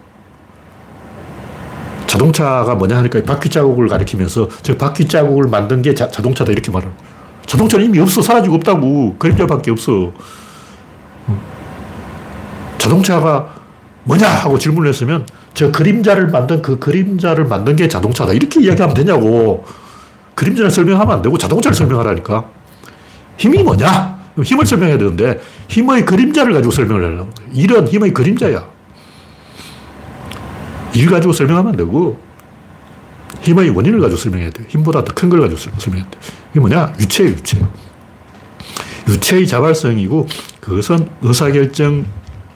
자동차가 2.06 2.76
뭐냐 2.76 2.98
하니까 2.98 3.24
바퀴 3.24 3.50
자국을 3.50 3.88
가리키면서 3.88 4.50
저 4.62 4.78
바퀴 4.78 5.08
자국을 5.08 5.48
만든 5.50 5.82
게 5.82 5.96
자, 5.96 6.08
동차다 6.08 6.52
이렇게 6.52 6.72
말을. 6.72 6.90
자동차는 7.48 7.86
이미 7.86 8.00
없어. 8.00 8.22
사라지고 8.22 8.56
없다고. 8.58 9.16
그림자밖에 9.18 9.72
없어. 9.72 10.12
자동차가 12.78 13.56
뭐냐 14.04 14.28
하고 14.28 14.60
질문을 14.60 14.90
했으면 14.90 15.26
저 15.56 15.72
그림자를 15.72 16.28
만든 16.28 16.62
그 16.62 16.78
그림자를 16.78 17.46
만든 17.46 17.76
게 17.76 17.88
자동차다. 17.88 18.34
이렇게 18.34 18.62
이야기하면 18.62 18.94
되냐고. 18.96 19.66
그림자를 20.40 20.72
설명하면 20.72 21.18
안 21.18 21.22
되고 21.22 21.38
자동차를 21.38 21.76
설명하라니까. 21.76 22.50
힘이 23.38 23.62
뭐냐? 23.62 24.18
힘을 24.42 24.66
설명해야 24.66 24.98
되는데 24.98 25.42
힘의 25.68 26.06
그림자를 26.06 26.54
가지고 26.54 26.72
설명을 26.72 27.04
하려고. 27.04 27.30
일은 27.54 27.86
힘의 27.90 28.14
그림자야. 28.14 28.66
일 30.94 31.10
가지고 31.10 31.34
설명하면 31.34 31.72
안 31.72 31.78
되고 31.78 32.18
힘의 33.42 33.70
원인을 33.72 34.00
가지고 34.00 34.18
설명해야 34.18 34.50
돼. 34.52 34.64
힘보다 34.70 35.04
더 35.04 35.14
큰 35.14 35.30
걸 35.30 35.42
가지고 35.42 35.60
설명해야 35.78 36.10
돼. 36.10 36.18
이게 36.52 36.60
뭐냐? 36.62 36.94
유체예요, 37.02 37.32
유체. 37.34 37.60
유체의 39.10 39.46
자발성이고 39.46 40.28
그것은 40.62 41.10
의사결정 41.22 42.06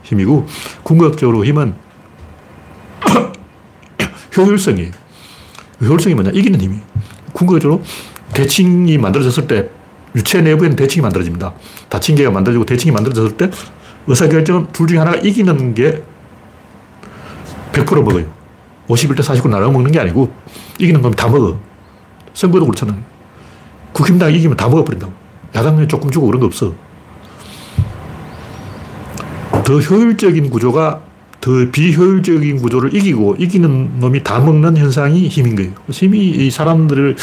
힘이고 0.04 0.48
궁극적으로 0.84 1.44
힘은 1.44 1.74
효율성이에요. 4.38 4.92
효율성이 5.82 6.16
뭐냐? 6.16 6.32
이기는 6.34 6.62
힘이. 6.62 6.78
궁극적으로 7.34 7.82
대칭이 8.34 8.98
만들어졌을 8.98 9.48
때 9.48 9.70
유체 10.16 10.42
내부에는 10.42 10.76
대칭이 10.76 11.02
만들어집니다. 11.02 11.54
다칭계가 11.90 12.32
만들어지고 12.32 12.66
대칭이 12.66 12.92
만들어졌을 12.92 13.36
때 13.38 13.50
의사결정은 14.08 14.68
둘 14.72 14.88
중에 14.88 15.00
하나가 15.00 15.18
이기는 15.18 15.74
게 15.74 16.04
100% 17.72 18.04
먹어요. 18.04 18.26
51대 18.88 19.24
49 19.24 19.48
나눠 19.50 19.72
먹는 19.72 19.92
게 19.92 20.00
아니고 20.00 20.32
이기는 20.78 21.02
건 21.02 21.12
다 21.14 21.28
먹어. 21.28 21.58
선거도 22.34 22.66
그렇잖아요. 22.66 22.98
국힘당 23.94 24.34
이기면 24.34 24.58
다 24.58 24.68
먹어버린다고. 24.68 25.12
야당에 25.56 25.88
조금 25.88 26.10
주고 26.12 26.26
그런 26.28 26.40
거 26.40 26.48
없어. 26.48 26.74
더 29.64 29.80
효율적인 29.80 30.50
구조가 30.50 31.02
더 31.44 31.52
비효율적인 31.74 32.62
구조를 32.62 32.96
이기고 32.96 33.36
이기는 33.38 34.00
놈이 34.00 34.24
다 34.24 34.39
먹는 34.39 34.78
현상이 34.78 35.28
힘인 35.28 35.58
거예요. 35.58 35.74
힘이 35.89 36.30
이 36.30 36.50
사람들을 36.50 37.18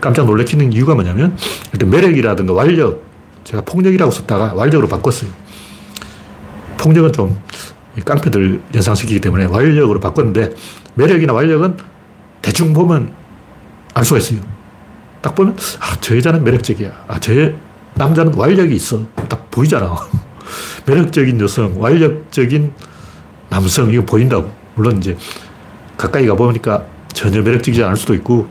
깜짝 0.00 0.26
놀래키는 0.26 0.72
이유가 0.72 0.96
뭐냐면 0.96 1.36
일단 1.72 1.88
매력이라든가 1.88 2.52
완력, 2.52 3.04
제가 3.44 3.62
폭력이라고 3.62 4.10
썼다가 4.10 4.52
완력으로 4.54 4.88
바꿨어요. 4.88 5.30
폭력은 6.78 7.12
좀 7.12 7.40
깡패들 8.04 8.62
연상시키기 8.74 9.20
때문에 9.20 9.44
완력으로 9.44 10.00
바꿨는데 10.00 10.50
매력이나 10.94 11.32
완력은 11.32 11.76
대충 12.42 12.72
보면 12.72 13.14
알 13.94 14.04
수가 14.04 14.18
있어요. 14.18 14.40
딱 15.20 15.36
보면 15.36 15.56
아, 15.78 15.96
저 16.00 16.16
여자는 16.16 16.42
매력적이야. 16.42 17.04
아, 17.06 17.20
저 17.20 17.32
남자는 17.94 18.34
완력이 18.34 18.74
있어. 18.74 19.06
딱 19.28 19.48
보이잖아. 19.52 19.94
매력적인 20.84 21.40
여성, 21.40 21.80
완력적인 21.80 22.72
남성, 23.48 23.90
이거 23.92 24.04
보인다고. 24.04 24.50
물론 24.74 24.98
이제 24.98 25.16
가까이 25.96 26.26
가보니까 26.26 26.84
전혀 27.12 27.40
매력적이지 27.42 27.82
않을 27.82 27.96
수도 27.96 28.14
있고, 28.14 28.46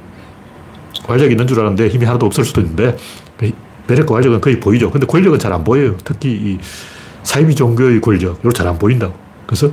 완력이 1.07 1.31
있는 1.31 1.45
줄 1.47 1.59
알았는데 1.59 1.89
힘이 1.89 2.05
하나도 2.05 2.25
없을 2.25 2.43
수도 2.43 2.61
있는데, 2.61 2.97
매력과 3.87 4.15
완력은 4.15 4.41
거의 4.41 4.59
보이죠. 4.59 4.89
근데 4.89 5.05
권력은 5.05 5.37
잘 5.37 5.53
안 5.53 5.63
보여요. 5.63 5.95
특히 6.03 6.29
이 6.31 6.57
사이비 7.23 7.53
종교의 7.55 8.01
권력, 8.01 8.39
이거 8.39 8.51
잘 8.51 8.67
안 8.67 8.77
보인다고. 8.79 9.13
그래서 9.45 9.71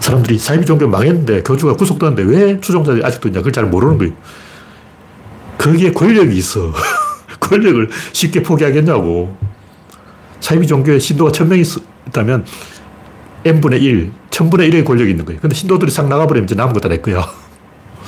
사람들이 0.00 0.38
사이비 0.38 0.66
종교 0.66 0.86
망했는데 0.86 1.42
교주가 1.42 1.74
구속됐는데 1.74 2.22
왜 2.24 2.60
추종자들이 2.60 3.04
아직도 3.04 3.28
있냐 3.28 3.40
그걸 3.40 3.52
잘 3.52 3.64
모르는 3.64 3.98
거예요. 3.98 4.12
거기에 5.56 5.92
권력이 5.92 6.36
있어. 6.36 6.72
권력을 7.40 7.88
쉽게 8.12 8.42
포기하겠냐고. 8.42 9.36
사이비 10.40 10.66
종교에 10.66 10.98
신도가 10.98 11.32
천명이 11.32 11.62
있다면 12.08 12.44
n분의 13.48 13.82
1, 13.82 14.12
천분의 14.30 14.70
1의 14.70 14.84
권력이 14.84 15.10
있는 15.10 15.24
거예요. 15.24 15.40
근데 15.40 15.54
신도들이 15.54 15.90
싹 15.90 16.08
나가버리면 16.08 16.44
이제 16.44 16.54
남은 16.54 16.72
거다 16.74 16.88
내 16.88 16.98
거야. 16.98 17.26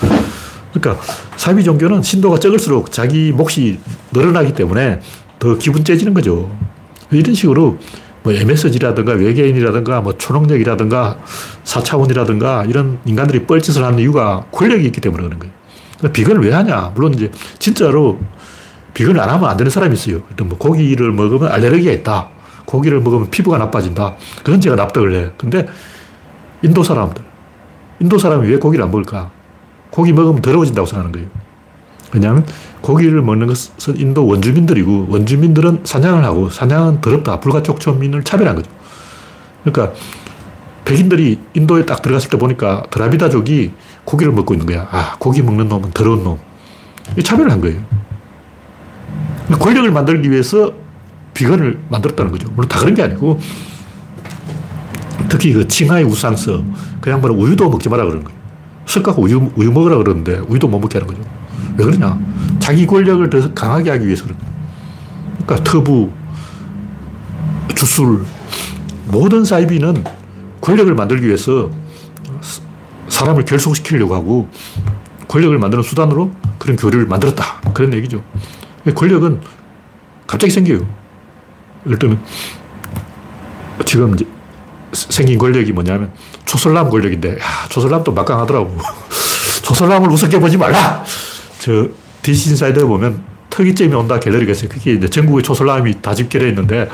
그러니까 0.72 1.02
사이비 1.36 1.64
종교는 1.64 2.02
신도가 2.02 2.38
적을수록 2.38 2.92
자기 2.92 3.32
몫이 3.32 3.80
늘어나기 4.12 4.54
때문에 4.54 5.00
더 5.38 5.56
기분 5.56 5.84
째지는 5.84 6.14
거죠. 6.14 6.54
이런 7.10 7.34
식으로 7.34 7.78
뭐 8.22 8.32
MSG라든가 8.32 9.12
외계인이라든가 9.12 10.00
뭐 10.02 10.16
초능력이라든가 10.16 11.18
4차원이라든가 11.64 12.68
이런 12.68 12.98
인간들이 13.04 13.46
뻘짓을 13.46 13.82
하는 13.82 13.98
이유가 13.98 14.44
권력이 14.52 14.84
있기 14.86 15.00
때문에 15.00 15.24
그런 15.24 15.38
거예요. 15.38 16.12
비건을 16.12 16.42
왜 16.42 16.52
하냐? 16.52 16.92
물론 16.94 17.14
이제 17.14 17.30
진짜로 17.58 18.18
비건을 18.94 19.20
안 19.20 19.28
하면 19.30 19.48
안 19.48 19.56
되는 19.56 19.70
사람이 19.70 19.94
있어요. 19.94 20.22
일단 20.30 20.48
뭐 20.48 20.58
고기를 20.58 21.12
먹으면 21.12 21.50
알레르기가 21.50 21.92
있다. 21.92 22.28
고기를 22.70 23.00
먹으면 23.00 23.30
피부가 23.30 23.58
나빠진다. 23.58 24.14
그건 24.44 24.60
제가 24.60 24.76
납득을 24.76 25.14
해. 25.14 25.30
근데 25.36 25.66
인도 26.62 26.84
사람들, 26.84 27.24
인도 27.98 28.16
사람이 28.16 28.48
왜 28.48 28.58
고기를 28.58 28.84
안 28.84 28.92
먹을까? 28.92 29.30
고기 29.90 30.12
먹으면 30.12 30.40
더러워진다고 30.40 30.86
생각하는 30.86 31.10
거예요. 31.10 31.28
왜냐하면 32.12 32.46
고기를 32.80 33.22
먹는 33.22 33.48
것은 33.48 33.96
인도 33.96 34.24
원주민들이고 34.24 35.06
원주민들은 35.08 35.80
사냥을 35.82 36.24
하고 36.24 36.48
사냥은 36.48 37.00
더럽다. 37.00 37.40
불가촉초민을 37.40 38.22
차별한 38.22 38.54
거죠. 38.54 38.70
그러니까 39.64 39.94
백인들이 40.84 41.40
인도에 41.54 41.86
딱 41.86 42.02
들어갔을 42.02 42.30
때 42.30 42.38
보니까 42.38 42.84
드라비다족이 42.90 43.72
고기를 44.04 44.32
먹고 44.32 44.54
있는 44.54 44.66
거야. 44.66 44.88
아, 44.92 45.16
고기 45.18 45.42
먹는 45.42 45.68
놈은 45.68 45.90
더러운 45.90 46.22
놈. 46.22 46.38
이 47.16 47.22
차별을 47.22 47.50
한 47.50 47.60
거예요. 47.60 47.80
권력을 49.58 49.90
만들기 49.90 50.30
위해서 50.30 50.72
비건을 51.40 51.78
만들었다는 51.88 52.30
거죠. 52.30 52.50
물론 52.50 52.68
다 52.68 52.78
그런 52.78 52.94
게 52.94 53.02
아니고 53.02 53.40
특히 55.30 55.52
그 55.54 55.66
칭하의 55.66 56.04
우상서 56.04 56.62
그 57.00 57.10
양반은 57.10 57.36
우유도 57.36 57.70
먹지 57.70 57.88
마라 57.88 58.04
그러는 58.04 58.24
거예요. 58.24 58.38
석가가 58.84 59.22
우유, 59.22 59.50
우유 59.56 59.72
먹으라 59.72 59.96
그러는데 59.96 60.38
우유도 60.38 60.68
못 60.68 60.78
먹게 60.80 60.98
하는 60.98 61.06
거죠. 61.14 61.26
왜 61.78 61.84
그러냐? 61.84 62.18
자기 62.58 62.86
권력을 62.86 63.30
더 63.30 63.54
강하게 63.54 63.90
하기 63.90 64.06
위해서 64.06 64.24
그런 64.24 64.38
거예요. 64.38 64.52
그러니까 65.46 65.70
터부, 65.70 66.10
주술 67.74 68.24
모든 69.06 69.44
사이비는 69.44 70.04
권력을 70.60 70.94
만들기 70.94 71.26
위해서 71.26 71.70
사람을 73.08 73.46
결속시키려고 73.46 74.14
하고 74.14 74.48
권력을 75.26 75.56
만드는 75.56 75.82
수단으로 75.82 76.32
그런 76.58 76.76
교류를 76.76 77.06
만들었다. 77.06 77.60
그런 77.72 77.94
얘기죠. 77.94 78.22
권력은 78.94 79.40
갑자기 80.26 80.52
생겨요. 80.52 80.99
예를 81.86 81.98
들면 81.98 82.24
지금 83.84 84.16
생긴 84.92 85.38
권력이 85.38 85.72
뭐냐면 85.72 86.12
초설남 86.44 86.90
권력인데 86.90 87.38
야, 87.38 87.68
초설남도 87.68 88.12
막강하더라고. 88.12 88.76
초설남을 89.62 90.10
우습게 90.10 90.38
보지 90.40 90.56
말라. 90.56 91.04
저 91.60 91.88
DC 92.22 92.50
인사이드에 92.50 92.84
보면 92.84 93.22
특이점이 93.50 93.94
온다 93.94 94.18
갤러리가 94.18 94.52
있어요. 94.52 94.68
그게 94.68 94.92
이제 94.94 95.08
전국의 95.08 95.42
초설남이 95.42 96.00
다 96.02 96.14
집결해 96.14 96.48
있는데 96.48 96.80
야, 96.80 96.88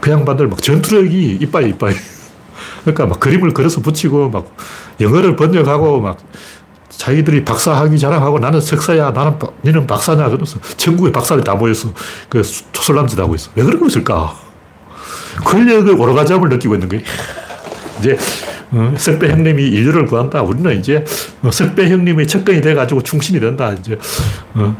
그 0.00 0.10
양반들 0.10 0.48
막 0.48 0.62
전투력이 0.62 1.38
이빠이 1.40 1.70
이빠이. 1.70 1.94
그러니까 2.82 3.06
막 3.06 3.20
그림을 3.20 3.52
그려서 3.52 3.80
붙이고 3.80 4.30
막 4.30 4.56
영어를 5.00 5.36
번역하고 5.36 6.00
막 6.00 6.18
자기들이 6.98 7.44
박사학위 7.44 7.96
자랑하고 7.96 8.40
나는 8.40 8.60
석사야, 8.60 9.12
나는, 9.12 9.38
너는 9.62 9.86
박사냐. 9.86 10.24
그러면서 10.26 10.58
전국에 10.76 11.12
박사들이 11.12 11.44
다 11.44 11.54
모여서 11.54 11.92
그 12.28 12.42
초설남짓 12.72 13.18
하고 13.20 13.36
있어. 13.36 13.50
왜 13.54 13.62
그러고 13.62 13.86
있을까? 13.86 14.34
권력의 15.44 15.94
오르가즘을 15.94 16.48
느끼고 16.48 16.74
있는 16.74 16.88
거예요. 16.88 17.04
이제 18.00 18.18
어, 18.72 18.94
석배 18.98 19.30
형님이 19.30 19.62
인류를 19.62 20.06
구한다. 20.06 20.42
우리는 20.42 20.76
이제 20.78 21.04
어, 21.42 21.52
석배 21.52 21.88
형님의 21.88 22.26
측근이 22.26 22.60
돼가지고 22.60 23.02
충신이 23.02 23.38
된다. 23.38 23.72
이제 23.72 23.96
어, 24.54 24.76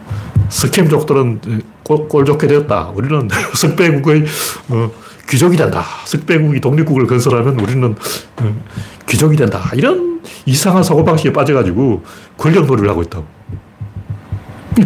스캠족들은 0.48 1.62
꼴, 1.84 2.08
꼴 2.08 2.24
좋게 2.24 2.48
되었다. 2.48 2.90
우리는 2.96 3.28
석배국의 3.54 4.24
어, 4.70 4.90
귀족이 5.30 5.56
된다. 5.56 5.84
석배국이 6.04 6.60
독립국을 6.60 7.06
건설하면 7.06 7.60
우리는 7.60 7.94
어, 8.38 8.64
귀족이 9.08 9.36
된다. 9.36 9.70
이런 9.74 10.17
이상한 10.46 10.82
사고방식에 10.82 11.32
빠져가지고 11.32 12.02
권력 12.36 12.66
놀이를 12.66 12.88
하고 12.88 13.02
있다고. 13.02 13.26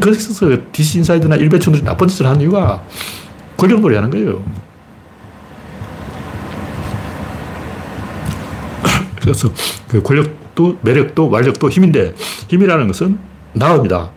그래서 0.00 0.48
디시인사이드나 0.72 1.36
일베충들이 1.36 1.82
나쁜 1.84 2.08
짓을 2.08 2.26
하는 2.26 2.40
이유가 2.40 2.82
권력 3.56 3.80
놀이 3.80 3.94
하는 3.94 4.10
거예요. 4.10 4.42
그래서 9.20 9.52
그 9.88 10.02
권력도 10.02 10.78
매력도 10.82 11.28
완력도 11.28 11.68
힘인데 11.68 12.14
힘이라는 12.48 12.86
것은 12.86 13.18
나옵니다. 13.52 14.10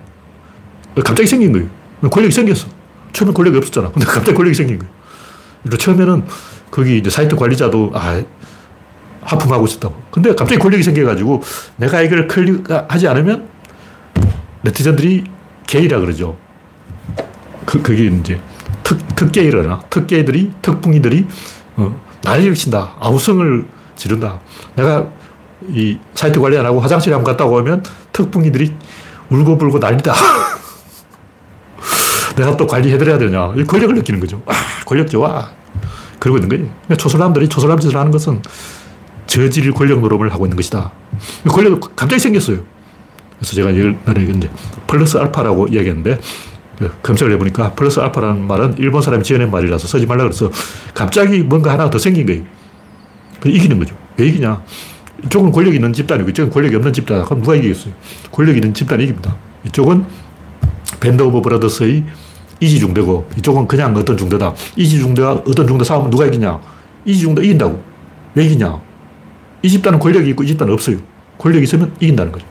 갑자기 0.96 1.28
생긴 1.28 1.52
거예요. 1.52 1.68
권력이 2.10 2.34
생겼어. 2.34 2.68
처음에 3.12 3.34
권력이 3.34 3.58
없었잖아. 3.58 3.92
근데 3.92 4.06
갑자기 4.06 4.34
권력이 4.36 4.56
생긴 4.56 4.80
거예요. 4.80 4.94
처음에는 5.78 6.26
거기 6.72 6.98
이제 6.98 7.10
사이트 7.10 7.36
관리자도 7.36 7.92
아, 7.94 8.22
하품하고 9.26 9.66
있었다고. 9.66 9.96
근데 10.12 10.34
갑자기 10.36 10.60
권력이 10.60 10.84
생겨가지고 10.84 11.42
내가 11.78 12.02
이걸 12.02 12.28
클릭하지 12.28 13.08
않으면 13.08 13.50
네티즌들이 14.62 15.26
게이라 15.68 16.00
그러죠. 16.00 16.38
그, 17.66 17.82
그게 17.82 18.06
이제 18.06 18.40
특, 18.84 19.16
특게이라나. 19.16 19.82
특게이들이, 19.90 20.52
특풍이들이 20.62 21.28
어, 21.78 22.00
난리를 22.24 22.54
친다. 22.56 22.96
아우성을 23.00 23.66
지른다. 23.96 24.40
내가 24.76 25.08
이 25.70 25.98
사이트 26.14 26.40
관리 26.40 26.58
안 26.58 26.66
하고 26.66 26.80
화장실에 26.80 27.16
한번 27.16 27.34
갔다 27.34 27.46
오면 27.46 27.84
특풍이들이 28.14 28.74
울고불고 29.30 29.80
난리다. 29.80 30.14
내가 32.36 32.56
또 32.58 32.68
관리해드려야 32.68 33.18
되냐. 33.18 33.54
이 33.56 33.64
권력을 33.64 33.96
느끼는 33.96 34.20
거죠. 34.20 34.42
아, 34.46 34.54
권력 34.86 35.10
좋아. 35.10 35.50
그러고 36.20 36.38
있는 36.38 36.50
거예요. 36.50 36.66
그러니까 36.84 36.96
초설남들이 36.96 37.50
초설남 37.50 37.80
짓을 37.80 37.98
하는 37.98 38.12
것은 38.12 38.42
저질 39.28 39.72
권력 39.72 40.02
노름을 40.02 40.32
하고 40.32 40.46
있는 40.46 40.56
것이다. 40.56 40.92
권력이 41.48 41.88
갑자기 41.96 42.20
생겼어요. 42.20 42.60
그래서 43.38 43.56
제가 43.56 43.76
옛날에 43.76 44.24
이제 44.24 44.50
플러스 44.88 45.18
알파라고 45.18 45.68
이야기했는데 45.68 46.20
그 46.80 46.92
검색을 47.02 47.34
해보니까 47.34 47.74
플러스 47.74 48.00
알파라는 48.00 48.48
말은 48.48 48.76
일본 48.78 49.02
사람이 49.02 49.24
지어낸 49.24 49.50
말이라서 49.52 49.88
쓰지 49.88 50.06
말라 50.06 50.24
그래서 50.24 50.52
갑자기 50.94 51.40
뭔가 51.40 51.72
하나 51.72 51.90
더 51.90 51.98
생긴 51.98 52.26
거예요. 52.26 52.44
이기는 53.46 53.78
거죠. 53.78 53.96
왜 54.18 54.28
이기냐? 54.28 54.62
이쪽은 55.26 55.52
권력이 55.52 55.76
있는 55.76 55.94
집단이고 55.94 56.30
이쪽은 56.30 56.52
권력이 56.52 56.76
없는 56.76 56.94
집단. 56.94 57.24
그럼 57.24 57.42
누가 57.42 57.56
이기겠어요? 57.56 57.94
권력이 58.32 58.58
있는 58.58 58.74
집단이 58.74 59.04
이깁니다. 59.04 59.36
이쪽은 59.66 60.06
밴드 61.00 61.22
오브 61.24 61.42
브라더스의 61.42 62.04
이지중대고 62.60 63.30
이쪽은 63.38 63.68
그냥 63.68 63.96
어떤 63.96 64.18
중대다. 64.18 64.54
이지중대와 64.76 65.44
어떤 65.48 65.68
중대 65.68 65.84
싸우면 65.84 66.10
누가 66.10 66.26
이기냐? 66.26 66.60
이지중대 67.06 67.44
이긴다고. 67.44 67.84
왜 68.36 68.46
이기냐? 68.46 68.82
이 69.66 69.70
집단은 69.70 69.98
권력이 69.98 70.30
있고 70.30 70.44
이 70.44 70.48
집단은 70.48 70.72
없어요. 70.74 70.98
권력이 71.40 71.64
있으면 71.64 71.92
이긴다는 72.00 72.32
거죠. 72.32 72.46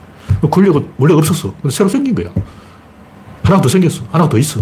권력은 0.51 0.89
원래 0.97 1.13
없었어. 1.13 1.53
새로 1.69 1.87
생긴 1.87 2.13
거야. 2.13 2.27
하나 3.41 3.61
더 3.61 3.69
생겼어. 3.69 4.03
하나 4.11 4.27
더 4.27 4.37
있어. 4.37 4.59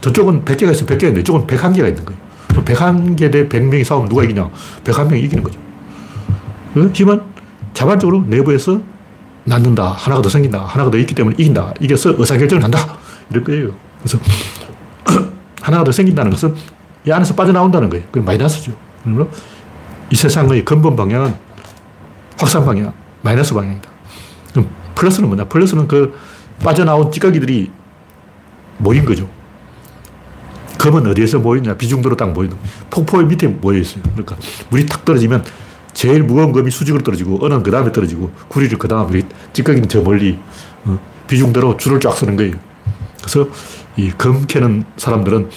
저쪽은 0.00 0.44
100개가 0.44 0.70
있으면 0.70 0.86
100개가 0.86 1.02
있는데 1.04 1.20
이쪽은 1.22 1.46
101개가 1.48 1.88
있는 1.88 2.04
거예요. 2.04 2.20
101개 2.64 3.32
대 3.32 3.48
100명이 3.48 3.82
싸우면 3.82 4.08
누가 4.08 4.22
이기냐? 4.22 4.48
101명이 4.84 5.24
이기는 5.24 5.42
거죠. 5.42 5.58
그 6.72 6.88
힘은 6.94 7.20
자발적으로 7.74 8.24
내부에서 8.28 8.80
낳는다. 9.44 9.90
하나가 9.90 10.22
더 10.22 10.28
생긴다. 10.28 10.64
하나가 10.64 10.88
더 10.88 10.98
있기 10.98 11.16
때문에 11.16 11.34
이긴다. 11.36 11.74
이겨서 11.80 12.14
의사결정을 12.16 12.62
한다. 12.62 12.96
이럴 13.30 13.42
거예요. 13.42 13.74
그래서 13.98 14.18
하나가 15.60 15.82
더 15.82 15.90
생긴다는 15.90 16.30
것은 16.30 16.54
이 17.06 17.10
안에서 17.10 17.34
빠져나온다는 17.34 17.90
거예요. 17.90 18.04
그게 18.12 18.24
마이너스죠. 18.24 18.72
그러므로 19.02 19.28
이 20.10 20.14
세상의 20.14 20.64
근본 20.64 20.94
방향은 20.94 21.51
확산 22.38 22.64
방향, 22.64 22.92
마이너스 23.22 23.54
방향이다. 23.54 23.88
그럼 24.52 24.68
플러스는 24.94 25.28
뭐냐? 25.28 25.44
플러스는 25.44 25.88
그 25.88 26.18
빠져나온 26.62 27.10
찌꺼기들이 27.10 27.70
모인 28.78 29.04
거죠. 29.04 29.28
검은 30.78 31.06
어디에서 31.06 31.38
모이냐? 31.38 31.76
비중도로 31.76 32.16
딱 32.16 32.32
모이는. 32.32 32.56
폭포의 32.90 33.26
밑에 33.26 33.46
모여 33.46 33.78
있어요. 33.78 34.02
그러니까 34.02 34.36
물이 34.70 34.86
탁 34.86 35.04
떨어지면 35.04 35.44
제일 35.92 36.22
무거운 36.22 36.52
검이 36.52 36.70
수직으로 36.70 37.02
떨어지고 37.04 37.44
은은 37.44 37.62
그 37.62 37.70
다음에 37.70 37.92
떨어지고 37.92 38.30
구리를 38.48 38.76
그 38.78 38.88
다음에 38.88 39.22
찌꺼기는 39.52 39.88
저 39.88 40.00
멀리 40.00 40.38
어, 40.84 40.98
비중대로 41.28 41.76
줄을 41.76 42.00
쫙 42.00 42.12
서는 42.16 42.36
거예요. 42.36 42.54
그래서 43.20 43.48
이 43.96 44.10
검 44.18 44.46
캐는 44.46 44.84
사람들은 44.96 45.50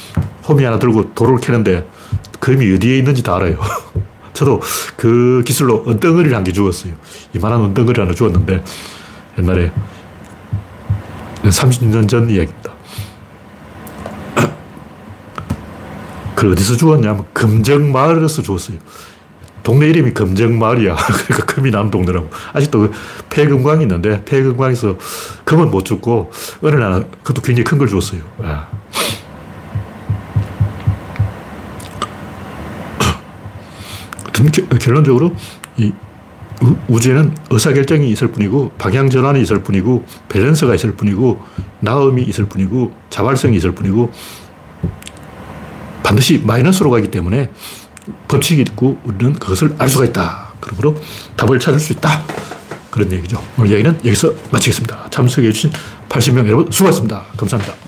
호미 0.47 0.63
하나 0.65 0.77
들고 0.77 1.13
돌을 1.15 1.37
캐는데 1.39 1.87
검이 2.41 2.73
어디에 2.75 2.97
있는지 2.97 3.23
다 3.23 3.37
알아요. 3.37 3.57
저도 4.35 4.61
그 4.97 5.41
기술로 5.45 5.85
은덩어리를 5.87 6.35
한개 6.35 6.51
주었어요. 6.51 6.93
이만한 7.33 7.61
은덩어리 7.61 7.99
하나 7.99 8.13
주었는데 8.13 8.63
옛날에 9.39 9.71
30년 11.41 12.07
전 12.07 12.29
이야기입니다. 12.29 12.73
그걸 16.35 16.51
어디서 16.51 16.75
주었냐면 16.75 17.25
금정마을에서 17.33 18.41
주었어요. 18.41 18.77
동네 19.63 19.87
이름이 19.87 20.11
금정마을이야. 20.11 20.95
그러니까 21.25 21.45
금이 21.45 21.71
나는 21.71 21.89
동네라고. 21.89 22.29
아직도 22.53 22.79
그 22.79 22.91
폐금광이 23.29 23.83
있는데 23.83 24.23
폐금광에서 24.25 24.97
금은 25.45 25.71
못 25.71 25.85
줬고 25.85 26.31
어느 26.61 26.75
날 26.75 27.05
그것도 27.23 27.41
굉장히 27.41 27.63
큰걸 27.63 27.87
줬어요. 27.87 28.21
아. 28.43 28.67
결론적으로 34.79 35.35
이 35.77 35.91
우주에는 36.87 37.35
의사결정이 37.49 38.09
있을 38.11 38.29
뿐이고 38.29 38.71
방향전환이 38.77 39.41
있을 39.41 39.61
뿐이고 39.63 40.05
밸런스가 40.29 40.75
있을 40.75 40.93
뿐이고 40.93 41.41
나음이 41.81 42.23
있을 42.23 42.45
뿐이고 42.45 42.93
자발성이 43.09 43.57
있을 43.57 43.73
뿐이고 43.73 44.11
반드시 46.03 46.41
마이너스로 46.45 46.89
가기 46.91 47.11
때문에 47.11 47.49
법칙이 48.27 48.61
있고 48.61 48.99
우리는 49.03 49.33
그것을 49.33 49.75
알 49.77 49.89
수가 49.89 50.05
있다. 50.05 50.53
그러므로 50.59 50.95
답을 51.35 51.59
찾을 51.59 51.79
수 51.79 51.93
있다. 51.93 52.23
그런 52.91 53.11
얘기죠. 53.11 53.43
오늘 53.57 53.71
이야기는 53.71 53.99
여기서 54.05 54.33
마치겠습니다. 54.51 55.09
참석해주신 55.09 55.71
80명 56.07 56.45
여러분 56.47 56.71
수고하셨습니다. 56.71 57.25
감사합니다. 57.35 57.84